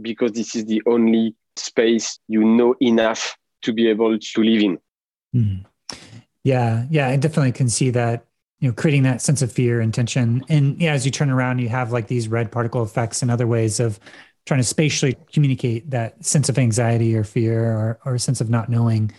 because 0.00 0.32
this 0.32 0.54
is 0.54 0.64
the 0.66 0.82
only 0.86 1.34
space 1.56 2.18
you 2.28 2.42
know 2.44 2.74
enough 2.80 3.36
to 3.62 3.72
be 3.72 3.88
able 3.88 4.18
to 4.18 4.42
live 4.42 4.62
in. 4.62 4.78
Mm. 5.34 5.64
Yeah, 6.42 6.86
yeah, 6.90 7.08
I 7.08 7.16
definitely 7.16 7.52
can 7.52 7.68
see 7.68 7.90
that. 7.90 8.26
You 8.60 8.68
know, 8.68 8.74
creating 8.74 9.04
that 9.04 9.22
sense 9.22 9.40
of 9.40 9.50
fear 9.50 9.80
and 9.80 9.92
tension, 9.92 10.44
and 10.50 10.78
yeah, 10.78 10.92
as 10.92 11.06
you 11.06 11.10
turn 11.10 11.30
around, 11.30 11.60
you 11.60 11.70
have 11.70 11.92
like 11.92 12.08
these 12.08 12.28
red 12.28 12.52
particle 12.52 12.82
effects 12.82 13.22
and 13.22 13.30
other 13.30 13.46
ways 13.46 13.80
of 13.80 13.98
trying 14.44 14.60
to 14.60 14.64
spatially 14.64 15.16
communicate 15.32 15.88
that 15.90 16.22
sense 16.24 16.50
of 16.50 16.58
anxiety 16.58 17.16
or 17.16 17.24
fear 17.24 17.64
or, 17.64 17.98
or 18.04 18.14
a 18.16 18.18
sense 18.18 18.40
of 18.40 18.50
not 18.50 18.68
knowing. 18.68 19.10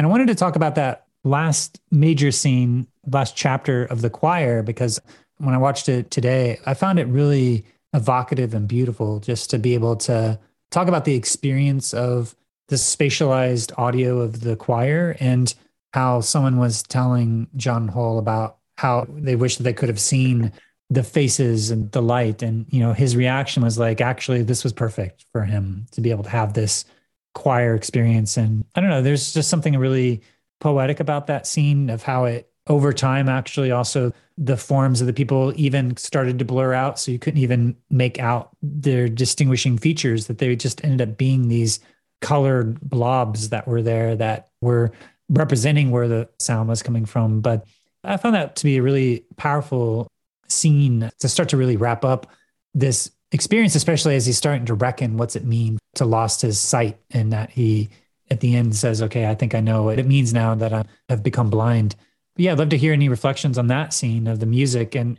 And 0.00 0.06
I 0.06 0.10
wanted 0.10 0.28
to 0.28 0.34
talk 0.34 0.56
about 0.56 0.76
that 0.76 1.04
last 1.24 1.78
major 1.90 2.30
scene, 2.30 2.86
last 3.12 3.36
chapter 3.36 3.84
of 3.84 4.00
the 4.00 4.08
choir, 4.08 4.62
because 4.62 4.98
when 5.36 5.54
I 5.54 5.58
watched 5.58 5.90
it 5.90 6.10
today, 6.10 6.58
I 6.64 6.72
found 6.72 6.98
it 6.98 7.06
really 7.08 7.66
evocative 7.92 8.54
and 8.54 8.66
beautiful 8.66 9.20
just 9.20 9.50
to 9.50 9.58
be 9.58 9.74
able 9.74 9.96
to 9.96 10.40
talk 10.70 10.88
about 10.88 11.04
the 11.04 11.14
experience 11.14 11.92
of 11.92 12.34
the 12.68 12.76
spatialized 12.76 13.78
audio 13.78 14.20
of 14.20 14.40
the 14.40 14.56
choir 14.56 15.18
and 15.20 15.54
how 15.92 16.22
someone 16.22 16.56
was 16.56 16.82
telling 16.82 17.48
John 17.56 17.86
Hull 17.86 18.18
about 18.18 18.56
how 18.78 19.06
they 19.06 19.36
wish 19.36 19.58
that 19.58 19.64
they 19.64 19.74
could 19.74 19.90
have 19.90 20.00
seen 20.00 20.50
the 20.88 21.02
faces 21.02 21.70
and 21.70 21.92
the 21.92 22.00
light. 22.00 22.42
And 22.42 22.64
you 22.70 22.80
know 22.80 22.94
his 22.94 23.16
reaction 23.16 23.62
was 23.62 23.78
like 23.78 24.00
actually 24.00 24.44
this 24.44 24.64
was 24.64 24.72
perfect 24.72 25.26
for 25.30 25.44
him 25.44 25.84
to 25.90 26.00
be 26.00 26.10
able 26.10 26.24
to 26.24 26.30
have 26.30 26.54
this 26.54 26.86
choir 27.34 27.74
experience. 27.74 28.36
And 28.36 28.64
i 28.74 28.80
don't 28.80 28.90
know 28.90 29.02
there's 29.02 29.32
just 29.32 29.48
something 29.48 29.76
really 29.76 30.22
poetic 30.60 31.00
about 31.00 31.26
that 31.26 31.46
scene 31.46 31.90
of 31.90 32.02
how 32.02 32.24
it 32.24 32.50
over 32.66 32.92
time 32.92 33.28
actually 33.28 33.70
also 33.70 34.12
the 34.38 34.56
forms 34.56 35.00
of 35.00 35.06
the 35.06 35.12
people 35.12 35.52
even 35.56 35.96
started 35.96 36.38
to 36.38 36.44
blur 36.44 36.72
out. 36.72 36.98
So 36.98 37.10
you 37.10 37.18
couldn't 37.18 37.40
even 37.40 37.76
make 37.90 38.18
out 38.18 38.50
their 38.62 39.08
distinguishing 39.08 39.76
features 39.76 40.28
that 40.28 40.38
they 40.38 40.54
just 40.56 40.82
ended 40.84 41.08
up 41.08 41.18
being 41.18 41.48
these 41.48 41.80
colored 42.20 42.80
blobs 42.80 43.48
that 43.48 43.66
were 43.66 43.82
there 43.82 44.14
that 44.16 44.48
were 44.60 44.92
representing 45.28 45.90
where 45.90 46.08
the 46.08 46.28
sound 46.38 46.68
was 46.68 46.82
coming 46.82 47.04
from. 47.04 47.40
But 47.40 47.66
i 48.02 48.16
found 48.16 48.34
that 48.34 48.56
to 48.56 48.64
be 48.64 48.78
a 48.78 48.82
really 48.82 49.24
powerful 49.36 50.08
scene 50.48 51.10
to 51.18 51.28
start 51.28 51.50
to 51.50 51.56
really 51.56 51.76
wrap 51.76 52.04
up 52.04 52.26
this 52.74 53.10
experience 53.32 53.74
especially 53.74 54.16
as 54.16 54.26
he's 54.26 54.36
starting 54.36 54.66
to 54.66 54.74
reckon 54.74 55.16
what's 55.16 55.36
it 55.36 55.44
mean 55.44 55.78
to 55.94 56.04
lost 56.04 56.42
his 56.42 56.58
sight 56.58 56.98
and 57.10 57.32
that 57.32 57.50
he 57.50 57.88
at 58.30 58.40
the 58.40 58.56
end 58.56 58.74
says 58.74 59.02
okay 59.02 59.26
i 59.26 59.34
think 59.34 59.54
i 59.54 59.60
know 59.60 59.84
what 59.84 59.98
it 59.98 60.06
means 60.06 60.32
now 60.32 60.54
that 60.54 60.72
i 60.72 60.84
have 61.08 61.22
become 61.22 61.50
blind 61.50 61.94
But 62.34 62.44
yeah, 62.44 62.52
I'd 62.52 62.58
love 62.58 62.68
to 62.70 62.78
hear 62.78 62.92
any 62.92 63.08
reflections 63.08 63.58
on 63.58 63.66
that 63.68 63.92
scene 63.92 64.26
of 64.26 64.38
the 64.40 64.46
music. 64.46 64.94
And 64.94 65.18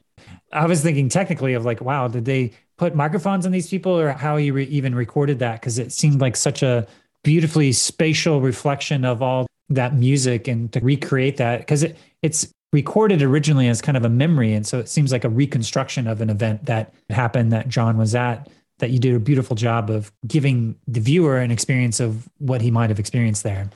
I 0.53 0.65
was 0.65 0.81
thinking 0.81 1.09
technically 1.09 1.53
of 1.53 1.65
like, 1.65 1.81
wow, 1.81 2.07
did 2.07 2.25
they 2.25 2.51
put 2.77 2.95
microphones 2.95 3.45
on 3.45 3.51
these 3.51 3.69
people 3.69 3.97
or 3.99 4.11
how 4.11 4.37
he 4.37 4.51
re- 4.51 4.63
even 4.65 4.95
recorded 4.95 5.39
that? 5.39 5.59
Because 5.59 5.77
it 5.77 5.91
seemed 5.91 6.21
like 6.21 6.35
such 6.35 6.63
a 6.63 6.87
beautifully 7.23 7.71
spatial 7.73 8.41
reflection 8.41 9.05
of 9.05 9.21
all 9.21 9.45
that 9.69 9.93
music 9.93 10.47
and 10.47 10.71
to 10.73 10.79
recreate 10.79 11.37
that 11.37 11.59
because 11.59 11.83
it, 11.83 11.97
it's 12.21 12.47
recorded 12.73 13.21
originally 13.21 13.67
as 13.67 13.81
kind 13.81 13.97
of 13.97 14.05
a 14.05 14.09
memory. 14.09 14.53
And 14.53 14.65
so 14.65 14.79
it 14.79 14.89
seems 14.89 15.11
like 15.11 15.23
a 15.23 15.29
reconstruction 15.29 16.07
of 16.07 16.21
an 16.21 16.29
event 16.29 16.65
that 16.65 16.93
happened 17.09 17.51
that 17.51 17.67
John 17.67 17.97
was 17.97 18.15
at 18.15 18.49
that 18.79 18.89
you 18.89 18.99
did 18.99 19.13
a 19.13 19.19
beautiful 19.19 19.55
job 19.55 19.89
of 19.89 20.11
giving 20.25 20.75
the 20.87 20.99
viewer 20.99 21.37
an 21.37 21.51
experience 21.51 21.99
of 21.99 22.27
what 22.39 22.61
he 22.61 22.71
might 22.71 22.89
have 22.89 22.99
experienced 22.99 23.43
there. 23.43 23.69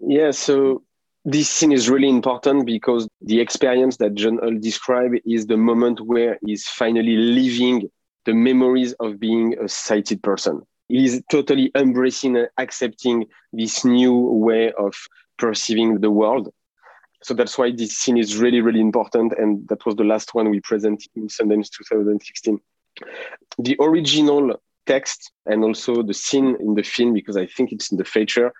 Yeah, 0.00 0.30
so 0.30 0.82
this 1.24 1.48
scene 1.48 1.72
is 1.72 1.88
really 1.88 2.08
important 2.08 2.66
because 2.66 3.08
the 3.20 3.40
experience 3.40 3.98
that 3.98 4.14
John 4.14 4.38
Hull 4.38 4.58
described 4.58 5.20
is 5.26 5.46
the 5.46 5.56
moment 5.56 6.00
where 6.00 6.38
he's 6.44 6.66
finally 6.66 7.16
living 7.16 7.90
the 8.24 8.34
memories 8.34 8.92
of 8.94 9.20
being 9.20 9.56
a 9.58 9.68
sighted 9.68 10.22
person. 10.22 10.62
He's 10.88 11.22
totally 11.30 11.70
embracing 11.74 12.36
and 12.36 12.48
accepting 12.58 13.26
this 13.52 13.84
new 13.84 14.14
way 14.14 14.72
of 14.72 14.94
perceiving 15.38 16.00
the 16.00 16.10
world. 16.10 16.52
So 17.24 17.32
that's 17.32 17.56
why 17.56 17.70
this 17.70 17.96
scene 17.96 18.18
is 18.18 18.36
really, 18.36 18.60
really 18.60 18.80
important. 18.80 19.32
And 19.38 19.66
that 19.68 19.86
was 19.86 19.96
the 19.96 20.04
last 20.04 20.34
one 20.34 20.50
we 20.50 20.60
presented 20.60 21.08
in 21.16 21.28
Sundance 21.28 21.70
2016. 21.70 22.60
The 23.58 23.76
original 23.80 24.60
text 24.84 25.32
and 25.46 25.64
also 25.64 26.02
the 26.02 26.12
scene 26.12 26.54
in 26.60 26.74
the 26.74 26.82
film, 26.82 27.14
because 27.14 27.38
I 27.38 27.46
think 27.46 27.72
it's 27.72 27.90
in 27.90 27.96
the 27.96 28.04
feature, 28.04 28.52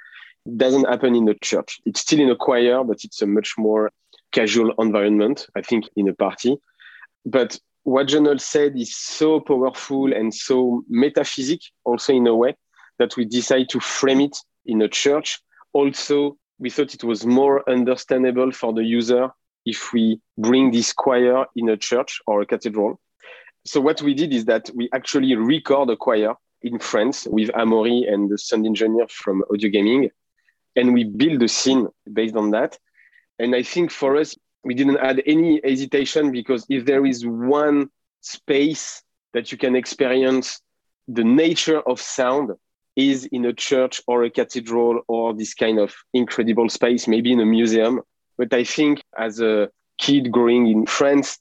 doesn't 0.56 0.88
happen 0.88 1.14
in 1.14 1.28
a 1.28 1.34
church. 1.34 1.78
It's 1.84 2.00
still 2.00 2.20
in 2.20 2.30
a 2.30 2.36
choir, 2.36 2.82
but 2.84 3.04
it's 3.04 3.20
a 3.20 3.26
much 3.26 3.52
more 3.58 3.90
casual 4.32 4.72
environment, 4.78 5.46
I 5.54 5.60
think, 5.60 5.84
in 5.94 6.08
a 6.08 6.14
party. 6.14 6.56
But 7.26 7.58
what 7.82 8.10
Hull 8.10 8.38
said 8.38 8.78
is 8.78 8.96
so 8.96 9.40
powerful 9.40 10.10
and 10.10 10.34
so 10.34 10.84
metaphysic, 10.88 11.60
also 11.84 12.14
in 12.14 12.26
a 12.26 12.34
way, 12.34 12.56
that 12.98 13.14
we 13.18 13.26
decide 13.26 13.68
to 13.70 13.80
frame 13.80 14.22
it 14.22 14.38
in 14.64 14.80
a 14.80 14.88
church. 14.88 15.38
Also, 15.74 16.38
we 16.58 16.70
thought 16.70 16.94
it 16.94 17.04
was 17.04 17.26
more 17.26 17.68
understandable 17.68 18.52
for 18.52 18.72
the 18.72 18.84
user 18.84 19.30
if 19.66 19.92
we 19.92 20.20
bring 20.38 20.70
this 20.70 20.92
choir 20.92 21.46
in 21.56 21.68
a 21.68 21.76
church 21.76 22.20
or 22.26 22.42
a 22.42 22.46
cathedral. 22.46 23.00
So 23.66 23.80
what 23.80 24.02
we 24.02 24.14
did 24.14 24.32
is 24.32 24.44
that 24.44 24.70
we 24.74 24.88
actually 24.92 25.34
record 25.36 25.90
a 25.90 25.96
choir 25.96 26.34
in 26.62 26.78
France 26.78 27.26
with 27.26 27.50
Amaury 27.50 28.10
and 28.10 28.30
the 28.30 28.38
sound 28.38 28.66
engineer 28.66 29.06
from 29.08 29.42
Audio 29.50 29.70
Gaming 29.70 30.10
and 30.76 30.92
we 30.92 31.04
build 31.04 31.42
a 31.42 31.48
scene 31.48 31.88
based 32.12 32.36
on 32.36 32.50
that. 32.50 32.78
And 33.38 33.54
I 33.54 33.62
think 33.62 33.90
for 33.90 34.16
us, 34.16 34.36
we 34.64 34.74
didn't 34.74 34.98
add 34.98 35.22
any 35.26 35.60
hesitation 35.62 36.32
because 36.32 36.64
if 36.68 36.84
there 36.84 37.04
is 37.04 37.26
one 37.26 37.90
space 38.20 39.02
that 39.34 39.52
you 39.52 39.58
can 39.58 39.76
experience 39.76 40.60
the 41.08 41.24
nature 41.24 41.80
of 41.80 42.00
sound 42.00 42.52
is 42.96 43.26
in 43.26 43.44
a 43.44 43.52
church 43.52 44.00
or 44.06 44.24
a 44.24 44.30
cathedral 44.30 45.00
or 45.08 45.34
this 45.34 45.54
kind 45.54 45.78
of 45.78 45.94
incredible 46.12 46.68
space, 46.68 47.08
maybe 47.08 47.32
in 47.32 47.40
a 47.40 47.46
museum. 47.46 48.00
But 48.38 48.52
I 48.52 48.64
think 48.64 49.02
as 49.18 49.40
a 49.40 49.70
kid 49.98 50.30
growing 50.30 50.66
in 50.68 50.86
France, 50.86 51.38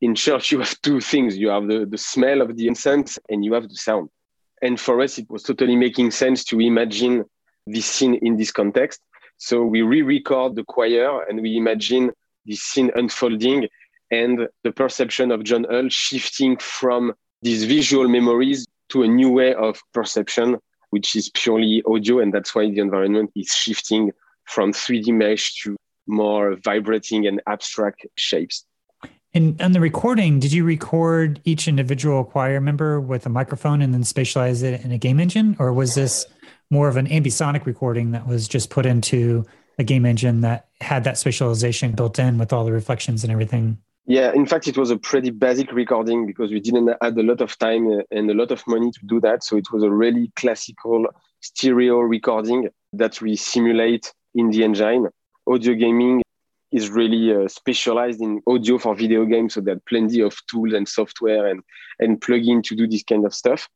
in 0.00 0.14
church, 0.14 0.50
you 0.50 0.58
have 0.60 0.80
two 0.82 1.00
things. 1.00 1.36
You 1.36 1.48
have 1.48 1.66
the, 1.68 1.86
the 1.86 1.98
smell 1.98 2.40
of 2.40 2.56
the 2.56 2.66
incense 2.66 3.18
and 3.28 3.44
you 3.44 3.52
have 3.54 3.68
the 3.68 3.76
sound. 3.76 4.08
And 4.62 4.78
for 4.78 5.00
us, 5.00 5.18
it 5.18 5.28
was 5.30 5.42
totally 5.42 5.76
making 5.76 6.10
sense 6.10 6.44
to 6.44 6.60
imagine 6.60 7.24
this 7.66 7.86
scene 7.86 8.14
in 8.14 8.36
this 8.36 8.50
context. 8.50 9.00
So 9.36 9.64
we 9.64 9.82
re-record 9.82 10.54
the 10.54 10.64
choir 10.64 11.22
and 11.22 11.40
we 11.40 11.56
imagine 11.56 12.12
this 12.46 12.60
scene 12.62 12.90
unfolding 12.94 13.68
and 14.10 14.48
the 14.64 14.72
perception 14.72 15.30
of 15.30 15.44
John 15.44 15.64
Hull 15.70 15.88
shifting 15.88 16.56
from 16.58 17.14
these 17.42 17.64
visual 17.64 18.08
memories 18.08 18.66
to 18.90 19.02
a 19.02 19.08
new 19.08 19.30
way 19.30 19.54
of 19.54 19.80
perception, 19.94 20.58
which 20.90 21.16
is 21.16 21.30
purely 21.30 21.82
audio. 21.86 22.20
And 22.20 22.32
that's 22.32 22.54
why 22.54 22.70
the 22.70 22.80
environment 22.80 23.30
is 23.34 23.48
shifting 23.48 24.12
from 24.44 24.72
3D 24.72 25.12
mesh 25.14 25.62
to 25.62 25.76
more 26.06 26.56
vibrating 26.56 27.26
and 27.26 27.40
abstract 27.46 28.06
shapes. 28.16 28.64
And 29.32 29.60
on 29.62 29.72
the 29.72 29.80
recording, 29.80 30.40
did 30.40 30.52
you 30.52 30.64
record 30.64 31.40
each 31.44 31.68
individual 31.68 32.24
choir 32.24 32.60
member 32.60 33.00
with 33.00 33.26
a 33.26 33.28
microphone 33.28 33.80
and 33.80 33.94
then 33.94 34.02
spatialize 34.02 34.64
it 34.64 34.84
in 34.84 34.90
a 34.90 34.98
game 34.98 35.20
engine? 35.20 35.56
Or 35.60 35.72
was 35.72 35.94
this 35.94 36.26
more 36.70 36.88
of 36.88 36.96
an 36.96 37.06
ambisonic 37.06 37.64
recording 37.66 38.10
that 38.12 38.26
was 38.26 38.48
just 38.48 38.70
put 38.70 38.86
into 38.86 39.44
a 39.80 39.84
game 39.84 40.06
engine 40.06 40.42
that 40.42 40.68
had 40.80 41.04
that 41.04 41.16
spatialization 41.16 41.96
built 41.96 42.18
in 42.18 42.38
with 42.38 42.52
all 42.52 42.64
the 42.64 42.72
reflections 42.72 43.24
and 43.24 43.32
everything. 43.32 43.78
Yeah, 44.10 44.32
in 44.32 44.44
fact, 44.44 44.66
it 44.66 44.76
was 44.76 44.90
a 44.90 44.96
pretty 44.96 45.30
basic 45.30 45.70
recording 45.70 46.26
because 46.26 46.50
we 46.50 46.58
didn't 46.58 46.90
add 47.00 47.16
a 47.16 47.22
lot 47.22 47.40
of 47.40 47.56
time 47.60 48.02
and 48.10 48.28
a 48.28 48.34
lot 48.34 48.50
of 48.50 48.60
money 48.66 48.90
to 48.90 49.06
do 49.06 49.20
that. 49.20 49.44
So 49.44 49.56
it 49.56 49.70
was 49.72 49.84
a 49.84 49.90
really 49.90 50.32
classical 50.34 51.06
stereo 51.38 52.00
recording 52.00 52.70
that 52.92 53.20
we 53.20 53.36
simulate 53.36 54.12
in 54.34 54.50
the 54.50 54.64
engine. 54.64 55.06
Audio 55.46 55.74
gaming 55.74 56.22
is 56.72 56.90
really 56.90 57.32
uh, 57.32 57.46
specialized 57.46 58.20
in 58.20 58.42
audio 58.48 58.78
for 58.78 58.96
video 58.96 59.24
games, 59.26 59.54
so 59.54 59.60
there 59.60 59.76
are 59.76 59.82
plenty 59.88 60.20
of 60.22 60.36
tools 60.50 60.72
and 60.72 60.88
software 60.88 61.46
and 61.46 61.62
and 62.00 62.20
plugin 62.20 62.64
to 62.64 62.74
do 62.74 62.88
this 62.88 63.04
kind 63.04 63.24
of 63.24 63.32
stuff. 63.32 63.68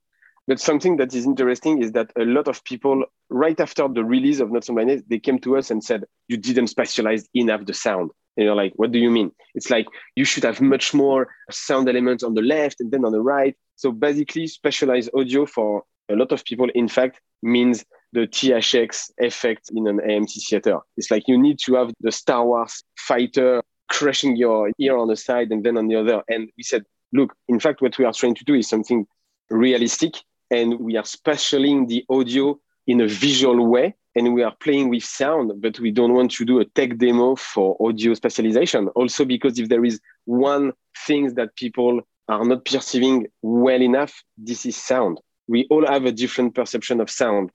But 0.48 0.58
something 0.58 0.96
that 0.96 1.14
is 1.14 1.26
interesting 1.26 1.80
is 1.80 1.92
that 1.92 2.10
a 2.18 2.24
lot 2.24 2.48
of 2.48 2.64
people, 2.64 3.04
right 3.30 3.60
after 3.60 3.86
the 3.86 4.02
release 4.02 4.40
of 4.40 4.50
Not 4.50 4.64
So 4.64 4.74
Blind, 4.74 5.04
they 5.08 5.20
came 5.20 5.38
to 5.42 5.56
us 5.58 5.70
and 5.70 5.84
said, 5.84 6.02
"You 6.26 6.38
didn't 6.38 6.74
spatialize 6.74 7.24
enough 7.34 7.66
the 7.66 7.74
sound." 7.74 8.10
And 8.36 8.44
you're 8.44 8.54
like, 8.54 8.72
"What 8.76 8.92
do 8.92 8.98
you 8.98 9.10
mean?" 9.10 9.32
It's 9.54 9.70
like 9.70 9.86
you 10.16 10.24
should 10.24 10.44
have 10.44 10.60
much 10.60 10.94
more 10.94 11.28
sound 11.50 11.88
elements 11.88 12.22
on 12.22 12.34
the 12.34 12.42
left 12.42 12.80
and 12.80 12.90
then 12.90 13.04
on 13.04 13.12
the 13.12 13.20
right. 13.20 13.56
So 13.76 13.92
basically, 13.92 14.44
spatialized 14.44 15.08
audio 15.14 15.46
for 15.46 15.84
a 16.08 16.14
lot 16.16 16.32
of 16.32 16.44
people, 16.44 16.68
in 16.74 16.88
fact, 16.88 17.20
means 17.42 17.84
the 18.12 18.26
THX 18.26 19.10
effect 19.18 19.70
in 19.74 19.86
an 19.86 19.98
AMC 19.98 20.46
theater. 20.48 20.78
It's 20.96 21.10
like 21.10 21.24
you 21.26 21.38
need 21.38 21.58
to 21.66 21.74
have 21.74 21.92
the 22.00 22.12
Star 22.12 22.44
Wars 22.44 22.82
fighter 22.96 23.62
crushing 23.90 24.36
your 24.36 24.70
ear 24.78 24.96
on 24.96 25.08
the 25.08 25.16
side 25.16 25.50
and 25.50 25.64
then 25.64 25.76
on 25.76 25.88
the 25.88 25.96
other. 25.96 26.22
And 26.28 26.48
we 26.56 26.62
said, 26.62 26.84
look, 27.12 27.34
in 27.48 27.60
fact, 27.60 27.82
what 27.82 27.98
we 27.98 28.04
are 28.04 28.12
trying 28.12 28.34
to 28.36 28.44
do 28.44 28.54
is 28.54 28.68
something 28.68 29.06
realistic 29.50 30.14
and 30.50 30.78
we 30.78 30.96
are 30.96 31.02
spatializing 31.02 31.88
the 31.88 32.04
audio 32.08 32.58
in 32.86 33.00
a 33.00 33.08
visual 33.08 33.66
way 33.66 33.94
and 34.16 34.32
we 34.32 34.42
are 34.42 34.54
playing 34.60 34.90
with 34.90 35.04
sound, 35.04 35.60
but 35.60 35.78
we 35.80 35.90
don't 35.90 36.14
want 36.14 36.30
to 36.32 36.44
do 36.44 36.60
a 36.60 36.64
tech 36.64 36.96
demo 36.98 37.34
for 37.34 37.76
audio 37.80 38.12
spatialization. 38.12 38.90
Also, 38.94 39.24
because 39.24 39.58
if 39.58 39.68
there 39.68 39.84
is 39.84 40.00
one 40.26 40.72
thing 41.06 41.34
that 41.34 41.56
people 41.56 42.00
are 42.28 42.44
not 42.44 42.64
perceiving 42.64 43.26
well 43.42 43.82
enough, 43.82 44.22
this 44.38 44.64
is 44.64 44.76
sound. 44.76 45.18
We 45.48 45.66
all 45.70 45.86
have 45.86 46.04
a 46.04 46.12
different 46.12 46.54
perception 46.54 47.00
of 47.00 47.10
sound. 47.10 47.50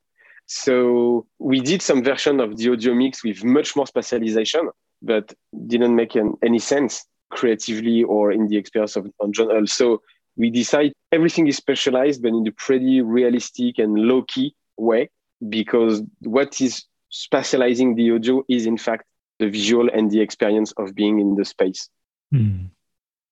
So 0.47 1.25
we 1.39 1.61
did 1.61 1.81
some 1.81 2.03
version 2.03 2.39
of 2.39 2.57
the 2.57 2.71
audio 2.71 2.93
mix 2.93 3.23
with 3.23 3.43
much 3.43 3.75
more 3.75 3.85
spatialization, 3.85 4.69
but 5.01 5.33
didn't 5.67 5.95
make 5.95 6.15
an, 6.15 6.35
any 6.43 6.59
sense 6.59 7.05
creatively 7.29 8.03
or 8.03 8.31
in 8.31 8.47
the 8.47 8.57
experience 8.57 8.95
of 8.95 9.07
John 9.31 9.49
Hull. 9.49 9.67
So 9.67 10.01
we 10.35 10.49
decide 10.49 10.93
everything 11.11 11.47
is 11.47 11.59
spatialized, 11.59 12.21
but 12.21 12.29
in 12.29 12.47
a 12.47 12.51
pretty 12.51 13.01
realistic 13.01 13.77
and 13.77 13.93
low 13.93 14.23
key 14.23 14.55
way, 14.77 15.09
because 15.47 16.01
what 16.21 16.59
is 16.59 16.85
spatializing 17.11 17.95
the 17.95 18.11
audio 18.11 18.43
is 18.49 18.65
in 18.65 18.77
fact 18.77 19.03
the 19.39 19.49
visual 19.49 19.89
and 19.93 20.11
the 20.11 20.19
experience 20.19 20.71
of 20.73 20.93
being 20.93 21.19
in 21.19 21.35
the 21.35 21.45
space. 21.45 21.89
Hmm. 22.31 22.65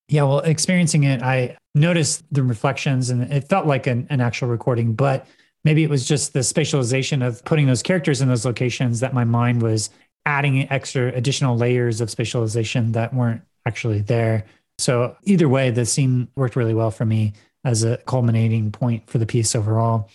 Yeah, 0.10 0.24
well, 0.24 0.40
experiencing 0.40 1.04
it, 1.04 1.22
I 1.22 1.58
noticed 1.76 2.24
the 2.32 2.42
reflections 2.42 3.10
and 3.10 3.24
it 3.24 3.50
felt 3.50 3.68
like 3.68 3.88
an, 3.88 4.08
an 4.10 4.22
actual 4.22 4.48
recording, 4.48 4.94
but 4.94 5.28
maybe 5.66 5.84
it 5.84 5.90
was 5.90 6.08
just 6.08 6.32
the 6.32 6.40
spatialization 6.40 7.26
of 7.26 7.44
putting 7.44 7.68
those 7.68 7.84
characters 7.84 8.22
in 8.22 8.30
those 8.30 8.46
locations 8.46 9.02
that 9.02 9.14
my 9.14 9.26
mind 9.26 9.62
was 9.62 9.90
adding 10.26 10.70
extra 10.72 11.10
additional 11.14 11.58
layers 11.58 12.00
of 12.00 12.10
spatialization 12.10 12.94
that 12.94 13.14
weren't 13.14 13.42
actually 13.66 14.00
there. 14.00 14.46
So 14.78 15.18
either 15.24 15.50
way, 15.50 15.72
the 15.72 15.86
scene 15.86 16.30
worked 16.36 16.56
really 16.56 16.74
well 16.74 16.92
for 16.92 17.06
me 17.06 17.34
as 17.66 17.84
a 17.84 17.98
culminating 17.98 18.72
point 18.72 19.10
for 19.10 19.18
the 19.18 19.26
piece 19.26 19.56
overall. 19.56 20.10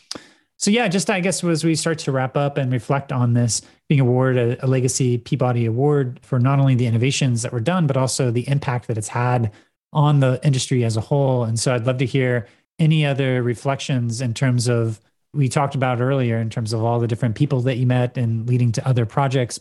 So 0.59 0.71
yeah, 0.71 0.87
just 0.89 1.11
I 1.11 1.21
guess 1.21 1.43
as 1.43 1.65
we 1.65 1.75
start 1.75 1.99
to 2.01 2.13
wrap 2.13 2.37
up 2.37 2.57
and 2.57 2.73
reflect 2.73 3.11
on 3.11 3.35
this 3.35 3.63
being 3.89 4.01
awarded 4.01 4.59
a, 4.61 4.65
a 4.65 4.69
legacy 4.69 5.19
Peabody 5.19 5.67
Award 5.67 6.21
for 6.23 6.39
not 6.39 6.61
only 6.61 6.75
the 6.75 6.87
innovations 6.87 7.43
that 7.43 7.53
were 7.53 7.61
done, 7.61 7.87
but 7.87 7.97
also 7.97 8.31
the 8.31 8.49
impact 8.49 8.87
that 8.89 8.97
it's 8.97 9.09
had 9.09 9.51
on 9.93 10.21
the 10.21 10.41
industry 10.45 10.85
as 10.85 10.97
a 10.97 11.01
whole. 11.01 11.45
And 11.45 11.59
so 11.59 11.75
I'd 11.75 11.87
love 11.87 11.99
to 11.99 12.07
hear 12.07 12.47
any 12.79 13.05
other 13.05 13.43
reflections 13.43 14.21
in 14.21 14.35
terms 14.35 14.69
of 14.69 15.01
we 15.35 15.49
talked 15.49 15.75
about 15.75 16.01
earlier 16.01 16.39
in 16.39 16.51
terms 16.51 16.73
of 16.73 16.85
all 16.85 17.01
the 17.01 17.09
different 17.09 17.35
people 17.35 17.61
that 17.63 17.77
you 17.77 17.87
met 17.87 18.17
and 18.17 18.49
leading 18.49 18.73
to 18.73 18.87
other 18.87 19.07
projects. 19.07 19.59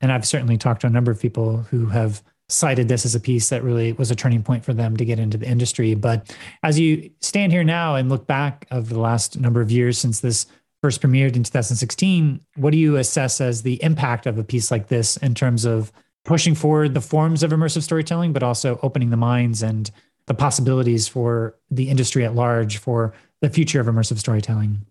And 0.00 0.10
I've 0.10 0.26
certainly 0.26 0.56
talked 0.56 0.80
to 0.82 0.86
a 0.86 0.90
number 0.90 1.10
of 1.10 1.20
people 1.20 1.58
who 1.58 1.86
have 1.86 2.22
cited 2.50 2.88
this 2.88 3.06
as 3.06 3.14
a 3.14 3.20
piece 3.20 3.48
that 3.48 3.62
really 3.62 3.92
was 3.92 4.10
a 4.10 4.14
turning 4.14 4.42
point 4.42 4.64
for 4.64 4.74
them 4.74 4.96
to 4.96 5.04
get 5.04 5.18
into 5.18 5.38
the 5.38 5.46
industry. 5.46 5.94
But 5.94 6.34
as 6.62 6.78
you 6.78 7.10
stand 7.20 7.52
here 7.52 7.64
now 7.64 7.94
and 7.94 8.08
look 8.08 8.26
back 8.26 8.66
of 8.70 8.88
the 8.88 8.98
last 8.98 9.38
number 9.38 9.60
of 9.60 9.70
years 9.70 9.98
since 9.98 10.20
this 10.20 10.46
first 10.82 11.02
premiered 11.02 11.36
in 11.36 11.44
2016, 11.44 12.40
what 12.56 12.70
do 12.70 12.78
you 12.78 12.96
assess 12.96 13.40
as 13.40 13.62
the 13.62 13.82
impact 13.82 14.26
of 14.26 14.38
a 14.38 14.44
piece 14.44 14.70
like 14.70 14.88
this 14.88 15.16
in 15.18 15.34
terms 15.34 15.64
of 15.64 15.92
pushing 16.24 16.54
forward 16.54 16.94
the 16.94 17.00
forms 17.00 17.42
of 17.42 17.50
immersive 17.50 17.82
storytelling, 17.82 18.32
but 18.32 18.42
also 18.42 18.78
opening 18.82 19.10
the 19.10 19.16
minds 19.16 19.62
and 19.62 19.90
the 20.26 20.34
possibilities 20.34 21.08
for 21.08 21.56
the 21.70 21.88
industry 21.88 22.24
at 22.24 22.34
large 22.34 22.78
for 22.78 23.14
the 23.40 23.50
future 23.50 23.80
of 23.80 23.86
immersive 23.86 24.18
storytelling? 24.18 24.84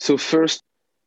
So, 0.00 0.16
first, 0.16 0.62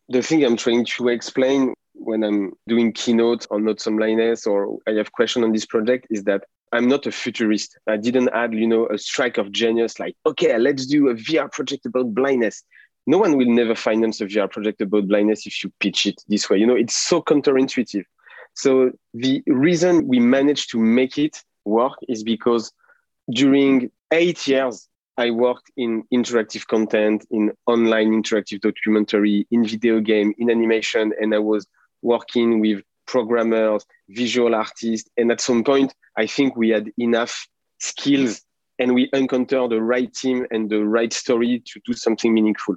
the 0.10 0.22
thing 0.22 0.43
I'm 0.43 0.58
trying 0.58 0.86
to 0.86 1.10
explain 1.10 1.74
when 1.98 2.24
I'm 2.24 2.54
doing 2.68 2.91
keynotes 2.91 3.48
on 3.50 3.64
Notes 3.64 3.88
on 3.88 3.98
Blindness 3.98 4.46
or 4.46 4.78
I 4.88 4.91
have 4.91 5.12
question 5.12 5.43
on 5.43 5.52
this 5.52 5.66
project 5.66 6.08
is 6.10 6.24
that 6.26 6.43
I'm 6.72 6.88
not 6.88 7.06
a 7.06 7.12
futurist. 7.12 7.78
I 7.88 7.98
didn't 7.98 8.30
add, 8.30 8.54
you 8.54 8.68
know, 8.68 8.88
a 8.88 8.98
strike 8.98 9.38
of 9.38 9.52
genius 9.52 10.00
like, 10.00 10.16
okay, 10.26 10.58
let's 10.58 10.86
do 10.86 11.10
a 11.10 11.16
VR 11.16 11.52
project 11.52 11.86
about 11.86 12.14
blindness. 12.14 12.64
No 13.08 13.18
one 13.18 13.38
will 13.38 13.50
never 13.50 13.76
finance 13.76 14.20
a 14.20 14.26
VR 14.26 14.52
project 14.52 14.82
about 14.82 15.08
blindness 15.08 15.46
if 15.46 15.64
you 15.64 15.72
pitch 15.80 16.06
it 16.06 16.22
this 16.28 16.50
way. 16.50 16.58
You 16.58 16.68
know, 16.68 16.76
it's 16.76 16.96
so 16.96 17.22
counterintuitive. 17.22 18.04
So 18.56 18.91
the 19.14 19.43
reason 19.48 20.08
we 20.08 20.20
managed 20.20 20.72
to 20.72 20.80
make 20.80 21.18
it 21.18 21.43
work 21.66 21.93
is 22.08 22.24
because 22.24 22.72
during 23.32 23.91
eight 24.12 24.48
years, 24.48 24.88
I 25.18 25.32
worked 25.32 25.72
in 25.78 26.04
interactive 26.14 26.68
content, 26.68 27.26
in 27.32 27.52
online 27.68 28.12
interactive 28.12 28.62
documentary, 28.62 29.48
in 29.50 29.66
video 29.66 30.00
game, 30.02 30.34
in 30.38 30.50
animation, 30.50 31.14
and 31.22 31.34
I 31.34 31.39
was 31.39 31.68
working 32.06 32.60
with 32.60 32.82
programmers, 33.08 33.86
visual 34.10 34.53
artists. 34.56 35.10
And 35.18 35.32
at 35.32 35.41
some 35.41 35.64
point, 35.64 35.93
I 36.18 36.28
think 36.28 36.56
we 36.56 36.70
had 36.70 36.91
enough 36.97 37.47
skills 37.80 38.41
and 38.80 38.93
we 38.93 39.10
encountered 39.14 39.72
the 39.72 39.82
right 39.82 40.14
team 40.14 40.45
and 40.51 40.70
the 40.70 40.84
right 40.86 41.14
story 41.14 41.64
to 41.66 41.80
do 41.86 41.93
something 41.93 42.34
meaningful. 42.34 42.76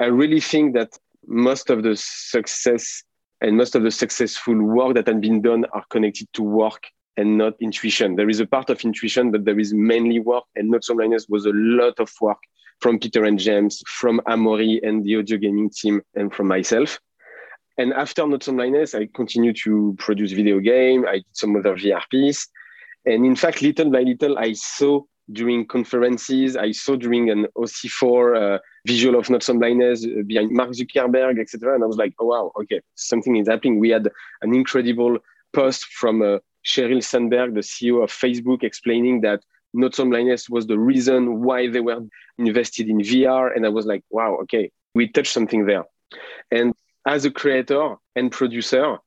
I 0.00 0.06
really 0.06 0.40
think 0.40 0.74
that 0.74 0.90
most 1.26 1.70
of 1.70 1.82
the 1.82 1.96
success 1.96 3.02
and 3.40 3.56
most 3.56 3.74
of 3.74 3.82
the 3.82 3.90
successful 3.90 4.56
work 4.62 4.94
that 4.94 5.08
has 5.08 5.20
been 5.20 5.42
done 5.42 5.64
are 5.72 5.84
connected 5.90 6.28
to 6.34 6.42
work 6.42 6.82
and 7.16 7.38
not 7.38 7.54
intuition. 7.60 8.16
There 8.16 8.30
is 8.30 8.40
a 8.40 8.46
part 8.46 8.70
of 8.70 8.84
intuition, 8.84 9.30
but 9.30 9.44
there 9.44 9.58
is 9.58 9.72
mainly 9.72 10.18
work, 10.18 10.44
and 10.56 10.68
Notes 10.68 10.90
on 10.90 10.96
Blindness 10.96 11.26
was 11.28 11.46
a 11.46 11.52
lot 11.52 12.00
of 12.00 12.10
work 12.20 12.38
from 12.80 12.98
Peter 12.98 13.24
and 13.24 13.38
James, 13.38 13.82
from 13.86 14.20
Amaury 14.26 14.80
and 14.86 15.04
the 15.04 15.16
audio 15.16 15.38
gaming 15.38 15.70
team, 15.70 16.02
and 16.14 16.32
from 16.34 16.48
myself. 16.48 16.98
And 17.76 17.92
after 17.92 18.26
Notes 18.26 18.48
on 18.48 18.56
Blindness, 18.56 18.94
I 18.94 19.08
continued 19.14 19.56
to 19.64 19.96
produce 19.98 20.32
video 20.32 20.60
game. 20.60 21.06
I 21.06 21.14
did 21.14 21.26
some 21.32 21.56
other 21.56 21.74
VR 21.74 22.02
piece. 22.10 22.46
And 23.04 23.26
in 23.26 23.36
fact, 23.36 23.62
little 23.62 23.90
by 23.90 24.02
little, 24.02 24.38
I 24.38 24.52
saw 24.52 25.02
during 25.32 25.66
conferences, 25.66 26.56
I 26.56 26.72
saw 26.72 26.96
during 26.96 27.30
an 27.30 27.46
OC4 27.56 28.56
uh, 28.56 28.58
visual 28.86 29.18
of 29.18 29.28
Notes 29.30 29.48
on 29.48 29.58
Blindness 29.58 30.04
uh, 30.04 30.22
behind 30.26 30.50
Mark 30.52 30.70
Zuckerberg, 30.70 31.40
etc. 31.40 31.74
And 31.74 31.82
I 31.82 31.86
was 31.86 31.96
like, 31.96 32.14
oh, 32.18 32.26
wow, 32.26 32.52
okay, 32.60 32.80
something 32.94 33.36
is 33.36 33.48
happening. 33.48 33.78
We 33.78 33.90
had 33.90 34.08
an 34.42 34.54
incredible 34.54 35.18
post 35.52 35.86
from 35.86 36.22
uh, 36.22 36.38
Sheryl 36.64 37.02
Sandberg, 37.02 37.54
the 37.54 37.60
CEO 37.60 38.02
of 38.02 38.10
Facebook, 38.10 38.62
explaining 38.62 39.22
that 39.22 39.42
Notes 39.72 39.98
on 39.98 40.10
Blindness 40.10 40.48
was 40.48 40.66
the 40.66 40.78
reason 40.78 41.42
why 41.42 41.68
they 41.68 41.80
were 41.80 42.00
invested 42.38 42.88
in 42.88 42.98
VR. 42.98 43.54
And 43.54 43.66
I 43.66 43.70
was 43.70 43.86
like, 43.86 44.04
wow, 44.10 44.38
okay, 44.42 44.70
we 44.94 45.08
touched 45.08 45.32
something 45.32 45.66
there. 45.66 45.84
And 46.50 46.74
as 47.06 47.24
a 47.24 47.30
creator 47.30 47.96
and 48.16 48.30
producer, 48.30 48.98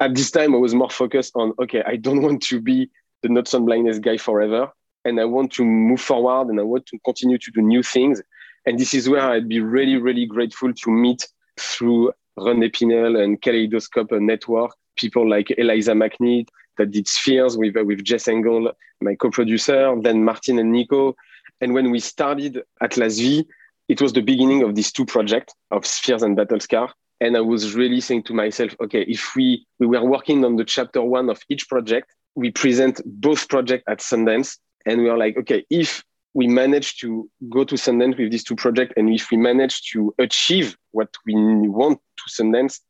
at 0.00 0.14
this 0.14 0.30
time 0.30 0.54
I 0.54 0.58
was 0.58 0.74
more 0.74 0.90
focused 0.90 1.32
on 1.34 1.52
okay, 1.60 1.82
I 1.86 1.96
don't 1.96 2.22
want 2.22 2.42
to 2.44 2.60
be 2.60 2.90
the 3.22 3.28
Notes 3.28 3.54
on 3.54 3.64
Blindness 3.64 3.98
guy 3.98 4.16
forever, 4.16 4.70
and 5.04 5.20
I 5.20 5.24
want 5.24 5.52
to 5.52 5.64
move 5.64 6.00
forward 6.00 6.48
and 6.48 6.58
I 6.58 6.64
want 6.64 6.86
to 6.86 6.98
continue 7.04 7.38
to 7.38 7.50
do 7.50 7.62
new 7.62 7.82
things. 7.82 8.20
And 8.66 8.78
this 8.78 8.94
is 8.94 9.08
where 9.08 9.22
I'd 9.22 9.48
be 9.48 9.60
really, 9.60 9.96
really 9.96 10.26
grateful 10.26 10.72
to 10.72 10.90
meet 10.90 11.28
through 11.58 12.12
René 12.38 12.70
Pinnell 12.70 13.22
and 13.22 13.40
Kaleidoscope 13.40 14.12
Network 14.12 14.72
people 14.96 15.28
like 15.28 15.52
Eliza 15.58 15.92
McNitt 15.92 16.48
that 16.78 16.90
did 16.90 17.08
Spheres 17.08 17.56
with 17.56 17.76
uh, 17.76 17.84
with 17.84 18.04
Jess 18.04 18.28
Engel, 18.28 18.72
my 19.00 19.14
co-producer, 19.14 19.94
then 20.00 20.24
Martin 20.24 20.58
and 20.58 20.72
Nico. 20.72 21.14
And 21.60 21.74
when 21.74 21.90
we 21.90 22.00
started 22.00 22.62
Atlas 22.80 23.18
V, 23.18 23.46
it 23.88 24.00
was 24.00 24.12
the 24.12 24.22
beginning 24.22 24.62
of 24.62 24.74
these 24.74 24.92
two 24.92 25.04
projects 25.04 25.54
of 25.70 25.86
Spheres 25.86 26.22
and 26.22 26.36
Battlescar 26.36 26.90
and 27.22 27.36
I 27.36 27.40
was 27.40 27.76
really 27.76 28.00
saying 28.00 28.24
to 28.24 28.34
myself, 28.34 28.74
okay, 28.82 29.02
if 29.02 29.36
we, 29.36 29.64
we 29.78 29.86
were 29.86 30.04
working 30.04 30.44
on 30.44 30.56
the 30.56 30.64
chapter 30.64 31.00
one 31.00 31.30
of 31.30 31.40
each 31.48 31.68
project, 31.68 32.12
we 32.34 32.50
present 32.50 33.00
both 33.04 33.48
projects 33.48 33.84
at 33.86 34.00
Sundance. 34.00 34.58
And 34.86 35.02
we 35.02 35.08
are 35.08 35.16
like, 35.16 35.36
okay, 35.36 35.64
if 35.70 36.02
we 36.34 36.48
manage 36.48 36.96
to 36.96 37.30
go 37.48 37.62
to 37.62 37.76
Sundance 37.76 38.18
with 38.18 38.32
these 38.32 38.42
two 38.42 38.56
projects, 38.56 38.94
and 38.96 39.08
if 39.08 39.30
we 39.30 39.36
manage 39.36 39.92
to 39.92 40.12
achieve 40.18 40.76
what 40.90 41.10
we 41.24 41.34
want 41.68 42.00
to 42.16 42.42
Sundance, 42.42 42.80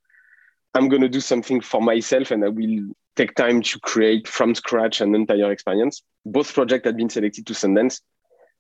I'm 0.73 0.89
to 0.89 1.09
do 1.11 1.21
something 1.21 1.61
for 1.61 1.83
myself 1.83 2.31
and 2.31 2.43
I 2.43 2.49
will 2.49 2.95
take 3.17 3.35
time 3.35 3.61
to 3.61 3.81
create 3.81 4.27
from 4.27 4.55
scratch 4.55 5.03
an 5.03 5.15
entire 5.15 5.53
experience. 5.53 6.03
Both 6.25 6.55
projects 6.55 6.87
had 6.87 6.97
been 6.97 7.11
selected 7.11 7.47
to 7.49 7.53
Sundance. 7.53 8.01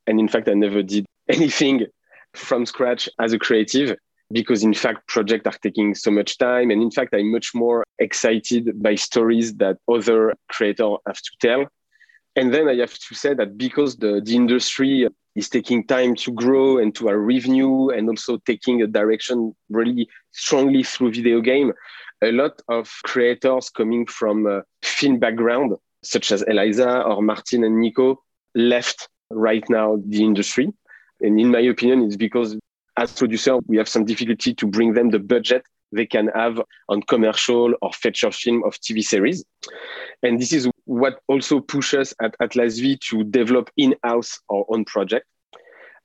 And 0.06 0.20
in 0.20 0.28
fact, 0.28 0.50
I 0.50 0.52
never 0.52 0.82
did 0.82 1.06
anything 1.30 1.86
from 2.34 2.66
scratch 2.66 3.08
as 3.18 3.32
a 3.32 3.38
creative 3.38 3.96
because 4.32 4.62
in 4.62 4.74
fact 4.74 5.06
projects 5.08 5.46
are 5.46 5.58
taking 5.62 5.94
so 5.94 6.10
much 6.10 6.38
time 6.38 6.70
and 6.70 6.82
in 6.82 6.90
fact 6.90 7.14
i'm 7.14 7.30
much 7.30 7.54
more 7.54 7.84
excited 7.98 8.82
by 8.82 8.94
stories 8.94 9.54
that 9.54 9.76
other 9.88 10.34
creators 10.48 10.96
have 11.06 11.16
to 11.16 11.30
tell 11.40 11.66
and 12.36 12.52
then 12.52 12.68
i 12.68 12.74
have 12.74 12.94
to 12.98 13.14
say 13.14 13.34
that 13.34 13.56
because 13.56 13.96
the, 13.96 14.20
the 14.24 14.34
industry 14.34 15.08
is 15.34 15.48
taking 15.48 15.86
time 15.86 16.14
to 16.14 16.30
grow 16.32 16.78
and 16.78 16.94
to 16.94 17.06
revenue 17.06 17.88
and 17.88 18.08
also 18.08 18.36
taking 18.38 18.82
a 18.82 18.86
direction 18.86 19.54
really 19.70 20.08
strongly 20.32 20.82
through 20.82 21.12
video 21.12 21.40
game 21.40 21.72
a 22.22 22.32
lot 22.32 22.60
of 22.68 22.90
creators 23.04 23.70
coming 23.70 24.06
from 24.06 24.46
a 24.46 24.62
film 24.82 25.18
background 25.18 25.74
such 26.02 26.32
as 26.32 26.42
eliza 26.42 27.02
or 27.02 27.22
martin 27.22 27.64
and 27.64 27.80
nico 27.80 28.18
left 28.54 29.08
right 29.34 29.64
now 29.68 29.98
the 30.06 30.24
industry. 30.24 30.72
And 31.20 31.40
in 31.40 31.50
my 31.50 31.60
opinion, 31.60 32.02
it's 32.02 32.16
because 32.16 32.56
as 32.96 33.12
producer, 33.12 33.58
we 33.66 33.76
have 33.76 33.88
some 33.88 34.04
difficulty 34.04 34.54
to 34.54 34.66
bring 34.66 34.94
them 34.94 35.10
the 35.10 35.18
budget 35.18 35.64
they 35.92 36.06
can 36.06 36.28
have 36.28 36.60
on 36.88 37.02
commercial 37.02 37.74
or 37.82 37.92
feature 37.92 38.30
film 38.30 38.62
of 38.64 38.74
TV 38.80 39.02
series. 39.02 39.44
And 40.22 40.40
this 40.40 40.52
is 40.52 40.68
what 40.84 41.20
also 41.28 41.60
pushes 41.60 42.14
at 42.20 42.34
Atlas 42.40 42.78
V 42.78 42.98
to 43.10 43.24
develop 43.24 43.70
in-house 43.76 44.40
our 44.50 44.64
own 44.68 44.84
project. 44.84 45.26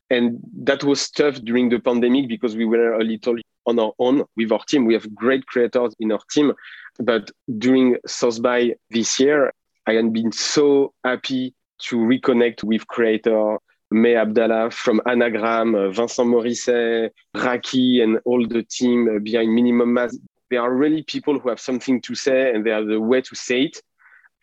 And 0.09 0.39
that 0.63 0.83
was 0.83 1.09
tough 1.09 1.35
during 1.35 1.69
the 1.69 1.79
pandemic 1.79 2.29
because 2.29 2.55
we 2.55 2.65
were 2.65 2.93
a 2.93 3.03
little 3.03 3.35
on 3.65 3.79
our 3.79 3.93
own 3.99 4.23
with 4.35 4.51
our 4.51 4.63
team. 4.63 4.85
We 4.85 4.93
have 4.93 5.13
great 5.13 5.45
creators 5.45 5.93
in 5.99 6.11
our 6.11 6.21
team. 6.31 6.53
But 6.99 7.29
during 7.57 7.97
South 8.05 8.41
by 8.41 8.75
this 8.89 9.19
year, 9.19 9.53
I 9.85 9.93
have 9.93 10.13
been 10.13 10.31
so 10.31 10.93
happy 11.03 11.53
to 11.89 11.97
reconnect 11.97 12.63
with 12.63 12.87
creator 12.87 13.57
May 13.89 14.13
Abdalla 14.13 14.71
from 14.71 15.01
Anagram, 15.05 15.73
uh, 15.73 15.89
Vincent 15.89 16.27
Morisset, 16.27 17.11
Raqi, 17.35 18.03
and 18.03 18.19
all 18.25 18.45
the 18.45 18.63
team 18.63 19.07
uh, 19.07 19.19
behind 19.19 19.53
Minimum 19.53 19.93
Mass. 19.93 20.17
They 20.49 20.57
are 20.57 20.73
really 20.73 21.03
people 21.03 21.39
who 21.39 21.49
have 21.49 21.59
something 21.59 22.01
to 22.01 22.15
say 22.15 22.53
and 22.53 22.65
they 22.65 22.71
have 22.71 22.87
the 22.87 22.99
way 22.99 23.21
to 23.21 23.35
say 23.35 23.63
it. 23.63 23.81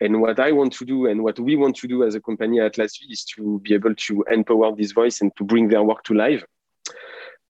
And 0.01 0.21
what 0.21 0.39
I 0.39 0.51
want 0.51 0.73
to 0.73 0.85
do 0.85 1.07
and 1.07 1.23
what 1.23 1.39
we 1.39 1.55
want 1.55 1.75
to 1.77 1.87
do 1.87 2.03
as 2.03 2.15
a 2.15 2.21
company 2.21 2.59
at 2.59 2.65
Atlas 2.73 2.97
V 2.97 3.11
is 3.11 3.23
to 3.35 3.59
be 3.59 3.73
able 3.73 3.95
to 3.95 4.25
empower 4.31 4.75
this 4.75 4.91
voice 4.91 5.21
and 5.21 5.31
to 5.37 5.43
bring 5.43 5.69
their 5.69 5.83
work 5.83 6.03
to 6.05 6.13
life. 6.13 6.43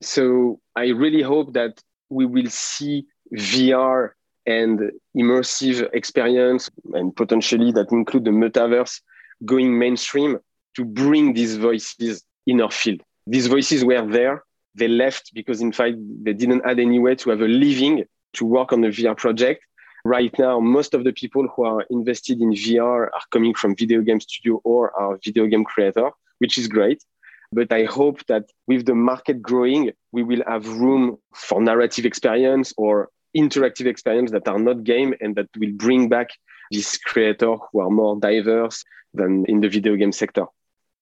So 0.02 0.60
I 0.76 0.90
really 0.90 1.22
hope 1.22 1.54
that 1.54 1.82
we 2.10 2.26
will 2.26 2.50
see 2.50 3.06
VR 3.34 4.12
and 4.46 4.92
immersive 5.18 5.90
experience 5.94 6.70
and 6.94 7.16
potentially 7.16 7.72
that 7.72 7.92
include 7.92 8.26
the 8.26 8.32
metaverse 8.32 9.02
going 9.44 9.78
mainstream 9.78 10.40
to 10.76 10.86
bring 10.86 11.34
these 11.34 11.56
voices 11.58 12.24
in 12.46 12.62
our 12.62 12.72
field. 12.72 13.02
These 13.28 13.48
voices 13.48 13.84
were 13.84 14.06
there. 14.06 14.44
They 14.76 14.88
left 14.88 15.32
because, 15.34 15.62
in 15.62 15.72
fact, 15.72 15.96
they 16.24 16.34
didn't 16.34 16.64
add 16.66 16.80
any 16.80 17.00
way 17.00 17.16
to 17.16 17.30
have 17.32 17.42
a 17.42 17.48
living 17.48 18.04
to 18.34 18.46
work 18.46 18.74
on 18.74 18.84
a 18.84 18.90
VR 18.90 19.18
project. 19.18 19.64
Right 20.04 20.38
now, 20.38 20.60
most 20.60 20.94
of 20.94 21.04
the 21.04 21.14
people 21.14 21.48
who 21.48 21.64
are 21.64 21.86
invested 21.90 22.40
in 22.42 22.52
VR 22.52 23.08
are 23.08 23.28
coming 23.32 23.56
from 23.56 23.76
video 23.76 24.02
game 24.02 24.20
studio 24.20 24.62
or 24.64 24.92
are 25.00 25.18
video 25.24 25.48
game 25.48 25.64
creator, 25.64 26.12
which 26.40 26.58
is 26.58 26.68
great. 26.68 27.04
But 27.52 27.72
I 27.72 27.86
hope 27.86 28.26
that 28.28 28.52
with 28.68 28.86
the 28.86 28.96
market 28.96 29.42
growing, 29.42 29.92
we 30.12 30.24
will 30.24 30.44
have 30.46 30.68
room 30.68 31.18
for 31.34 31.62
narrative 31.62 32.06
experience 32.06 32.74
or 32.78 33.10
interactive 33.36 33.86
experience 33.86 34.32
that 34.32 34.48
are 34.48 34.60
not 34.60 34.84
game 34.84 35.14
and 35.22 35.36
that 35.36 35.50
will 35.58 35.72
bring 35.74 36.10
back 36.10 36.30
these 36.72 36.98
creators 36.98 37.60
who 37.72 37.80
are 37.80 37.90
more 37.90 38.20
diverse 38.20 38.84
than 39.14 39.46
in 39.46 39.62
the 39.62 39.70
video 39.70 39.96
game 39.96 40.12
sector. 40.12 40.46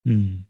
Mm. 0.08 0.44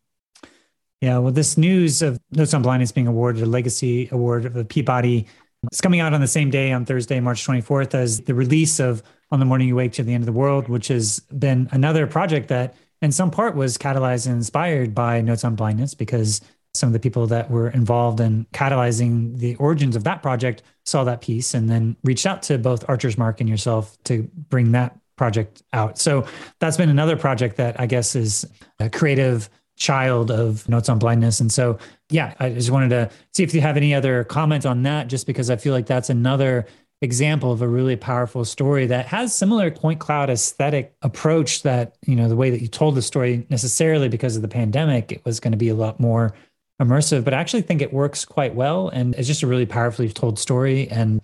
Yeah, 1.01 1.18
well, 1.18 1.34
this 1.34 1.58
news 1.58 2.01
of 2.01 2.20
Notes 2.32 2.54
on 2.54 2.62
Blindness 2.62 2.91
being 2.91 3.08
awarded 3.08 3.43
a 3.43 3.45
Legacy 3.45 4.08
Award 4.12 4.45
of 4.45 4.54
the 4.54 4.64
Peabody 4.64 5.28
is 5.72 5.82
coming 5.82 5.99
out 5.99 6.14
on 6.14 6.22
the 6.22 6.28
same 6.28 6.49
day 6.49 6.72
on 6.72 6.86
Thursday, 6.86 7.20
March 7.20 7.45
24th, 7.45 7.93
as 7.93 8.22
the 8.22 8.34
release 8.34 8.80
of 8.80 9.04
On 9.32 9.39
the 9.39 9.45
Morning 9.45 9.68
You 9.68 9.76
Wake 9.76 9.93
to 9.93 10.04
the 10.04 10.14
End 10.14 10.22
of 10.22 10.26
the 10.26 10.32
World, 10.32 10.68
which 10.70 10.88
has 10.88 11.20
been 11.38 11.70
another 11.72 12.08
project 12.08 12.47
that, 12.49 12.76
in 13.01 13.12
some 13.12 13.32
part, 13.32 13.56
was 13.56 13.78
catalyzed 13.78 14.28
and 14.28 14.36
inspired 14.36 14.95
by 14.95 15.22
Notes 15.22 15.43
on 15.43 15.56
Blindness 15.56 15.93
because 15.93 16.41
some 16.74 16.88
of 16.88 16.93
the 16.93 16.99
people 16.99 17.28
that 17.28 17.51
were 17.51 17.70
involved 17.70 18.20
in 18.20 18.47
catalyzing 18.54 19.38
the 19.38 19.56
origins 19.56 19.95
of 19.95 20.04
that 20.06 20.24
project 20.24 20.64
saw 20.86 21.04
that 21.04 21.22
piece 21.22 21.54
and 21.54 21.70
then 21.70 21.95
reached 22.04 22.26
out 22.26 22.41
to 22.43 22.58
both 22.58 22.88
Archer's 22.89 23.18
Mark 23.18 23.39
and 23.39 23.49
yourself 23.49 23.95
to 24.06 24.24
bring 24.49 24.72
that 24.72 24.97
project 25.16 25.61
out. 25.74 25.97
So 25.97 26.26
that's 26.59 26.78
been 26.78 26.89
another 26.89 27.16
project 27.16 27.57
that 27.57 27.80
I 27.80 27.86
guess 27.86 28.16
is 28.16 28.45
a 28.80 28.89
creative 28.89 29.49
child 29.76 30.32
of 30.32 30.68
Notes 30.70 30.89
on 30.89 30.99
Blindness. 30.99 31.39
And 31.39 31.51
so, 31.51 31.78
yeah, 32.09 32.34
I 32.39 32.49
just 32.49 32.70
wanted 32.70 32.89
to 32.89 33.09
see 33.34 33.43
if 33.43 33.53
you 33.53 33.61
have 33.61 33.78
any 33.78 33.93
other 33.93 34.24
comment 34.24 34.66
on 34.66 34.84
that, 34.84 35.07
just 35.07 35.26
because 35.26 35.49
I 35.49 35.55
feel 35.55 35.74
like 35.74 35.88
that's 35.88 36.09
another 36.09 36.66
example 37.01 37.51
of 37.51 37.61
a 37.61 37.68
really 37.68 37.97
powerful 37.97 38.45
story 38.45 38.86
that 38.86 39.05
has 39.07 39.36
similar 39.36 39.70
point 39.70 39.99
cloud 39.99 40.30
aesthetic 40.30 40.95
approach 41.01 41.64
that, 41.64 41.97
you 42.05 42.16
know, 42.16 42.30
the 42.30 42.36
way 42.36 42.49
that 42.49 42.61
you 42.61 42.68
told 42.68 42.95
the 42.95 43.01
story 43.01 43.45
necessarily 43.49 44.07
because 44.07 44.36
of 44.36 44.41
the 44.41 44.47
pandemic, 44.47 45.11
it 45.11 45.26
was 45.26 45.39
going 45.39 45.51
to 45.51 45.57
be 45.57 45.70
a 45.70 45.76
lot 45.76 45.99
more 45.99 46.34
immersive, 46.82 47.24
but 47.24 47.34
I 47.34 47.38
actually 47.38 47.64
think 47.64 47.82
it 47.82 47.91
works 47.91 48.26
quite 48.26 48.55
well. 48.55 48.89
And 48.89 49.16
it's 49.16 49.28
just 49.28 49.43
a 49.43 49.47
really 49.47 49.66
powerfully 49.66 50.09
told 50.09 50.39
story. 50.39 50.88
And 50.89 51.22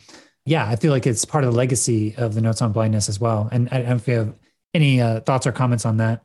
yeah, 0.50 0.68
I 0.68 0.76
feel 0.78 0.91
like 0.91 1.06
it's 1.06 1.26
part 1.26 1.43
of 1.43 1.52
the 1.52 1.58
legacy 1.58 2.16
of 2.18 2.34
the 2.34 2.41
Notes 2.41 2.60
on 2.64 2.72
Blindness 2.72 3.08
as 3.08 3.20
well. 3.20 3.47
And 3.52 3.70
I 3.72 3.78
don't 3.78 3.89
know 3.89 3.95
if 3.97 4.08
you 4.08 4.16
have 4.16 4.34
any 4.74 5.00
uh, 5.00 5.20
thoughts 5.20 5.45
or 5.45 5.52
comments 5.52 5.86
on 5.86 5.97
that. 5.97 6.24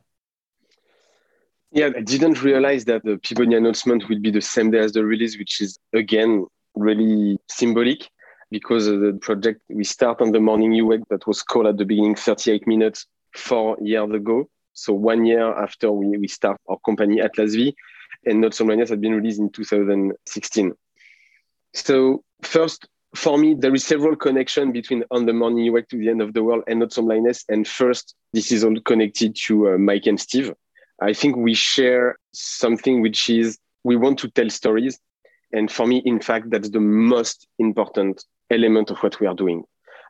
Yeah, 1.71 1.91
I 1.95 2.01
didn't 2.01 2.41
realize 2.41 2.85
that 2.85 3.03
the 3.03 3.19
Peabody 3.19 3.55
announcement 3.55 4.09
would 4.09 4.23
be 4.23 4.31
the 4.31 4.41
same 4.41 4.71
day 4.71 4.79
as 4.79 4.93
the 4.93 5.05
release, 5.05 5.37
which 5.37 5.61
is 5.61 5.77
again 5.93 6.47
really 6.73 7.37
symbolic 7.51 8.09
because 8.49 8.87
the 8.87 9.15
project 9.21 9.61
we 9.69 9.83
start 9.83 10.21
on 10.21 10.31
the 10.31 10.39
morning 10.39 10.73
you 10.73 10.87
wake 10.87 11.07
that 11.11 11.27
was 11.27 11.43
called 11.43 11.67
at 11.67 11.77
the 11.77 11.85
beginning 11.85 12.15
38 12.15 12.65
minutes 12.65 13.05
four 13.35 13.77
years 13.79 14.11
ago. 14.11 14.49
So 14.73 14.91
one 14.93 15.25
year 15.25 15.53
after 15.53 15.91
we, 15.91 16.17
we 16.17 16.27
start 16.27 16.57
our 16.67 16.79
company 16.83 17.21
Atlas 17.21 17.53
V, 17.53 17.75
and 18.25 18.41
Notes 18.41 18.59
on 18.59 18.67
Blindness 18.67 18.89
had 18.89 19.01
been 19.01 19.13
released 19.13 19.39
in 19.39 19.51
2016. 19.51 20.73
So 21.75 22.23
first, 22.41 22.87
for 23.15 23.37
me, 23.37 23.53
there 23.53 23.73
is 23.73 23.85
several 23.85 24.15
connection 24.15 24.71
between 24.71 25.03
On 25.11 25.25
the 25.25 25.33
Morning 25.33 25.71
Wake 25.71 25.87
to 25.89 25.97
the 25.97 26.09
End 26.09 26.21
of 26.21 26.33
the 26.33 26.43
World 26.43 26.63
and 26.67 26.79
Notes 26.79 26.97
on 26.97 27.05
Blindness. 27.05 27.45
And 27.49 27.67
first, 27.67 28.15
this 28.33 28.51
is 28.51 28.63
all 28.63 28.79
connected 28.81 29.35
to 29.45 29.73
uh, 29.73 29.77
Mike 29.77 30.05
and 30.05 30.19
Steve. 30.19 30.53
I 31.01 31.13
think 31.13 31.35
we 31.35 31.53
share 31.53 32.17
something 32.33 33.01
which 33.01 33.29
is 33.29 33.57
we 33.83 33.95
want 33.95 34.19
to 34.19 34.29
tell 34.29 34.49
stories. 34.49 34.99
And 35.51 35.71
for 35.71 35.85
me, 35.85 36.01
in 36.05 36.19
fact, 36.19 36.49
that's 36.49 36.69
the 36.69 36.79
most 36.79 37.47
important 37.59 38.23
element 38.49 38.91
of 38.91 38.97
what 38.99 39.19
we 39.19 39.27
are 39.27 39.35
doing. 39.35 39.63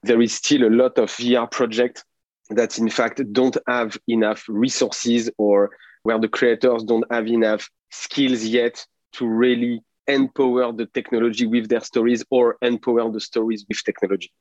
There 0.03 0.22
is 0.22 0.34
still 0.34 0.68
a 0.68 0.70
lot 0.70 0.97
of 0.97 1.10
VR 1.10 1.49
projects 1.49 2.03
that, 2.49 2.78
in 2.78 2.89
fact, 2.89 3.22
don't 3.34 3.58
have 3.68 3.97
enough 4.08 4.45
resources 4.47 5.30
or 5.38 5.72
where 6.03 6.20
the 6.20 6.28
creators 6.28 6.84
don't 6.84 7.06
have 7.12 7.28
enough 7.28 7.70
skills 7.91 8.43
yet 8.43 8.86
to 9.14 9.28
really 9.28 9.82
empower 10.08 10.72
the 10.72 10.86
technology 10.88 11.45
with 11.45 11.70
their 11.70 11.82
stories 11.82 12.24
or 12.30 12.58
empower 12.62 13.12
the 13.12 13.20
stories 13.20 13.66
with 13.68 13.84
technology. 13.84 14.32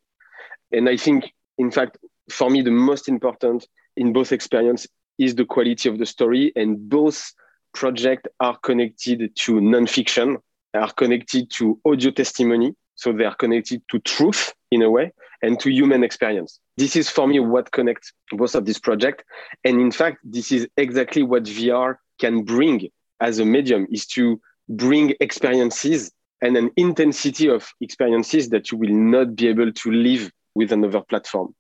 And 0.73 0.89
I 0.89 0.97
think, 0.97 1.33
in 1.59 1.71
fact, 1.71 1.99
for 2.31 2.51
me, 2.51 2.63
the 2.63 2.71
most 2.71 3.09
important 3.09 3.67
in 3.97 4.13
both 4.13 4.33
experience 4.33 4.87
is 5.19 5.35
the 5.35 5.45
quality 5.45 5.89
of 5.89 5.99
the 5.99 6.07
story. 6.07 6.53
And 6.57 6.89
both 6.89 7.33
projects 7.73 8.29
are 8.41 8.57
connected 8.59 9.35
to 9.37 9.53
nonfiction, 9.55 10.39
are 10.75 10.93
connected 10.93 11.51
to 11.53 11.81
audio 11.85 12.11
testimony. 12.11 12.75
So 12.97 13.13
they 13.13 13.25
are 13.25 13.35
connected 13.35 13.83
to 13.91 13.99
truth 14.01 14.55
in 14.71 14.83
a 14.83 14.91
way 14.91 15.13
and 15.43 15.59
to 15.61 15.71
human 15.71 16.03
experience. 16.03 16.61
This 16.77 16.97
is 16.97 17.09
for 17.11 17.27
me 17.27 17.39
what 17.41 17.71
connects 17.71 18.13
both 18.31 18.55
of 18.55 18.65
these 18.65 18.79
projects. 18.79 19.25
And 19.65 19.81
in 19.81 19.91
fact, 19.91 20.19
this 20.25 20.51
is 20.53 20.67
exactly 20.77 21.23
what 21.23 21.45
VR 21.45 21.97
can 22.19 22.45
bring 22.45 22.89
as 23.21 23.39
a 23.39 23.45
medium 23.45 23.87
is 23.91 24.07
to 24.07 24.41
bring 24.69 25.15
experiences 25.21 26.13
and 26.41 26.57
an 26.57 26.71
intensity 26.77 27.49
of 27.49 27.67
experiences 27.81 28.49
that 28.51 28.71
you 28.71 28.79
will 28.79 28.93
not 28.93 29.35
be 29.37 29.49
able 29.49 29.73
to 29.73 29.91
live 29.91 30.31
with 30.55 30.73
another 30.73 31.01
platform. 31.01 31.55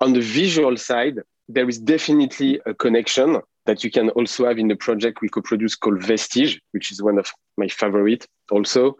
On 0.00 0.12
the 0.12 0.20
visual 0.20 0.76
side, 0.76 1.16
there 1.48 1.68
is 1.68 1.78
definitely 1.78 2.60
a 2.66 2.74
connection 2.74 3.40
that 3.66 3.84
you 3.84 3.90
can 3.90 4.10
also 4.10 4.46
have 4.46 4.58
in 4.58 4.68
the 4.68 4.76
project 4.76 5.20
we 5.20 5.28
co-produce 5.28 5.76
called 5.76 6.02
Vestige, 6.02 6.60
which 6.72 6.90
is 6.90 7.02
one 7.02 7.18
of 7.18 7.30
my 7.56 7.68
favorite 7.68 8.26
also. 8.50 8.96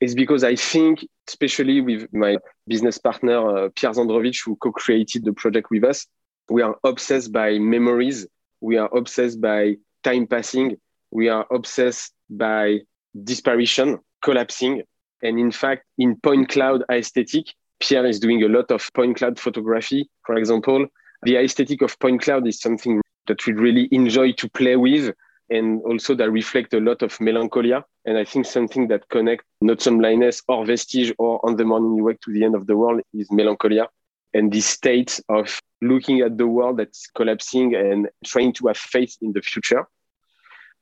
Is 0.00 0.14
because 0.14 0.44
I 0.44 0.56
think, 0.56 1.06
especially 1.28 1.80
with 1.80 2.12
my 2.12 2.36
business 2.66 2.98
partner, 2.98 3.66
uh, 3.66 3.68
Pierre 3.74 3.92
Zandrowicz, 3.92 4.44
who 4.44 4.56
co-created 4.56 5.24
the 5.24 5.32
project 5.32 5.68
with 5.70 5.84
us, 5.84 6.06
we 6.50 6.62
are 6.62 6.76
obsessed 6.84 7.32
by 7.32 7.58
memories. 7.58 8.26
We 8.60 8.76
are 8.76 8.94
obsessed 8.94 9.40
by 9.40 9.76
time 10.02 10.26
passing. 10.26 10.76
We 11.14 11.28
are 11.28 11.46
obsessed 11.52 12.12
by 12.28 12.80
disparition, 13.22 14.00
collapsing. 14.20 14.82
And 15.22 15.38
in 15.38 15.52
fact, 15.52 15.84
in 15.96 16.16
point 16.16 16.48
cloud 16.48 16.82
aesthetic, 16.90 17.46
Pierre 17.78 18.04
is 18.04 18.18
doing 18.18 18.42
a 18.42 18.48
lot 18.48 18.72
of 18.72 18.90
point 18.94 19.16
cloud 19.16 19.38
photography. 19.38 20.10
For 20.26 20.34
example, 20.34 20.86
the 21.22 21.36
aesthetic 21.36 21.82
of 21.82 21.96
point 22.00 22.22
cloud 22.22 22.46
is 22.48 22.60
something 22.60 23.00
that 23.28 23.46
we 23.46 23.52
really 23.52 23.88
enjoy 23.92 24.32
to 24.32 24.50
play 24.50 24.74
with 24.74 25.14
and 25.50 25.80
also 25.82 26.16
that 26.16 26.30
reflect 26.32 26.74
a 26.74 26.80
lot 26.80 27.00
of 27.02 27.18
melancholia. 27.20 27.84
And 28.04 28.18
I 28.18 28.24
think 28.24 28.44
something 28.46 28.88
that 28.88 29.08
connects 29.08 29.46
Notes 29.60 29.86
on 29.86 29.98
Blindness 29.98 30.42
or 30.48 30.66
vestige 30.66 31.12
or 31.18 31.44
on 31.46 31.56
the 31.56 31.64
morning 31.64 31.96
you 31.96 32.02
wake 32.04 32.20
to 32.22 32.32
the 32.32 32.44
end 32.44 32.56
of 32.56 32.66
the 32.66 32.76
world 32.76 33.02
is 33.14 33.30
melancholia. 33.30 33.88
And 34.32 34.52
this 34.52 34.66
state 34.66 35.20
of 35.28 35.60
looking 35.80 36.20
at 36.20 36.38
the 36.38 36.48
world 36.48 36.78
that's 36.78 37.06
collapsing 37.14 37.76
and 37.76 38.08
trying 38.24 38.52
to 38.54 38.66
have 38.66 38.76
faith 38.76 39.16
in 39.22 39.32
the 39.32 39.42
future. 39.42 39.86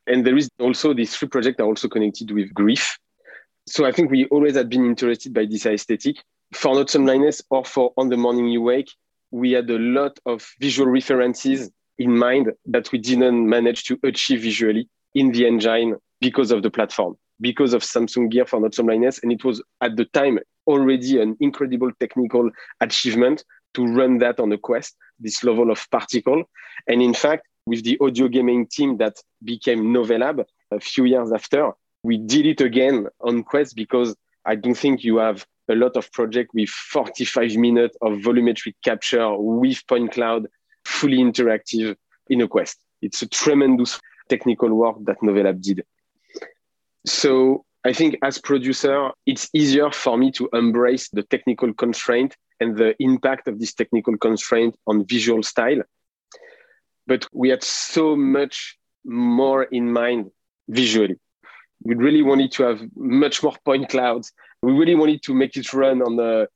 And 0.07 0.27
there 0.27 0.37
is 0.37 0.49
also 0.59 0.95
these 0.95 1.15
three 1.15 1.29
projects 1.29 1.61
are 1.61 1.67
also 1.67 1.89
connected 1.89 2.31
with 2.31 2.53
grief. 2.53 2.99
So 3.67 3.85
I 3.85 3.93
think 3.93 4.11
we 4.11 4.27
always 4.27 4.57
had 4.57 4.69
been 4.69 4.85
interested 4.85 5.33
by 5.33 5.47
this 5.47 5.67
aesthetic. 5.67 6.17
For 6.53 6.75
Notes 6.75 6.97
on 6.97 7.05
Blindness 7.05 7.41
or 7.51 7.65
for 7.65 7.93
On 7.97 8.09
the 8.09 8.17
Morning 8.17 8.49
You 8.49 8.63
Wake, 8.63 8.91
we 9.31 9.53
had 9.53 9.71
a 9.71 9.79
lot 9.79 10.19
of 10.27 10.47
visual 10.61 10.91
references 10.91 11.71
in 11.99 12.17
mind 12.17 12.53
that 12.67 12.91
we 12.93 12.99
didn't 12.99 13.49
manage 13.49 13.85
to 13.85 13.99
achieve 14.03 14.43
visually. 14.43 14.89
in 15.15 15.33
the 15.33 15.47
engine 15.47 15.97
because 16.21 16.51
of 16.51 16.63
the 16.63 16.71
platform, 16.71 17.17
because 17.41 17.75
of 17.75 17.83
Samsung 17.83 18.31
Gear 18.31 18.47
for 18.47 18.61
Notes 18.61 18.79
on 18.79 18.87
Blindness. 18.87 19.21
And 19.23 19.33
it 19.33 19.45
was 19.45 19.63
at 19.81 19.97
the 19.97 20.05
time 20.07 20.39
already 20.67 21.21
an 21.21 21.37
incredible 21.41 21.91
technical 22.01 22.51
achievement 22.81 23.45
to 23.75 23.87
run 23.87 24.19
that 24.19 24.39
on 24.39 24.53
a 24.53 24.59
Quest, 24.59 24.97
this 25.19 25.43
level 25.43 25.71
of 25.71 25.87
particle. 25.91 26.45
And 26.87 27.03
in 27.03 27.15
fact, 27.15 27.47
with 27.67 27.85
the 27.85 27.99
audio 28.01 28.29
gaming 28.29 28.67
team 28.67 28.97
that 28.99 29.17
became 29.45 29.93
Novelab 29.93 30.45
a 30.71 30.81
few 30.81 31.05
years 31.05 31.33
after, 31.33 31.73
we 32.03 32.19
did 32.19 32.47
it 32.47 32.61
again 32.61 33.07
on 33.21 33.45
Quest 33.45 33.77
because 33.77 34.17
I 34.45 34.57
don't 34.57 34.75
think 34.75 35.05
you 35.05 35.19
have 35.19 35.47
a 35.69 35.75
lot 35.75 35.97
of 35.97 36.11
projects 36.13 36.51
with 36.55 36.69
45 36.69 37.57
minutes 37.57 37.97
of 38.03 38.19
volumetric 38.19 38.75
capture 38.85 39.37
with 39.37 39.87
point 39.87 40.13
cloud, 40.13 40.49
fully 40.85 41.19
interactive 41.19 41.97
in 42.29 42.41
a 42.41 42.49
Quest. 42.49 42.79
It's 43.01 43.23
a 43.23 43.29
tremendous 43.29 44.01
technical 44.29 44.71
work 44.71 44.97
that 45.05 45.21
Novelab 45.21 45.63
did. 45.63 45.85
So 47.07 47.65
I 47.85 47.93
think 47.93 48.17
as 48.23 48.39
producer, 48.39 49.11
it's 49.27 49.49
easier 49.53 49.91
for 49.91 50.17
me 50.17 50.31
to 50.33 50.49
embrace 50.53 51.09
the 51.11 51.23
technical 51.25 51.73
constraint 51.75 52.37
and 52.61 52.77
the 52.77 52.95
impact 53.01 53.49
of 53.49 53.59
this 53.59 53.75
technical 53.75 54.17
constraint 54.17 54.77
on 54.87 55.05
visual 55.07 55.43
style. 55.43 55.83
But 57.07 57.27
we 57.33 57.49
had 57.49 57.63
so 57.63 58.17
much 58.17 58.79
more 59.05 59.65
in 59.65 59.93
mind 59.93 60.31
visually. 60.69 61.17
We 61.83 61.95
really 61.95 62.23
wanted 62.23 62.53
to 62.53 62.63
have 62.65 62.81
much 62.95 63.43
more 63.43 63.57
point 63.65 63.89
clouds. 63.89 64.33
We 64.63 64.73
really 64.73 64.95
wanted 64.95 65.23
to 65.25 65.35
make 65.35 65.57
it 65.57 65.73
run 65.73 66.01
on 66.01 66.17
the 66.17 66.49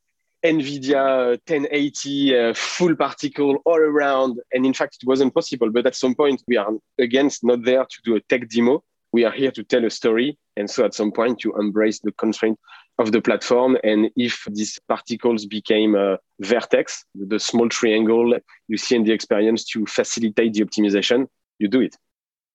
NVIDIA 0.45 1.31
1080 1.49 2.39
uh, 2.39 2.55
full 2.55 2.95
particle 2.95 3.57
all 3.65 3.79
around. 3.79 4.39
And 4.53 4.65
in 4.65 4.73
fact, 4.73 4.99
it 5.03 5.07
wasn't 5.07 5.35
possible. 5.35 5.71
But 5.71 5.87
at 5.87 5.97
some 5.97 6.15
point, 6.15 6.43
we 6.47 6.57
are 6.57 6.71
against 6.99 7.43
not 7.43 7.65
there 7.65 7.85
to 7.85 7.99
do 8.05 8.15
a 8.15 8.21
tech 8.21 8.49
demo. 8.49 8.85
We 9.13 9.25
are 9.25 9.33
here 9.33 9.51
to 9.51 9.65
tell 9.65 9.85
a 9.85 9.91
story. 9.91 10.39
And 10.57 10.71
so 10.71 10.85
at 10.85 10.95
some 10.95 11.11
point, 11.11 11.43
you 11.43 11.59
embrace 11.59 12.01
the 12.01 12.13
constraint 12.13 12.59
of 12.99 13.13
the 13.13 13.21
platform. 13.21 13.77
And 13.85 14.11
if 14.17 14.47
these 14.51 14.79
particles 14.89 15.47
became 15.47 15.95
a 15.95 16.19
vertex, 16.41 17.05
the 17.15 17.39
small 17.39 17.69
triangle 17.69 18.39
you 18.69 18.77
see 18.77 18.97
in 18.97 19.05
the 19.05 19.13
experience 19.13 19.65
to 19.67 19.87
facilitate 19.87 20.55
the 20.55 20.65
optimization, 20.65 21.27
you 21.59 21.69
do 21.69 21.81
it. 21.81 21.97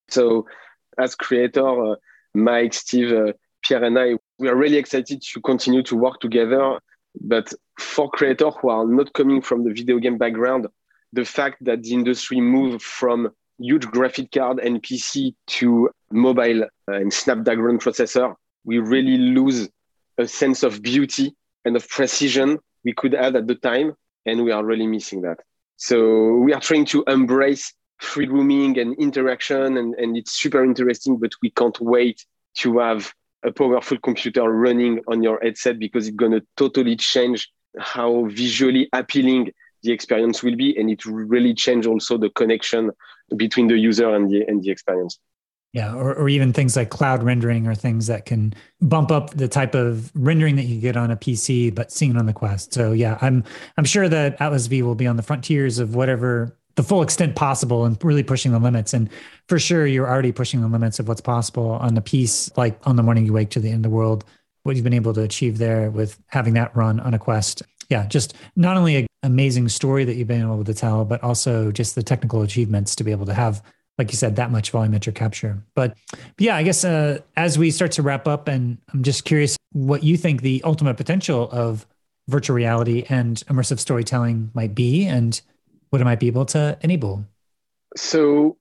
So 0.10 0.46
as 0.98 1.16
creator, 1.16 1.92
uh, 1.92 1.96
Mike, 2.34 2.74
Steve, 2.74 3.12
uh, 3.12 3.34
Pierre, 3.64 3.84
and 3.84 3.98
I, 3.98 4.18
we 4.40 4.50
are 4.50 4.56
really 4.56 4.78
excited 4.78 5.22
to 5.22 5.42
continue 5.42 5.84
to 5.84 5.96
work 5.96 6.20
together. 6.20 6.80
But 7.20 7.54
for 7.80 8.10
creators 8.10 8.54
who 8.62 8.70
are 8.70 8.86
not 8.86 9.14
coming 9.14 9.42
from 9.42 9.64
the 9.64 9.74
video 9.74 10.00
game 10.00 10.18
background, 10.18 10.68
the 11.14 11.26
fact 11.26 11.58
that 11.66 11.84
the 11.84 11.94
industry 11.94 12.40
moved 12.40 12.82
from 12.82 13.30
huge 13.60 13.86
graphic 13.88 14.32
card 14.32 14.60
and 14.60 14.82
PC 14.82 15.36
to 15.46 15.90
mobile 16.10 16.66
and 16.88 17.14
Snapdragon 17.14 17.78
processor, 17.78 18.34
we 18.64 18.80
really 18.80 19.18
lose 19.18 19.70
a 20.22 20.28
sense 20.28 20.64
of 20.64 20.82
beauty 20.82 21.36
and 21.66 21.76
of 21.76 21.88
precision 21.90 22.60
we 22.84 22.94
could 22.94 23.14
have 23.14 23.36
at 23.36 23.48
the 23.48 23.56
time. 23.56 23.94
And 24.26 24.44
we 24.44 24.52
are 24.52 24.64
really 24.64 24.88
missing 24.88 25.22
that. 25.22 25.40
So 25.78 26.36
we 26.38 26.54
are 26.54 26.62
trying 26.62 26.86
to 26.86 27.04
embrace 27.08 27.74
free 28.00 28.28
roaming 28.28 28.80
and 28.80 28.96
interaction, 28.98 29.78
and, 29.78 29.94
and 29.96 30.18
it's 30.18 30.32
super 30.32 30.64
interesting, 30.64 31.18
but 31.18 31.32
we 31.42 31.52
can't 31.52 31.80
wait 31.80 32.26
to 32.58 32.80
have 32.80 33.14
a 33.44 33.52
powerful 33.52 33.98
computer 34.00 34.44
running 34.44 35.02
on 35.08 35.24
your 35.24 35.40
headset 35.42 35.80
because 35.80 36.08
it's 36.08 36.16
going 36.16 36.32
to 36.32 36.42
totally 36.58 36.96
change 36.96 37.52
how 37.80 38.26
visually 38.26 38.90
appealing 38.94 39.52
the 39.84 39.92
experience 39.92 40.44
will 40.44 40.56
be 40.56 40.78
and 40.78 40.92
it 40.92 41.04
really 41.06 41.54
change 41.54 41.88
also 41.88 42.18
the 42.18 42.30
connection 42.32 42.92
between 43.38 43.68
the 43.68 43.78
user 43.78 44.14
and 44.14 44.30
the 44.30 44.46
and 44.48 44.62
the 44.62 44.70
experience 44.70 45.18
yeah 45.74 45.94
or, 45.94 46.14
or 46.14 46.30
even 46.30 46.54
things 46.54 46.76
like 46.76 46.90
cloud 46.90 47.24
rendering 47.24 47.68
or 47.68 47.76
things 47.76 48.08
that 48.08 48.26
can 48.26 48.54
bump 48.82 49.12
up 49.12 49.32
the 49.32 49.48
type 49.48 49.74
of 49.76 50.12
rendering 50.16 50.56
that 50.56 50.64
you 50.64 50.80
get 50.80 50.98
on 50.98 51.12
a 51.12 51.18
pc 51.18 51.74
but 51.74 51.92
seeing 51.92 52.12
it 52.12 52.18
on 52.18 52.26
the 52.26 52.34
quest 52.34 52.74
so 52.74 52.92
yeah 52.92 53.18
i'm 53.22 53.44
i'm 53.78 53.86
sure 53.86 54.10
that 54.10 54.40
atlas 54.42 54.68
v 54.68 54.82
will 54.82 54.96
be 54.96 55.08
on 55.08 55.16
the 55.16 55.24
frontiers 55.24 55.80
of 55.80 55.96
whatever 55.96 56.58
the 56.76 56.84
full 56.84 57.02
extent 57.02 57.36
possible 57.36 57.86
and 57.86 58.02
really 58.04 58.24
pushing 58.24 58.52
the 58.52 58.60
limits. 58.60 58.94
And 58.94 59.10
for 59.48 59.60
sure, 59.60 59.86
you're 59.86 60.08
already 60.08 60.32
pushing 60.32 60.62
the 60.62 60.68
limits 60.68 61.00
of 61.00 61.08
what's 61.08 61.22
possible 61.22 61.72
on 61.72 61.96
the 61.96 62.02
piece, 62.02 62.56
like 62.58 62.80
on 62.88 62.96
the 62.96 63.04
morning 63.04 63.26
you 63.26 63.34
wake 63.34 63.50
to 63.52 63.60
the 63.60 63.70
end 63.70 63.86
of 63.86 63.92
the 63.92 63.96
world, 63.96 64.24
what 64.64 64.76
you've 64.76 64.84
been 64.84 64.94
able 64.94 65.14
to 65.14 65.22
achieve 65.22 65.58
there 65.58 65.92
with 65.92 66.20
having 66.28 66.54
that 66.54 66.76
run 66.76 67.00
on 67.00 67.14
a 67.14 67.20
quest. 67.20 67.62
Yeah, 67.90 68.08
just 68.08 68.36
not 68.56 68.78
only 68.78 68.96
an 68.96 69.08
amazing 69.24 69.68
story 69.68 70.06
that 70.06 70.16
you've 70.16 70.28
been 70.28 70.42
able 70.42 70.64
to 70.64 70.74
tell, 70.74 71.04
but 71.04 71.22
also 71.24 71.72
just 71.72 71.96
the 71.96 72.04
technical 72.04 72.42
achievements 72.42 72.96
to 72.96 73.04
be 73.04 73.12
able 73.12 73.26
to 73.26 73.34
have, 73.34 73.62
like 73.98 74.12
you 74.12 74.18
said, 74.18 74.36
that 74.38 74.52
much 74.52 74.72
volumetric 74.72 75.16
capture. 75.16 75.62
But, 75.76 75.98
but 76.12 76.22
yeah, 76.40 76.56
I 76.56 76.64
guess 76.64 76.84
uh, 76.84 77.20
as 77.36 77.58
we 77.58 77.72
start 77.72 77.92
to 77.94 78.02
wrap 78.02 78.28
up, 78.28 78.48
and 78.48 78.78
I'm 78.94 79.04
just 79.04 79.26
curious 79.26 79.58
what 79.74 80.04
you 80.04 80.18
think 80.18 80.42
the 80.42 80.62
ultimate 80.64 80.98
potential 80.98 81.50
of 81.52 81.86
virtual 82.28 82.56
reality 82.56 83.06
and 83.10 83.38
immersive 83.48 83.80
storytelling 83.80 84.52
might 84.54 84.74
be, 84.74 85.06
and 85.06 85.40
what 85.90 86.02
it 86.02 86.06
might 86.06 86.20
be 86.20 86.28
able 86.28 86.46
to 86.46 86.78
enable? 86.82 87.26
So, 87.96 88.58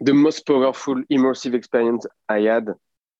the 0.00 0.12
most 0.12 0.46
powerful 0.46 1.02
immersive 1.10 1.54
experience 1.54 2.04
I 2.28 2.40
had 2.40 2.68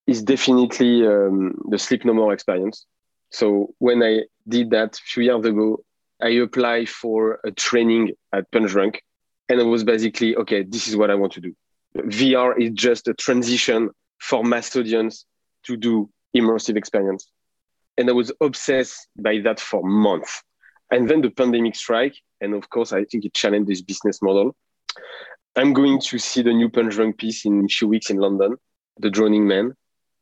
is 0.07 0.23
definitely 0.23 1.07
um, 1.07 1.55
the 1.71 1.79
Sleep 1.79 2.05
No 2.05 2.13
More 2.13 2.33
experience. 2.33 2.87
So, 3.31 3.75
when 3.79 4.03
I 4.03 4.23
did 4.49 4.71
that 4.71 4.99
a 4.99 5.03
few 5.03 5.23
years 5.23 5.45
ago, 5.45 5.85
I 6.21 6.31
applied 6.31 6.89
for 6.89 7.41
a 7.45 7.51
training 7.51 8.13
at 8.33 8.51
PunchDrunk, 8.51 8.99
and 9.53 9.61
it 9.61 9.64
was 9.64 9.84
basically 9.84 10.34
okay, 10.34 10.62
this 10.62 10.88
is 10.88 10.96
what 10.96 11.11
I 11.11 11.14
want 11.14 11.34
to 11.34 11.40
do. 11.42 11.55
VR 11.94 12.59
is 12.59 12.70
just 12.72 13.07
a 13.07 13.12
transition 13.12 13.90
for 14.18 14.42
mass 14.42 14.74
audience 14.74 15.26
to 15.64 15.76
do 15.76 16.09
immersive 16.34 16.76
experience. 16.76 17.30
And 17.98 18.09
I 18.09 18.14
was 18.14 18.32
obsessed 18.40 19.09
by 19.18 19.40
that 19.44 19.61
for 19.61 19.82
months. 19.84 20.42
And 20.90 21.07
then 21.09 21.20
the 21.20 21.30
pandemic 21.30 21.76
strike, 21.76 22.14
and 22.40 22.55
of 22.55 22.70
course, 22.70 22.94
I 22.94 23.05
think 23.05 23.26
it 23.26 23.34
challenged 23.34 23.68
this 23.68 23.82
business 23.82 24.22
model. 24.22 24.57
I'm 25.55 25.74
going 25.74 26.00
to 26.00 26.18
see 26.18 26.40
the 26.40 26.55
new 26.55 26.70
PunchDrunk 26.70 27.18
piece 27.18 27.44
in 27.44 27.66
a 27.66 27.68
few 27.68 27.88
weeks 27.88 28.09
in 28.09 28.16
London, 28.16 28.57
The 29.00 29.11
Drowning 29.11 29.46
Man. 29.46 29.74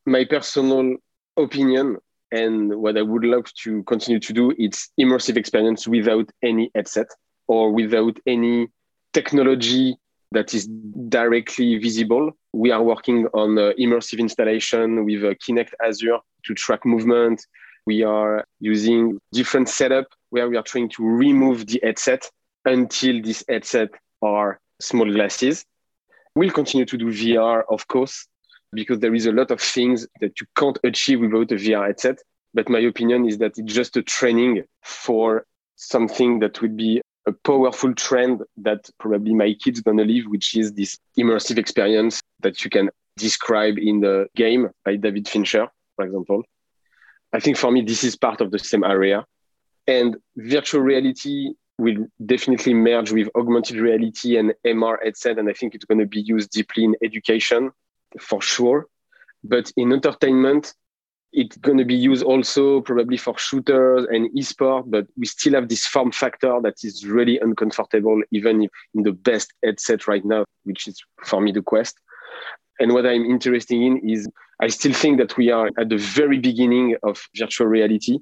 My 0.06 0.24
personal 0.24 0.96
opinion 1.36 1.98
and 2.32 2.74
what 2.74 2.98
I 2.98 3.02
would 3.02 3.24
love 3.24 3.46
to 3.62 3.84
continue 3.84 4.18
to 4.18 4.32
do 4.32 4.52
is 4.58 4.88
immersive 5.00 5.36
experience 5.36 5.86
without 5.86 6.28
any 6.42 6.72
headset 6.74 7.06
or 7.46 7.70
without 7.72 8.18
any 8.26 8.68
technology 9.12 9.96
that 10.32 10.54
is 10.54 10.66
directly 11.08 11.78
visible. 11.78 12.32
We 12.52 12.70
are 12.70 12.82
working 12.82 13.26
on 13.34 13.58
uh, 13.58 13.72
immersive 13.78 14.18
installation 14.18 15.04
with 15.04 15.24
uh, 15.24 15.34
Kinect 15.34 15.72
Azure 15.84 16.18
to 16.44 16.54
track 16.54 16.84
movement. 16.84 17.44
We 17.86 18.04
are 18.04 18.44
using 18.60 19.18
different 19.32 19.68
setup 19.68 20.06
where 20.30 20.48
we 20.48 20.56
are 20.56 20.62
trying 20.62 20.90
to 20.90 21.04
remove 21.04 21.66
the 21.66 21.80
headset 21.82 22.30
until 22.64 23.20
this 23.22 23.42
headset 23.48 23.88
are 24.22 24.60
small 24.80 25.10
glasses. 25.10 25.64
We'll 26.36 26.50
continue 26.50 26.86
to 26.86 26.96
do 26.96 27.06
VR, 27.06 27.64
of 27.68 27.88
course, 27.88 28.28
because 28.72 29.00
there 29.00 29.14
is 29.14 29.26
a 29.26 29.32
lot 29.32 29.50
of 29.50 29.60
things 29.60 30.06
that 30.20 30.40
you 30.40 30.46
can't 30.56 30.78
achieve 30.84 31.20
without 31.20 31.50
a 31.50 31.56
VR 31.56 31.88
headset. 31.88 32.18
But 32.54 32.68
my 32.68 32.80
opinion 32.80 33.26
is 33.26 33.38
that 33.38 33.58
it's 33.58 33.72
just 33.72 33.96
a 33.96 34.02
training 34.02 34.64
for 34.82 35.44
something 35.76 36.40
that 36.40 36.60
would 36.60 36.76
be 36.76 37.00
a 37.26 37.32
powerful 37.32 37.94
trend 37.94 38.42
that 38.56 38.88
probably 38.98 39.34
my 39.34 39.54
kids 39.62 39.80
gonna 39.80 40.04
live, 40.04 40.26
which 40.26 40.56
is 40.56 40.72
this 40.72 40.98
immersive 41.18 41.58
experience 41.58 42.20
that 42.40 42.64
you 42.64 42.70
can 42.70 42.90
describe 43.16 43.78
in 43.78 44.00
the 44.00 44.26
game 44.34 44.70
by 44.84 44.96
David 44.96 45.28
Fincher, 45.28 45.68
for 45.96 46.04
example. 46.04 46.42
I 47.32 47.40
think 47.40 47.56
for 47.56 47.70
me, 47.70 47.82
this 47.82 48.02
is 48.04 48.16
part 48.16 48.40
of 48.40 48.50
the 48.50 48.58
same 48.58 48.84
area. 48.84 49.24
And 49.86 50.16
virtual 50.36 50.80
reality 50.80 51.50
will 51.78 52.06
definitely 52.24 52.74
merge 52.74 53.12
with 53.12 53.28
augmented 53.34 53.76
reality 53.76 54.36
and 54.36 54.52
MR 54.66 54.96
headset. 55.02 55.38
And 55.38 55.48
I 55.48 55.52
think 55.52 55.74
it's 55.74 55.84
going 55.84 55.98
to 55.98 56.06
be 56.06 56.20
used 56.20 56.50
deeply 56.50 56.84
in 56.84 56.94
education 57.02 57.70
for 58.20 58.42
sure. 58.42 58.86
But 59.42 59.72
in 59.76 59.92
entertainment, 59.92 60.74
it's 61.32 61.56
going 61.58 61.78
to 61.78 61.84
be 61.84 61.94
used 61.94 62.24
also 62.24 62.80
probably 62.80 63.16
for 63.16 63.38
shooters 63.38 64.06
and 64.10 64.30
esport, 64.36 64.90
but 64.90 65.06
we 65.16 65.26
still 65.26 65.54
have 65.54 65.68
this 65.68 65.86
form 65.86 66.10
factor 66.10 66.60
that 66.62 66.74
is 66.82 67.06
really 67.06 67.38
uncomfortable, 67.38 68.20
even 68.32 68.68
in 68.94 69.02
the 69.02 69.12
best 69.12 69.52
headset 69.64 70.08
right 70.08 70.24
now, 70.24 70.44
which 70.64 70.88
is 70.88 71.00
for 71.24 71.40
me 71.40 71.52
the 71.52 71.62
Quest. 71.62 71.98
And 72.80 72.92
what 72.94 73.06
I'm 73.06 73.24
interested 73.24 73.76
in 73.76 74.08
is 74.08 74.26
I 74.60 74.68
still 74.68 74.92
think 74.92 75.18
that 75.18 75.36
we 75.36 75.50
are 75.50 75.70
at 75.78 75.88
the 75.88 75.98
very 75.98 76.38
beginning 76.38 76.96
of 77.02 77.22
virtual 77.36 77.66
reality. 77.66 78.18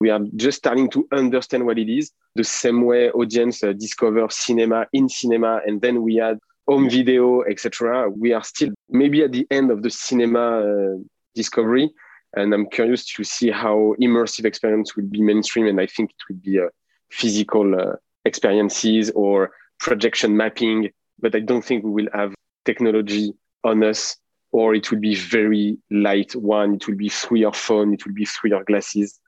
We 0.00 0.10
are 0.10 0.20
just 0.36 0.58
starting 0.58 0.90
to 0.90 1.06
understand 1.12 1.64
what 1.64 1.78
it 1.78 1.88
is, 1.88 2.12
the 2.34 2.44
same 2.44 2.84
way 2.84 3.10
audience 3.10 3.62
uh, 3.62 3.72
discover 3.72 4.26
cinema 4.30 4.86
in 4.92 5.08
cinema, 5.08 5.60
and 5.66 5.80
then 5.80 6.02
we 6.02 6.16
had 6.16 6.38
home 6.66 6.90
video, 6.90 7.42
etc. 7.42 8.10
We 8.10 8.32
are 8.32 8.44
still 8.44 8.70
maybe 8.88 9.22
at 9.22 9.32
the 9.32 9.46
end 9.50 9.70
of 9.70 9.82
the 9.82 9.90
cinema 9.90 10.60
uh, 10.60 10.98
discovery, 11.34 11.90
and 12.34 12.54
I'm 12.54 12.68
curious 12.68 13.04
to 13.14 13.24
see 13.24 13.50
how 13.50 13.94
immersive 14.00 14.44
experience 14.44 14.96
will 14.96 15.06
be 15.06 15.20
mainstream, 15.20 15.66
and 15.66 15.80
I 15.80 15.86
think 15.86 16.10
it 16.10 16.16
will 16.28 16.40
be 16.40 16.60
uh, 16.60 16.68
physical 17.10 17.74
uh, 17.78 17.96
experiences 18.24 19.10
or 19.10 19.52
projection 19.78 20.36
mapping, 20.36 20.90
but 21.18 21.34
I 21.34 21.40
don't 21.40 21.64
think 21.64 21.84
we 21.84 21.90
will 21.90 22.10
have 22.12 22.34
technology 22.64 23.32
on 23.64 23.82
us 23.82 24.16
or 24.52 24.74
it 24.74 24.90
will 24.90 24.98
be 24.98 25.14
very 25.14 25.78
light 25.90 26.34
one. 26.34 26.74
It 26.74 26.86
will 26.86 26.96
be 26.96 27.08
through 27.08 27.38
your 27.38 27.52
phone. 27.52 27.94
It 27.94 28.04
will 28.04 28.14
be 28.14 28.24
through 28.24 28.50
your 28.50 28.64
glasses. 28.64 29.20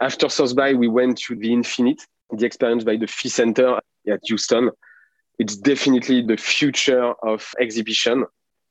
After 0.00 0.28
South 0.28 0.56
by, 0.56 0.74
we 0.74 0.88
went 0.88 1.18
to 1.18 1.36
the 1.36 1.52
Infinite, 1.52 2.02
the 2.30 2.46
experience 2.46 2.84
by 2.84 2.96
the 2.96 3.06
Phi 3.06 3.28
Center 3.28 3.78
at 4.08 4.20
Houston. 4.24 4.70
It's 5.38 5.56
definitely 5.56 6.22
the 6.22 6.36
future 6.36 7.12
of 7.22 7.48
exhibition. 7.60 8.24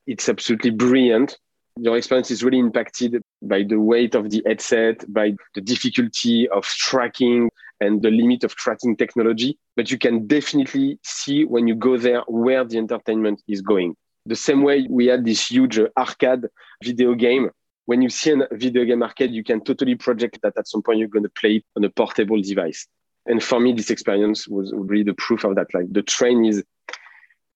It's 0.06 0.28
absolutely 0.28 0.70
brilliant. 0.70 1.38
Your 1.78 1.96
experience 1.96 2.30
is 2.30 2.44
really 2.44 2.58
impacted 2.58 3.22
by 3.40 3.62
the 3.62 3.80
weight 3.80 4.14
of 4.14 4.30
the 4.30 4.42
headset, 4.46 5.10
by 5.12 5.34
the 5.54 5.60
difficulty 5.60 6.48
of 6.48 6.64
tracking 6.64 7.50
and 7.80 8.02
the 8.02 8.10
limit 8.10 8.44
of 8.44 8.54
tracking 8.54 8.96
technology. 8.96 9.58
But 9.74 9.90
you 9.90 9.98
can 9.98 10.26
definitely 10.26 10.98
see 11.02 11.44
when 11.44 11.66
you 11.66 11.74
go 11.74 11.96
there 11.96 12.22
where 12.28 12.64
the 12.64 12.78
entertainment 12.78 13.42
is 13.48 13.62
going. 13.62 13.96
The 14.26 14.36
same 14.36 14.62
way 14.62 14.86
we 14.88 15.06
had 15.06 15.24
this 15.24 15.50
huge 15.50 15.78
uh, 15.78 15.88
arcade 15.96 16.46
video 16.84 17.14
game. 17.14 17.50
When 17.86 18.02
you 18.02 18.08
see 18.08 18.32
a 18.32 18.46
video 18.52 18.84
game 18.84 19.02
arcade, 19.02 19.32
you 19.32 19.42
can 19.42 19.64
totally 19.64 19.96
project 19.96 20.38
that 20.42 20.56
at 20.56 20.68
some 20.68 20.82
point 20.82 20.98
you're 20.98 21.08
going 21.08 21.24
to 21.24 21.32
play 21.40 21.56
it 21.56 21.64
on 21.76 21.84
a 21.84 21.90
portable 21.90 22.40
device. 22.40 22.86
And 23.26 23.42
for 23.42 23.58
me, 23.58 23.72
this 23.72 23.90
experience 23.90 24.46
was 24.46 24.72
really 24.74 25.04
the 25.04 25.14
proof 25.14 25.44
of 25.44 25.56
that. 25.56 25.74
Like 25.74 25.92
the 25.92 26.02
train 26.02 26.44
is 26.44 26.62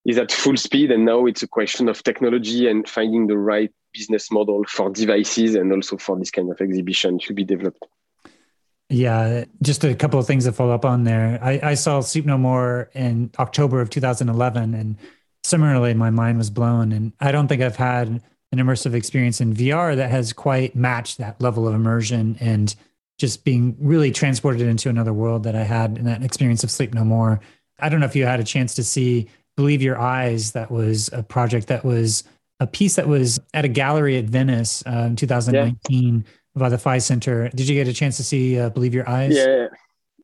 is 0.06 0.18
at 0.18 0.30
full 0.30 0.56
speed, 0.56 0.92
and 0.92 1.04
now 1.04 1.26
it's 1.26 1.42
a 1.42 1.48
question 1.48 1.88
of 1.88 2.02
technology 2.02 2.68
and 2.68 2.88
finding 2.88 3.26
the 3.26 3.36
right 3.36 3.72
business 3.92 4.30
model 4.30 4.64
for 4.68 4.90
devices 4.90 5.54
and 5.54 5.72
also 5.72 5.96
for 5.96 6.18
this 6.18 6.30
kind 6.30 6.50
of 6.50 6.60
exhibition 6.60 7.18
to 7.18 7.34
be 7.34 7.44
developed. 7.44 7.84
Yeah, 8.88 9.46
just 9.62 9.82
a 9.82 9.96
couple 9.96 10.20
of 10.20 10.26
things 10.26 10.44
to 10.44 10.52
follow 10.52 10.72
up 10.72 10.84
on 10.84 11.02
there. 11.02 11.40
I, 11.42 11.60
I 11.62 11.74
saw 11.74 12.00
Sleep 12.00 12.24
No 12.24 12.38
More 12.38 12.88
in 12.94 13.32
October 13.38 13.80
of 13.80 13.90
2011, 13.90 14.74
and 14.74 14.96
similarly, 15.42 15.92
my 15.94 16.10
mind 16.10 16.38
was 16.38 16.50
blown. 16.50 16.92
And 16.92 17.12
I 17.18 17.32
don't 17.32 17.48
think 17.48 17.62
I've 17.62 17.74
had 17.74 18.08
an 18.08 18.22
immersive 18.58 18.94
experience 18.94 19.40
in 19.40 19.54
VR 19.54 19.96
that 19.96 20.10
has 20.10 20.32
quite 20.32 20.76
matched 20.76 21.18
that 21.18 21.40
level 21.40 21.66
of 21.66 21.74
immersion 21.74 22.36
and 22.38 22.76
just 23.18 23.44
being 23.44 23.76
really 23.80 24.12
transported 24.12 24.62
into 24.62 24.88
another 24.88 25.12
world 25.12 25.42
that 25.44 25.56
I 25.56 25.64
had 25.64 25.98
in 25.98 26.04
that 26.04 26.22
experience 26.22 26.62
of 26.62 26.70
Sleep 26.70 26.94
No 26.94 27.02
More. 27.02 27.40
I 27.80 27.88
don't 27.88 27.98
know 27.98 28.06
if 28.06 28.14
you 28.14 28.24
had 28.24 28.38
a 28.38 28.44
chance 28.44 28.74
to 28.76 28.84
see 28.84 29.28
Believe 29.56 29.82
Your 29.82 29.98
Eyes. 29.98 30.52
That 30.52 30.70
was 30.70 31.10
a 31.12 31.22
project 31.22 31.68
that 31.68 31.84
was 31.84 32.24
a 32.60 32.66
piece 32.66 32.96
that 32.96 33.08
was 33.08 33.38
at 33.54 33.64
a 33.64 33.68
gallery 33.68 34.16
at 34.16 34.24
Venice 34.24 34.82
uh, 34.86 35.06
in 35.08 35.16
2019 35.16 36.24
yeah. 36.24 36.32
by 36.60 36.68
the 36.68 36.78
Phi 36.78 36.98
Center. 36.98 37.48
Did 37.50 37.68
you 37.68 37.74
get 37.74 37.88
a 37.88 37.92
chance 37.92 38.16
to 38.16 38.24
see 38.24 38.58
uh, 38.58 38.70
Believe 38.70 38.94
Your 38.94 39.08
Eyes? 39.08 39.36
Yeah, 39.36 39.68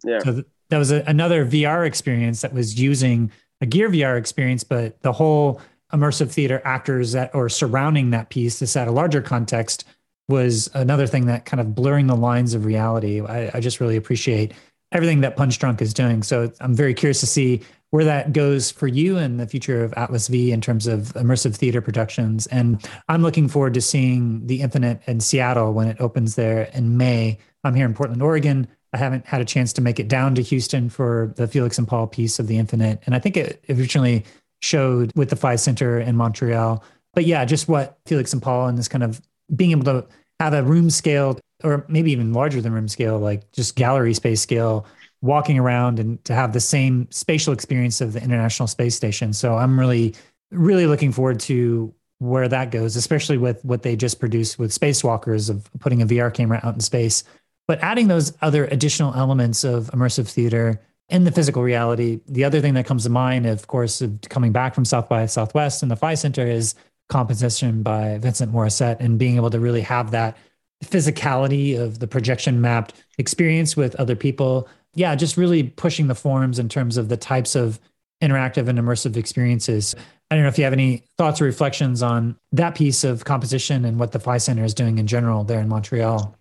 yeah. 0.04 0.18
So 0.20 0.32
th- 0.32 0.46
that 0.70 0.78
was 0.78 0.90
a, 0.90 1.02
another 1.06 1.44
VR 1.44 1.86
experience 1.86 2.40
that 2.40 2.54
was 2.54 2.80
using 2.80 3.30
a 3.60 3.66
Gear 3.66 3.90
VR 3.90 4.18
experience, 4.18 4.64
but 4.64 5.00
the 5.02 5.12
whole 5.12 5.60
immersive 5.92 6.30
theater 6.30 6.62
actors 6.64 7.12
that 7.12 7.34
or 7.34 7.48
surrounding 7.48 8.10
that 8.10 8.30
piece, 8.30 8.58
this 8.58 8.76
at 8.76 8.88
a 8.88 8.92
larger 8.92 9.20
context, 9.20 9.84
was 10.28 10.70
another 10.74 11.06
thing 11.06 11.26
that 11.26 11.44
kind 11.44 11.60
of 11.60 11.74
blurring 11.74 12.06
the 12.06 12.16
lines 12.16 12.54
of 12.54 12.64
reality. 12.64 13.20
I, 13.20 13.50
I 13.54 13.60
just 13.60 13.80
really 13.80 13.96
appreciate 13.96 14.54
everything 14.90 15.20
that 15.20 15.36
Punch 15.36 15.58
Drunk 15.58 15.82
is 15.82 15.92
doing. 15.92 16.22
So 16.22 16.50
I'm 16.60 16.74
very 16.74 16.94
curious 16.94 17.20
to 17.20 17.26
see 17.26 17.60
where 17.92 18.04
that 18.06 18.32
goes 18.32 18.70
for 18.70 18.86
you 18.86 19.18
and 19.18 19.38
the 19.38 19.46
future 19.46 19.84
of 19.84 19.92
Atlas 19.98 20.28
V 20.28 20.50
in 20.50 20.62
terms 20.62 20.86
of 20.86 21.12
immersive 21.12 21.54
theater 21.54 21.82
productions. 21.82 22.46
And 22.46 22.82
I'm 23.10 23.20
looking 23.20 23.48
forward 23.48 23.74
to 23.74 23.82
seeing 23.82 24.46
the 24.46 24.62
Infinite 24.62 25.02
in 25.06 25.20
Seattle 25.20 25.74
when 25.74 25.88
it 25.88 26.00
opens 26.00 26.34
there 26.34 26.70
in 26.72 26.96
May. 26.96 27.38
I'm 27.64 27.74
here 27.74 27.84
in 27.84 27.92
Portland, 27.92 28.22
Oregon. 28.22 28.66
I 28.94 28.96
haven't 28.96 29.26
had 29.26 29.42
a 29.42 29.44
chance 29.44 29.74
to 29.74 29.82
make 29.82 30.00
it 30.00 30.08
down 30.08 30.34
to 30.36 30.42
Houston 30.42 30.88
for 30.88 31.34
the 31.36 31.46
Felix 31.46 31.76
and 31.76 31.86
Paul 31.86 32.06
piece 32.06 32.38
of 32.38 32.46
the 32.46 32.56
Infinite. 32.56 33.02
And 33.04 33.14
I 33.14 33.18
think 33.18 33.36
it 33.36 33.62
originally 33.68 34.24
showed 34.62 35.12
with 35.14 35.28
the 35.28 35.36
Phi 35.36 35.56
Center 35.56 36.00
in 36.00 36.16
Montreal. 36.16 36.82
But 37.12 37.26
yeah, 37.26 37.44
just 37.44 37.68
what 37.68 37.98
Felix 38.06 38.32
and 38.32 38.40
Paul 38.40 38.68
and 38.68 38.78
this 38.78 38.88
kind 38.88 39.04
of 39.04 39.20
being 39.54 39.72
able 39.72 39.84
to 39.84 40.06
have 40.40 40.54
a 40.54 40.62
room 40.62 40.88
scale 40.88 41.38
or 41.62 41.84
maybe 41.88 42.10
even 42.10 42.32
larger 42.32 42.62
than 42.62 42.72
room 42.72 42.88
scale, 42.88 43.18
like 43.18 43.52
just 43.52 43.76
gallery 43.76 44.14
space 44.14 44.40
scale, 44.40 44.86
walking 45.22 45.58
around 45.58 45.98
and 45.98 46.22
to 46.24 46.34
have 46.34 46.52
the 46.52 46.60
same 46.60 47.10
spatial 47.10 47.52
experience 47.52 48.00
of 48.00 48.12
the 48.12 48.22
International 48.22 48.66
Space 48.66 48.94
Station. 48.94 49.32
So 49.32 49.56
I'm 49.56 49.80
really, 49.80 50.14
really 50.50 50.86
looking 50.86 51.12
forward 51.12 51.40
to 51.40 51.94
where 52.18 52.48
that 52.48 52.70
goes, 52.70 52.96
especially 52.96 53.38
with 53.38 53.64
what 53.64 53.82
they 53.82 53.96
just 53.96 54.20
produced 54.20 54.58
with 54.58 54.70
spacewalkers 54.70 55.48
of 55.48 55.68
putting 55.80 56.02
a 56.02 56.06
VR 56.06 56.32
camera 56.32 56.60
out 56.62 56.74
in 56.74 56.80
space 56.80 57.24
but 57.68 57.82
adding 57.82 58.08
those 58.08 58.32
other 58.42 58.66
additional 58.66 59.14
elements 59.14 59.64
of 59.64 59.90
immersive 59.92 60.28
theater 60.28 60.80
in 61.08 61.24
the 61.24 61.32
physical 61.32 61.62
reality. 61.62 62.20
The 62.26 62.44
other 62.44 62.60
thing 62.60 62.74
that 62.74 62.86
comes 62.86 63.04
to 63.04 63.10
mind, 63.10 63.46
of 63.46 63.66
course, 63.66 64.00
of 64.00 64.20
coming 64.28 64.52
back 64.52 64.74
from 64.74 64.84
South 64.84 65.08
by 65.08 65.26
Southwest 65.26 65.82
and 65.82 65.90
the 65.90 65.96
Phi 65.96 66.14
Center 66.14 66.46
is 66.46 66.74
composition 67.08 67.82
by 67.82 68.18
Vincent 68.18 68.52
Morisset 68.52 69.00
and 69.00 69.18
being 69.18 69.36
able 69.36 69.50
to 69.50 69.60
really 69.60 69.82
have 69.82 70.10
that 70.12 70.36
physicality 70.84 71.78
of 71.78 71.98
the 71.98 72.06
projection 72.06 72.60
mapped 72.60 72.94
experience 73.18 73.76
with 73.76 73.94
other 73.96 74.16
people. 74.16 74.68
Yeah, 74.94 75.14
just 75.14 75.36
really 75.36 75.62
pushing 75.64 76.06
the 76.06 76.14
forms 76.14 76.58
in 76.58 76.68
terms 76.68 76.96
of 76.96 77.08
the 77.08 77.16
types 77.16 77.54
of 77.54 77.80
interactive 78.22 78.68
and 78.68 78.78
immersive 78.78 79.16
experiences. 79.16 79.94
I 80.30 80.34
don't 80.34 80.44
know 80.44 80.48
if 80.48 80.58
you 80.58 80.64
have 80.64 80.72
any 80.72 81.04
thoughts 81.18 81.40
or 81.40 81.44
reflections 81.44 82.02
on 82.02 82.36
that 82.52 82.74
piece 82.74 83.04
of 83.04 83.24
composition 83.24 83.84
and 83.84 83.98
what 83.98 84.12
the 84.12 84.20
Phi 84.20 84.38
Center 84.38 84.64
is 84.64 84.74
doing 84.74 84.98
in 84.98 85.06
general 85.06 85.44
there 85.44 85.60
in 85.60 85.68
Montreal. 85.68 86.36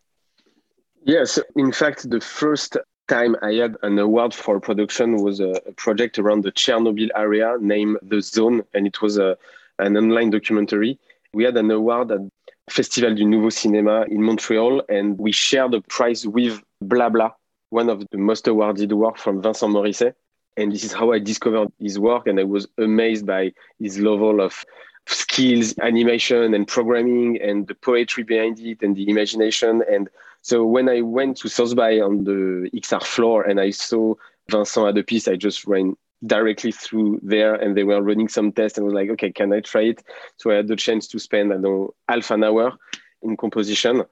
Yes, 1.04 1.40
in 1.56 1.72
fact, 1.72 2.10
the 2.10 2.22
first 2.22 2.78
time 3.08 3.36
I 3.42 3.54
had 3.54 3.76
an 3.84 3.98
award 4.00 4.34
for 4.34 4.60
production 4.60 5.18
was 5.18 5.40
a, 5.40 5.60
project 5.76 6.20
around 6.20 6.44
the 6.44 6.52
Chernobyl 6.52 7.10
area 7.16 7.58
named 7.60 7.98
The 8.04 8.22
Zone, 8.22 8.64
and 8.74 8.86
it 8.86 9.02
was 9.02 9.18
a, 9.18 9.38
an 9.80 9.98
online 9.98 10.30
documentary. 10.30 11.00
We 11.34 11.44
had 11.44 11.58
an 11.58 11.72
award 11.72 12.12
at 12.12 12.22
Festival 12.70 13.16
du 13.16 13.26
Nouveau 13.26 13.50
Cinéma 13.50 14.08
in 14.08 14.22
Montreal, 14.22 14.84
and 14.88 15.18
we 15.20 15.32
shared 15.32 15.72
the 15.72 15.82
prize 15.82 16.26
with 16.26 16.62
Blabla, 16.84 17.34
one 17.72 17.90
of 17.90 18.08
the 18.12 18.18
most 18.18 18.48
awarded 18.48 18.94
work 18.94 19.18
from 19.18 19.42
Vincent 19.42 19.74
Morisset. 19.74 20.14
And 20.56 20.72
this 20.72 20.84
is 20.84 20.94
how 20.94 21.12
I 21.12 21.20
discovered 21.20 21.72
his 21.80 21.98
work, 21.98 22.28
and 22.28 22.40
I 22.40 22.44
was 22.44 22.68
amazed 22.78 23.26
by 23.26 23.54
his 23.80 24.00
level 24.00 24.42
of 24.42 24.64
skills, 25.08 25.74
animation, 25.80 26.54
and 26.54 26.68
programming, 26.68 27.42
and 27.42 27.68
the 27.68 27.76
poetry 27.76 28.24
behind 28.24 28.60
it, 28.60 28.84
and 28.84 28.96
the 28.96 29.10
imagination, 29.10 29.82
and 29.90 30.10
so 30.42 30.66
when 30.66 30.90
I 30.90 31.02
went 31.02 31.38
to 31.38 31.50
South 31.50 31.76
by 31.76 32.00
on 32.00 32.24
the 32.24 32.70
XR 32.74 33.04
floor 33.04 33.44
and 33.44 33.60
I 33.60 33.70
saw 33.70 34.16
Vincent 34.50 34.88
at 34.88 34.96
the 34.96 35.04
piece, 35.04 35.28
I 35.28 35.36
just 35.36 35.68
ran 35.68 35.96
directly 36.26 36.72
through 36.72 37.20
there 37.24 37.56
and 37.56 37.76
they 37.78 37.84
were 37.84 38.02
running 38.02 38.28
some 38.28 38.52
tests 38.52 38.78
and 38.78 38.86
was 38.86 38.94
like, 38.94 39.10
okay, 39.12 39.32
can 39.32 39.54
I 39.54 39.60
try 39.62 39.84
it? 39.84 40.04
So 40.38 40.52
I 40.52 40.56
had 40.56 40.68
the 40.68 40.76
chance 40.76 41.08
to 41.10 41.20
spend, 41.20 41.54
I 41.54 41.58
know, 41.58 41.94
half 42.10 42.32
an 42.32 42.44
hour 42.44 42.74
in 43.22 43.38
composition. 43.38 44.04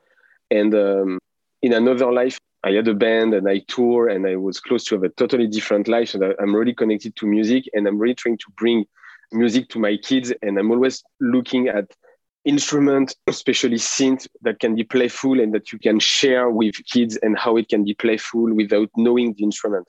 And 0.51 0.74
um, 0.76 1.20
in 1.62 1.74
another 1.74 2.12
life, 2.12 2.39
I 2.64 2.72
had 2.72 2.88
a 2.88 2.93
band 2.93 3.34
and 3.34 3.47
I 3.47 3.60
tour 3.68 4.10
and 4.10 4.28
I 4.28 4.36
was 4.36 4.60
close 4.60 4.84
to 4.86 4.95
have 4.95 5.03
a 5.03 5.10
totally 5.10 5.47
different 5.47 5.88
life. 5.88 6.10
So 6.10 6.34
I'm 6.39 6.55
really 6.55 6.74
connected 6.74 7.16
to 7.18 7.26
music 7.26 7.64
and 7.74 7.88
I'm 7.88 7.97
really 7.97 8.16
trying 8.16 8.38
to 8.38 8.51
bring 8.57 8.86
music 9.32 9.70
to 9.70 9.80
my 9.80 9.97
kids. 9.97 10.34
And 10.41 10.57
I'm 10.57 10.72
always 10.72 11.03
looking 11.22 11.70
at 11.70 11.86
instrument, 12.43 13.16
especially 13.28 13.78
synth, 13.78 14.28
that 14.41 14.60
can 14.60 14.76
be 14.76 14.84
playful 14.84 15.39
and 15.39 15.53
that 15.53 15.72
you 15.72 15.80
can 15.80 15.99
share 15.99 16.49
with 16.49 16.76
kids 16.91 17.18
and 17.18 17.38
how 17.38 17.55
it 17.57 17.70
can 17.70 17.84
be 17.84 17.93
playful 17.93 18.53
without 18.53 18.89
knowing 18.97 19.34
the 19.38 19.43
instrument. 19.43 19.88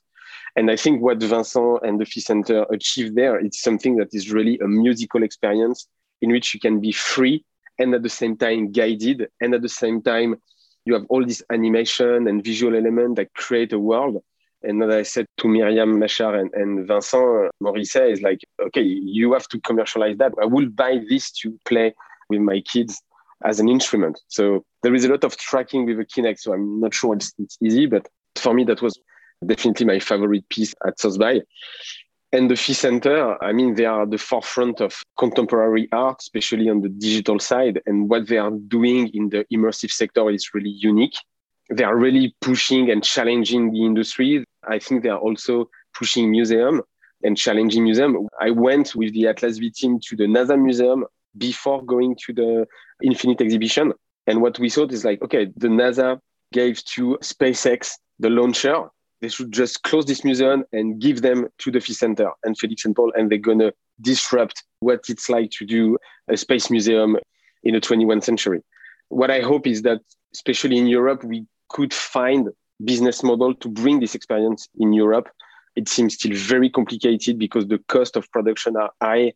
And 0.57 0.71
I 0.71 0.77
think 0.77 1.01
what 1.01 1.21
Vincent 1.21 1.81
and 1.83 2.01
the 2.01 2.05
Phi 2.05 2.21
Center 2.21 2.65
achieved 2.71 3.17
there, 3.17 3.39
it's 3.39 3.61
something 3.61 3.97
that 3.97 4.09
is 4.13 4.31
really 4.31 4.59
a 4.59 4.69
musical 4.69 5.23
experience 5.23 5.87
in 6.23 6.31
which 6.31 6.55
you 6.55 6.61
can 6.61 6.81
be 6.81 6.93
free 6.93 7.45
and 7.79 7.95
at 7.95 8.03
the 8.03 8.09
same 8.09 8.37
time 8.37 8.73
guided. 8.73 9.29
And 9.41 9.55
at 9.55 9.63
the 9.63 9.69
same 9.69 10.03
time, 10.03 10.37
you 10.91 10.97
have 10.99 11.07
all 11.09 11.25
this 11.25 11.43
animation 11.51 12.27
and 12.27 12.45
visual 12.45 12.75
element 12.77 13.17
that 13.17 13.33
create 13.35 13.73
a 13.73 13.79
world. 13.79 14.17
And 14.63 14.83
as 14.83 14.91
I 14.91 15.03
said 15.03 15.27
to 15.39 15.47
Myriam 15.47 15.93
Achard 16.05 16.39
and, 16.39 16.51
and 16.53 16.87
Vincent 16.87 17.23
uh, 17.23 17.51
Morisset 17.63 18.13
is 18.13 18.21
like, 18.21 18.41
okay, 18.61 18.83
you 18.83 19.33
have 19.33 19.49
to 19.49 19.61
commercialize 19.61 20.19
that. 20.19 20.33
I 20.43 20.47
will 20.47 20.69
buy 20.69 21.01
this 21.09 21.31
to 21.41 21.59
play 21.65 21.95
with 22.29 22.41
my 22.41 22.61
kids 22.61 23.01
as 23.45 23.61
an 23.61 23.69
instrument. 23.69 24.21
So 24.29 24.65
there 24.83 24.95
is 24.95 25.05
a 25.05 25.09
lot 25.09 25.25
of 25.25 25.37
tracking 25.37 25.87
with 25.87 25.97
the 25.97 26.05
Kinect. 26.05 26.41
So 26.41 26.53
I'm 26.53 26.81
not 26.81 26.93
sure 26.93 27.15
it's, 27.15 27.33
it's 27.39 27.57
easy, 27.63 27.87
but 27.87 28.07
for 28.37 28.53
me, 28.53 28.65
that 28.65 28.83
was 28.83 28.99
definitely 29.47 29.87
my 29.87 29.99
favorite 30.01 30.47
piece 30.51 30.75
at 30.87 30.97
by. 31.19 31.41
And 32.33 32.49
the 32.49 32.55
Phi 32.55 32.75
Center, 32.75 33.43
I 33.43 33.53
mean, 33.53 33.75
they 33.75 33.87
are 33.87 34.07
the 34.07 34.19
forefront 34.19 34.81
of 34.81 35.03
contemporary 35.19 35.89
art, 35.91 36.19
especially 36.21 36.69
on 36.69 36.81
the 36.81 36.89
digital 36.89 37.41
side. 37.41 37.81
And 37.87 38.09
what 38.09 38.29
they 38.29 38.39
are 38.39 38.53
doing 38.53 39.09
in 39.09 39.31
the 39.31 39.45
immersive 39.53 39.91
sector 39.91 40.31
is 40.31 40.55
really 40.55 40.71
unique. 40.71 41.17
They 41.71 41.83
are 41.85 41.97
really 41.97 42.35
pushing 42.41 42.91
and 42.91 43.03
challenging 43.03 43.73
the 43.73 43.85
industry. 43.85 44.45
I 44.69 44.79
think 44.79 45.03
they 45.03 45.09
are 45.09 45.19
also 45.19 45.71
pushing 45.93 46.31
museum 46.31 46.83
and 47.25 47.37
challenging 47.37 47.83
museum. 47.83 48.29
I 48.41 48.51
went 48.51 48.95
with 48.95 49.13
the 49.13 49.27
Atlas 49.27 49.59
V 49.59 49.71
team 49.71 49.99
to 50.07 50.17
the 50.17 50.25
NASA 50.25 50.61
museum 50.61 51.05
before 51.37 51.85
going 51.85 52.17
to 52.27 52.33
the 52.33 52.67
Infinite 53.03 53.41
exhibition. 53.41 53.93
And 54.27 54.41
what 54.41 54.59
we 54.59 54.71
thought 54.71 54.93
is 54.93 55.05
like, 55.05 55.23
okay, 55.23 55.51
the 55.57 55.69
NASA 55.69 56.21
gave 56.53 56.85
to 56.85 57.19
SpaceX 57.23 57.93
the 58.19 58.31
launcher. 58.31 58.85
They 59.21 59.29
should 59.29 59.53
just 59.53 59.83
close 59.83 60.07
this 60.07 60.25
museum 60.25 60.65
and 60.73 61.01
give 61.01 61.21
them 61.23 61.49
to 61.59 61.71
the 61.71 61.81
Phi 61.81 61.93
Center 61.93 62.31
and 62.45 62.57
Felix 62.57 62.85
and 62.85 62.97
Paul, 62.97 63.13
and 63.15 63.31
they're 63.31 63.39
gonna 63.39 63.73
disrupt 64.01 64.65
what 64.81 65.01
it's 65.09 65.29
like 65.29 65.51
to 65.53 65.67
do 65.67 65.99
a 66.29 66.37
space 66.37 66.71
museum 66.71 67.17
in 67.63 67.75
the 67.75 67.81
21st 67.81 68.25
century. 68.25 68.63
What 69.09 69.31
I 69.31 69.41
hope 69.41 69.67
is 69.67 69.83
that, 69.83 70.01
especially 70.33 70.79
in 70.79 70.87
Europe, 70.87 71.23
we 71.25 71.47
could 71.69 71.93
find 71.93 72.49
business 72.85 73.23
model 73.23 73.55
to 73.55 73.69
bring 73.69 74.01
this 74.01 74.15
experience 74.15 74.69
in 74.79 74.93
Europe. 74.93 75.29
It 75.77 75.89
seems 75.89 76.15
still 76.15 76.35
very 76.35 76.71
complicated 76.71 77.39
because 77.39 77.67
the 77.67 77.79
cost 77.89 78.17
of 78.17 78.31
production 78.33 78.77
are 78.77 78.91
high. 79.03 79.35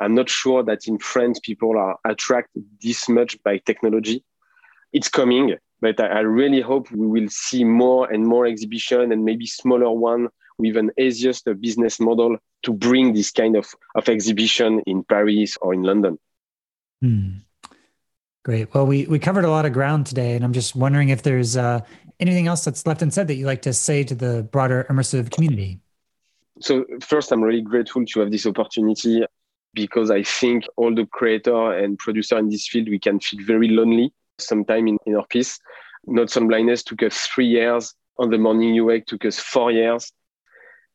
I'm 0.00 0.14
not 0.14 0.28
sure 0.28 0.62
that 0.62 0.86
in 0.86 0.98
France 0.98 1.40
people 1.40 1.78
are 1.78 1.98
attracted 2.04 2.64
this 2.82 3.08
much 3.08 3.42
by 3.42 3.58
technology. 3.58 4.24
It's 4.92 5.08
coming, 5.08 5.56
but 5.82 6.00
I, 6.00 6.20
really 6.20 6.60
hope 6.60 6.90
we 6.92 7.08
will 7.08 7.28
see 7.28 7.64
more 7.64 8.10
and 8.10 8.24
more 8.24 8.46
exhibition 8.46 9.10
and 9.10 9.24
maybe 9.24 9.46
smaller 9.46 9.90
one 9.90 10.28
with 10.56 10.76
an 10.76 10.92
easiest 10.96 11.44
business 11.60 11.98
model 11.98 12.36
to 12.62 12.72
bring 12.72 13.12
this 13.12 13.32
kind 13.32 13.56
of, 13.56 13.66
of 13.96 14.08
exhibition 14.08 14.80
in 14.86 15.02
Paris 15.02 15.58
or 15.60 15.74
in 15.74 15.82
London. 15.82 16.20
Hmm. 17.02 17.30
Great. 18.44 18.72
Well, 18.72 18.86
we, 18.86 19.06
we 19.06 19.18
covered 19.18 19.44
a 19.44 19.50
lot 19.50 19.66
of 19.66 19.72
ground 19.72 20.06
today, 20.06 20.36
and 20.36 20.44
I'm 20.44 20.52
just 20.52 20.76
wondering 20.76 21.08
if 21.08 21.22
there's 21.22 21.56
uh, 21.56 21.80
anything 22.20 22.46
else 22.46 22.64
that's 22.64 22.86
left 22.86 23.02
unsaid 23.02 23.26
that 23.26 23.34
you'd 23.34 23.46
like 23.46 23.62
to 23.62 23.72
say 23.72 24.04
to 24.04 24.14
the 24.14 24.44
broader 24.52 24.86
immersive 24.88 25.32
community. 25.32 25.80
So, 26.60 26.84
first, 27.00 27.32
I'm 27.32 27.42
really 27.42 27.60
grateful 27.60 28.04
to 28.04 28.20
have 28.20 28.30
this 28.30 28.46
opportunity 28.46 29.24
because 29.74 30.12
I 30.12 30.22
think 30.22 30.64
all 30.76 30.94
the 30.94 31.06
creator 31.06 31.72
and 31.72 31.98
producer 31.98 32.38
in 32.38 32.50
this 32.50 32.68
field, 32.68 32.88
we 32.88 33.00
can 33.00 33.18
feel 33.18 33.44
very 33.44 33.68
lonely 33.68 34.12
sometime 34.46 34.88
in, 34.88 34.98
in 35.06 35.16
our 35.16 35.26
piece. 35.26 35.58
Notes 36.06 36.36
on 36.36 36.48
Blindness 36.48 36.82
took 36.82 37.02
us 37.02 37.26
three 37.26 37.46
years. 37.46 37.94
On 38.18 38.30
the 38.30 38.38
morning 38.38 38.74
you 38.74 38.84
wake 38.84 39.06
took 39.06 39.24
us 39.24 39.38
four 39.38 39.70
years. 39.70 40.12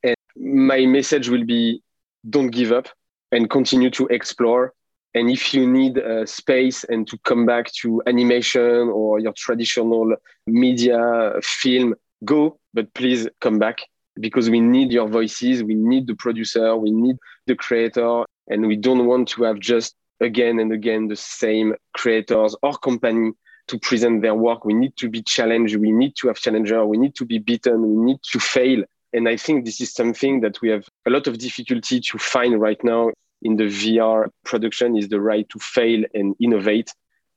And 0.04 0.16
my 0.36 0.86
message 0.86 1.30
will 1.30 1.46
be 1.46 1.82
don't 2.30 2.50
give 2.50 2.72
up 2.72 2.88
and 3.32 3.50
continue 3.50 3.90
to 3.92 4.08
explore 4.08 4.74
and 5.18 5.32
if 5.32 5.52
you 5.52 5.68
need 5.68 5.98
a 5.98 6.28
space 6.28 6.84
and 6.84 7.08
to 7.08 7.18
come 7.24 7.46
back 7.46 7.72
to 7.82 8.04
animation 8.06 8.90
or 8.90 9.20
your 9.20 9.34
traditional 9.34 10.16
media 10.46 11.34
film, 11.42 11.96
go, 12.24 12.60
but 12.76 12.94
please 12.94 13.28
come 13.42 13.58
back 13.58 13.80
because 14.20 14.48
we 14.48 14.60
need 14.60 14.92
your 14.92 15.08
voices. 15.08 15.64
We 15.64 15.74
need 15.74 16.06
the 16.06 16.14
producer. 16.14 16.78
We 16.78 16.92
need 16.92 17.16
the 17.48 17.56
creator. 17.56 18.26
And 18.48 18.68
we 18.68 18.76
don't 18.76 19.08
want 19.08 19.30
to 19.30 19.44
have 19.44 19.60
just 19.60 19.96
again 20.22 20.60
and 20.60 20.72
again 20.72 21.08
the 21.08 21.16
same 21.16 21.76
creators 21.94 22.56
or 22.62 22.78
company 22.78 23.32
to 23.68 23.80
present 23.80 24.22
their 24.22 24.36
work. 24.36 24.66
We 24.66 24.74
need 24.74 24.96
to 24.98 25.10
be 25.10 25.22
challenged. 25.22 25.76
We 25.76 25.92
need 25.92 26.16
to 26.18 26.28
have 26.28 26.38
challenger. 26.38 26.86
We 26.86 26.98
need 26.98 27.16
to 27.16 27.26
be 27.26 27.40
beaten. 27.40 27.82
We 27.82 28.06
need 28.06 28.20
to 28.32 28.40
fail. 28.40 28.84
And 29.14 29.28
I 29.28 29.38
think 29.38 29.66
this 29.66 29.82
is 29.82 29.94
something 29.94 30.42
that 30.42 30.62
we 30.62 30.70
have 30.70 30.86
a 31.06 31.10
lot 31.10 31.28
of 31.28 31.38
difficulty 31.38 32.00
to 32.00 32.18
find 32.18 32.60
right 32.60 32.82
now 32.84 33.12
in 33.42 33.56
the 33.56 33.66
VR 33.66 34.30
production 34.44 34.98
is 34.98 35.10
the 35.10 35.22
right 35.22 35.48
to 35.50 35.60
fail 35.60 36.04
and 36.14 36.36
innovate 36.42 36.92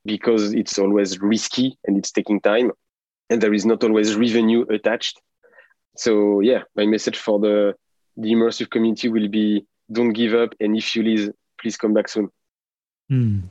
because 0.05 0.55
it's 0.55 0.79
always 0.79 1.21
risky 1.21 1.79
and 1.85 1.99
it's 1.99 2.11
taking 2.11 2.41
time 2.41 2.73
and 3.29 3.41
there 3.41 3.53
is 3.53 3.67
not 3.67 3.85
always 3.85 4.17
revenue 4.17 4.65
attached. 4.71 5.21
So 5.97 6.41
yeah, 6.41 6.63
my 6.75 6.87
message 6.87 7.19
for 7.19 7.39
the 7.39 7.75
the 8.17 8.33
immersive 8.33 8.71
community 8.71 9.09
will 9.09 9.29
be 9.29 9.65
don't 9.91 10.13
give 10.13 10.35
up 10.35 10.55
and 10.61 10.77
if 10.77 10.95
you 10.95 11.03
lose, 11.03 11.31
please 11.61 11.77
come 11.77 11.95
back 11.95 12.09
soon. 12.09 12.29
Mm. 13.11 13.43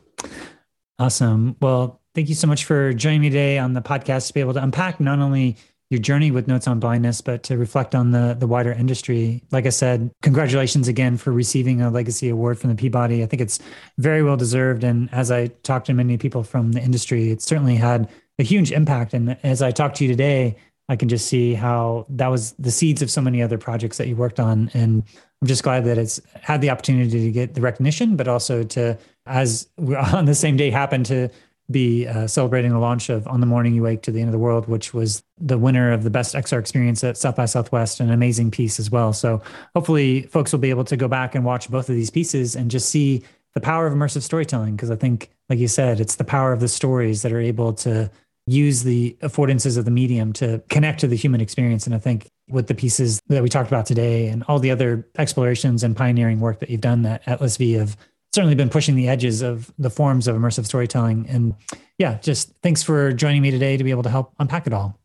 Awesome. 0.97 1.55
Well, 1.61 2.01
thank 2.15 2.29
you 2.29 2.35
so 2.35 2.47
much 2.47 2.65
for 2.65 2.93
joining 2.93 3.21
me 3.21 3.29
today 3.29 3.57
on 3.57 3.73
the 3.73 3.81
podcast 3.81 4.27
to 4.27 4.33
be 4.33 4.39
able 4.39 4.53
to 4.53 4.63
unpack 4.63 4.99
not 4.99 5.19
only 5.19 5.57
your 5.89 5.99
journey 5.99 6.29
with 6.29 6.47
Notes 6.47 6.67
on 6.67 6.79
Blindness, 6.79 7.21
but 7.21 7.41
to 7.43 7.57
reflect 7.57 7.95
on 7.95 8.11
the 8.11 8.35
the 8.37 8.45
wider 8.45 8.71
industry. 8.71 9.43
Like 9.51 9.65
I 9.65 9.69
said, 9.69 10.11
congratulations 10.21 10.87
again 10.87 11.17
for 11.17 11.31
receiving 11.31 11.81
a 11.81 11.89
legacy 11.89 12.29
award 12.29 12.59
from 12.59 12.69
the 12.69 12.75
Peabody. 12.75 13.23
I 13.23 13.25
think 13.25 13.41
it's 13.41 13.59
very 13.97 14.21
well 14.21 14.37
deserved. 14.37 14.83
And 14.83 15.11
as 15.11 15.31
I 15.31 15.47
talked 15.47 15.87
to 15.87 15.93
many 15.93 16.17
people 16.17 16.43
from 16.43 16.73
the 16.73 16.81
industry, 16.81 17.31
it 17.31 17.41
certainly 17.41 17.75
had 17.75 18.07
a 18.37 18.43
huge 18.43 18.71
impact. 18.71 19.13
And 19.13 19.37
as 19.41 19.61
I 19.61 19.71
talk 19.71 19.95
to 19.95 20.03
you 20.03 20.11
today, 20.11 20.57
I 20.89 20.95
can 20.95 21.09
just 21.09 21.27
see 21.27 21.53
how 21.53 22.05
that 22.09 22.27
was 22.27 22.53
the 22.53 22.71
seeds 22.71 23.01
of 23.01 23.09
so 23.09 23.21
many 23.21 23.41
other 23.41 23.57
projects 23.57 23.97
that 23.97 24.07
you 24.07 24.15
worked 24.15 24.39
on. 24.39 24.69
And 24.73 25.03
I'm 25.41 25.47
just 25.47 25.63
glad 25.63 25.85
that 25.85 25.97
it's 25.97 26.19
had 26.41 26.61
the 26.61 26.69
opportunity 26.69 27.25
to 27.25 27.31
get 27.31 27.53
the 27.53 27.61
recognition, 27.61 28.15
but 28.15 28.27
also 28.27 28.63
to, 28.63 28.97
as 29.29 29.69
on 30.13 30.25
the 30.25 30.35
same 30.35 30.57
day, 30.57 30.69
happened 30.69 31.05
to 31.07 31.29
be 31.71 32.07
uh, 32.07 32.25
celebrating 32.25 32.71
the 32.71 32.79
launch 32.79 33.09
of 33.09 33.27
On 33.27 33.39
the 33.39 33.45
Morning 33.45 33.75
You 33.75 33.83
Wake 33.83 34.01
to 34.03 34.11
the 34.11 34.19
End 34.19 34.27
of 34.27 34.31
the 34.31 34.39
World, 34.39 34.67
which 34.67 34.93
was 34.93 35.23
the 35.37 35.57
winner 35.57 35.91
of 35.91 36.03
the 36.03 36.09
best 36.09 36.33
XR 36.33 36.59
experience 36.59 37.03
at 37.03 37.15
South 37.15 37.35
by 37.35 37.45
Southwest, 37.45 37.99
an 37.99 38.09
amazing 38.09 38.49
piece 38.49 38.79
as 38.79 38.89
well. 38.89 39.13
So 39.13 39.41
hopefully, 39.75 40.23
folks 40.23 40.51
will 40.51 40.59
be 40.59 40.71
able 40.71 40.85
to 40.85 40.97
go 40.97 41.07
back 41.07 41.35
and 41.35 41.45
watch 41.45 41.69
both 41.69 41.87
of 41.89 41.95
these 41.95 42.09
pieces 42.09 42.55
and 42.55 42.71
just 42.71 42.89
see 42.89 43.23
the 43.53 43.61
power 43.61 43.85
of 43.85 43.93
immersive 43.93 44.23
storytelling. 44.23 44.75
Because 44.75 44.89
I 44.89 44.95
think, 44.95 45.29
like 45.47 45.59
you 45.59 45.67
said, 45.67 45.99
it's 45.99 46.15
the 46.15 46.23
power 46.23 46.51
of 46.51 46.59
the 46.59 46.67
stories 46.67 47.21
that 47.21 47.31
are 47.31 47.39
able 47.39 47.73
to 47.73 48.09
use 48.47 48.81
the 48.81 49.15
affordances 49.21 49.77
of 49.77 49.85
the 49.85 49.91
medium 49.91 50.33
to 50.33 50.61
connect 50.69 50.99
to 51.01 51.07
the 51.07 51.15
human 51.15 51.39
experience. 51.39 51.85
And 51.85 51.93
I 51.93 51.99
think 51.99 52.27
with 52.49 52.65
the 52.65 52.73
pieces 52.73 53.21
that 53.27 53.43
we 53.43 53.49
talked 53.49 53.67
about 53.67 53.85
today 53.85 54.27
and 54.27 54.43
all 54.47 54.57
the 54.57 54.71
other 54.71 55.07
explorations 55.19 55.83
and 55.83 55.95
pioneering 55.95 56.39
work 56.39 56.59
that 56.59 56.69
you've 56.71 56.81
done 56.81 57.05
at 57.05 57.21
Atlas 57.27 57.57
V 57.57 57.73
have 57.73 57.95
certainly 58.33 58.55
been 58.55 58.69
pushing 58.69 58.95
the 58.95 59.07
edges 59.07 59.41
of 59.41 59.71
the 59.77 59.89
forms 59.89 60.27
of 60.27 60.35
immersive 60.35 60.65
storytelling. 60.65 61.27
And 61.29 61.55
yeah, 61.97 62.19
just 62.19 62.53
thanks 62.61 62.83
for 62.83 63.11
joining 63.11 63.41
me 63.41 63.51
today 63.51 63.77
to 63.77 63.83
be 63.83 63.91
able 63.91 64.03
to 64.03 64.09
help 64.09 64.33
unpack 64.39 64.67
it 64.67 64.73
all. 64.73 64.99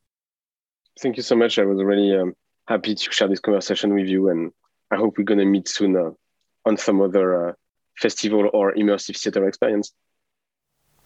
Thank 1.00 1.16
you 1.16 1.22
so 1.22 1.34
much. 1.34 1.58
I 1.58 1.64
was 1.64 1.82
really 1.82 2.14
um, 2.16 2.34
happy 2.66 2.94
to 2.94 3.12
share 3.12 3.28
this 3.28 3.40
conversation 3.40 3.94
with 3.94 4.06
you. 4.06 4.28
And 4.28 4.52
I 4.90 4.96
hope 4.96 5.18
we're 5.18 5.24
going 5.24 5.38
to 5.38 5.44
meet 5.44 5.68
soon 5.68 5.96
uh, 5.96 6.10
on 6.64 6.76
some 6.76 7.00
other 7.00 7.48
uh, 7.48 7.52
festival 7.98 8.50
or 8.52 8.74
immersive 8.74 9.18
theater 9.20 9.46
experience. 9.48 9.92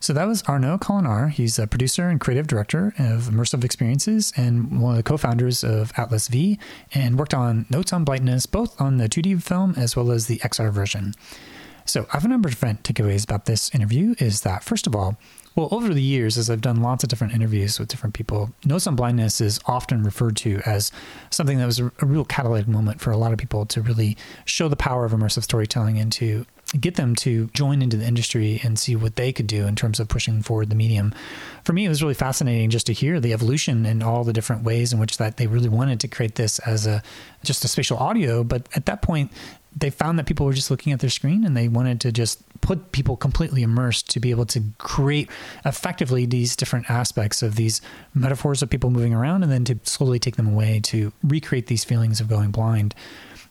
So 0.00 0.12
that 0.12 0.26
was 0.28 0.44
Arnaud 0.44 0.78
Colinart. 0.78 1.30
He's 1.30 1.58
a 1.58 1.66
producer 1.66 2.08
and 2.08 2.20
creative 2.20 2.46
director 2.46 2.94
of 2.98 3.22
Immersive 3.22 3.64
Experiences 3.64 4.32
and 4.36 4.80
one 4.80 4.92
of 4.92 4.96
the 4.96 5.02
co-founders 5.02 5.64
of 5.64 5.92
Atlas 5.96 6.28
V 6.28 6.56
and 6.94 7.18
worked 7.18 7.34
on 7.34 7.66
Notes 7.68 7.92
on 7.92 8.04
Blindness, 8.04 8.46
both 8.46 8.80
on 8.80 8.98
the 8.98 9.08
2D 9.08 9.42
film 9.42 9.74
as 9.76 9.96
well 9.96 10.12
as 10.12 10.28
the 10.28 10.38
XR 10.38 10.70
version. 10.70 11.14
So 11.88 12.06
I 12.10 12.16
have 12.16 12.24
a 12.26 12.28
number 12.28 12.48
of 12.48 12.54
different 12.54 12.82
takeaways 12.82 13.24
about 13.24 13.46
this 13.46 13.74
interview 13.74 14.14
is 14.18 14.42
that, 14.42 14.62
first 14.62 14.86
of 14.86 14.94
all, 14.94 15.16
well, 15.56 15.68
over 15.72 15.92
the 15.92 16.02
years, 16.02 16.36
as 16.36 16.50
I've 16.50 16.60
done 16.60 16.82
lots 16.82 17.02
of 17.02 17.08
different 17.08 17.32
interviews 17.32 17.80
with 17.80 17.88
different 17.88 18.14
people, 18.14 18.50
Notes 18.64 18.86
on 18.86 18.94
Blindness 18.94 19.40
is 19.40 19.58
often 19.64 20.04
referred 20.04 20.36
to 20.38 20.60
as 20.66 20.92
something 21.30 21.58
that 21.58 21.66
was 21.66 21.80
a, 21.80 21.90
real 22.02 22.26
catalytic 22.26 22.68
moment 22.68 23.00
for 23.00 23.10
a 23.10 23.16
lot 23.16 23.32
of 23.32 23.38
people 23.38 23.64
to 23.66 23.80
really 23.80 24.16
show 24.44 24.68
the 24.68 24.76
power 24.76 25.04
of 25.04 25.12
immersive 25.12 25.42
storytelling 25.42 25.98
and 25.98 26.12
to 26.12 26.46
get 26.78 26.96
them 26.96 27.14
to 27.16 27.46
join 27.54 27.80
into 27.80 27.96
the 27.96 28.04
industry 28.04 28.60
and 28.62 28.78
see 28.78 28.94
what 28.94 29.16
they 29.16 29.32
could 29.32 29.46
do 29.46 29.66
in 29.66 29.74
terms 29.74 29.98
of 29.98 30.08
pushing 30.08 30.42
forward 30.42 30.68
the 30.68 30.76
medium. 30.76 31.14
For 31.64 31.72
me, 31.72 31.86
it 31.86 31.88
was 31.88 32.02
really 32.02 32.14
fascinating 32.14 32.68
just 32.68 32.86
to 32.86 32.92
hear 32.92 33.20
the 33.20 33.32
evolution 33.32 33.86
and 33.86 34.02
all 34.02 34.22
the 34.22 34.34
different 34.34 34.64
ways 34.64 34.92
in 34.92 34.98
which 34.98 35.16
that 35.16 35.38
they 35.38 35.46
really 35.46 35.70
wanted 35.70 35.98
to 36.00 36.08
create 36.08 36.34
this 36.34 36.58
as 36.60 36.86
a 36.86 37.02
just 37.42 37.64
a 37.64 37.68
spatial 37.68 37.96
audio. 37.96 38.44
But 38.44 38.68
at 38.74 38.84
that 38.86 39.00
point, 39.00 39.32
they 39.80 39.90
found 39.90 40.18
that 40.18 40.26
people 40.26 40.46
were 40.46 40.52
just 40.52 40.70
looking 40.70 40.92
at 40.92 41.00
their 41.00 41.10
screen 41.10 41.44
and 41.44 41.56
they 41.56 41.68
wanted 41.68 42.00
to 42.00 42.12
just 42.12 42.42
put 42.60 42.92
people 42.92 43.16
completely 43.16 43.62
immersed 43.62 44.10
to 44.10 44.20
be 44.20 44.30
able 44.30 44.46
to 44.46 44.62
create 44.78 45.28
effectively 45.64 46.26
these 46.26 46.56
different 46.56 46.90
aspects 46.90 47.42
of 47.42 47.56
these 47.56 47.80
metaphors 48.14 48.62
of 48.62 48.70
people 48.70 48.90
moving 48.90 49.14
around 49.14 49.42
and 49.42 49.52
then 49.52 49.64
to 49.64 49.78
slowly 49.84 50.18
take 50.18 50.36
them 50.36 50.48
away 50.48 50.80
to 50.80 51.12
recreate 51.22 51.66
these 51.66 51.84
feelings 51.84 52.20
of 52.20 52.28
going 52.28 52.50
blind. 52.50 52.94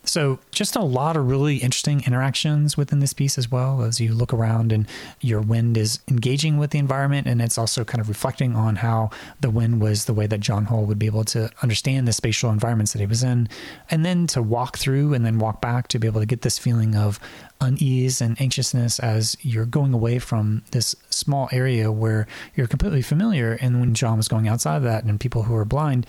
So, 0.08 0.40
just 0.52 0.76
a 0.76 0.82
lot 0.82 1.18
of 1.18 1.28
really 1.28 1.58
interesting 1.58 2.02
interactions 2.06 2.78
within 2.78 3.00
this 3.00 3.14
piece 3.14 3.38
as 3.38 3.52
well 3.52 3.82
as 3.82 4.00
you 4.00 4.14
look 4.14 4.34
around 4.34 4.72
and 4.72 4.88
your 5.22 5.42
wind 5.42 5.78
is 5.78 6.00
engaging 6.08 6.58
with 6.58 6.72
the 6.72 6.80
environment. 6.80 7.28
And 7.28 7.42
it's 7.42 7.58
also 7.58 7.84
kind 7.84 8.00
of 8.00 8.08
reflecting 8.08 8.56
on 8.56 8.78
how 8.78 9.10
the 9.42 9.50
wind 9.50 9.82
was 9.82 10.06
the 10.06 10.14
way 10.14 10.26
that 10.28 10.40
John 10.40 10.66
Hull 10.66 10.86
would 10.86 11.00
be 11.00 11.06
able 11.06 11.26
to 11.26 11.52
understand 11.62 12.08
the 12.08 12.14
spatial 12.14 12.50
environments 12.52 12.94
that 12.94 13.00
he 13.00 13.06
was 13.06 13.24
in. 13.24 13.50
And 13.92 14.06
then 14.06 14.28
to 14.28 14.42
walk 14.42 14.78
through 14.78 15.14
and 15.14 15.26
then 15.26 15.40
walk 15.40 15.62
back 15.62 15.90
to 15.90 16.00
be 16.00 16.08
able 16.08 16.22
to 16.22 16.26
get 16.26 16.42
this 16.42 16.58
feeling 16.58 16.96
of 16.96 17.20
unease 17.60 18.22
and 18.22 18.40
anxiousness 18.40 19.00
as 19.00 19.36
you're 19.42 19.66
going 19.66 19.94
away 19.94 20.20
from 20.20 20.64
this 20.72 20.96
small 21.10 21.50
area 21.52 21.92
where 21.92 22.28
you're 22.56 22.68
completely 22.68 23.02
familiar. 23.02 23.54
And 23.54 23.80
when 23.80 23.94
John 23.94 24.18
was 24.18 24.28
going 24.28 24.48
outside 24.48 24.78
of 24.78 24.84
that, 24.84 25.04
and 25.04 25.20
people 25.20 25.44
who 25.44 25.56
are 25.56 25.66
blind 25.66 26.06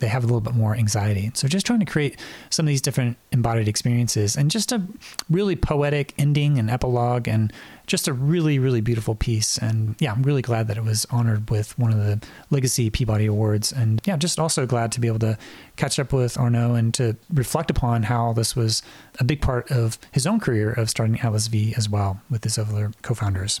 they 0.00 0.08
have 0.08 0.24
a 0.24 0.26
little 0.26 0.40
bit 0.40 0.54
more 0.54 0.74
anxiety. 0.74 1.30
So 1.34 1.46
just 1.48 1.66
trying 1.66 1.80
to 1.80 1.86
create 1.86 2.18
some 2.50 2.66
of 2.66 2.68
these 2.68 2.82
different 2.82 3.16
embodied 3.32 3.68
experiences 3.68 4.36
and 4.36 4.50
just 4.50 4.72
a 4.72 4.82
really 5.28 5.56
poetic 5.56 6.14
ending 6.18 6.58
and 6.58 6.70
epilogue 6.70 7.28
and 7.28 7.52
just 7.86 8.08
a 8.08 8.12
really, 8.12 8.58
really 8.58 8.80
beautiful 8.80 9.14
piece. 9.14 9.58
And 9.58 9.96
yeah, 9.98 10.12
I'm 10.12 10.22
really 10.22 10.42
glad 10.42 10.68
that 10.68 10.76
it 10.76 10.84
was 10.84 11.06
honored 11.10 11.50
with 11.50 11.78
one 11.78 11.92
of 11.92 11.98
the 11.98 12.24
Legacy 12.50 12.88
Peabody 12.90 13.26
Awards. 13.26 13.72
And 13.72 14.00
yeah, 14.04 14.16
just 14.16 14.38
also 14.38 14.66
glad 14.66 14.92
to 14.92 15.00
be 15.00 15.08
able 15.08 15.18
to 15.20 15.36
catch 15.76 15.98
up 15.98 16.12
with 16.12 16.36
Arnaud 16.38 16.74
and 16.74 16.94
to 16.94 17.16
reflect 17.32 17.70
upon 17.70 18.04
how 18.04 18.32
this 18.32 18.54
was 18.54 18.82
a 19.18 19.24
big 19.24 19.40
part 19.40 19.70
of 19.70 19.98
his 20.12 20.26
own 20.26 20.40
career 20.40 20.72
of 20.72 20.88
starting 20.88 21.20
Atlas 21.20 21.48
V 21.48 21.74
as 21.76 21.88
well 21.88 22.20
with 22.30 22.44
his 22.44 22.58
other 22.58 22.92
co 23.02 23.14
founders. 23.14 23.60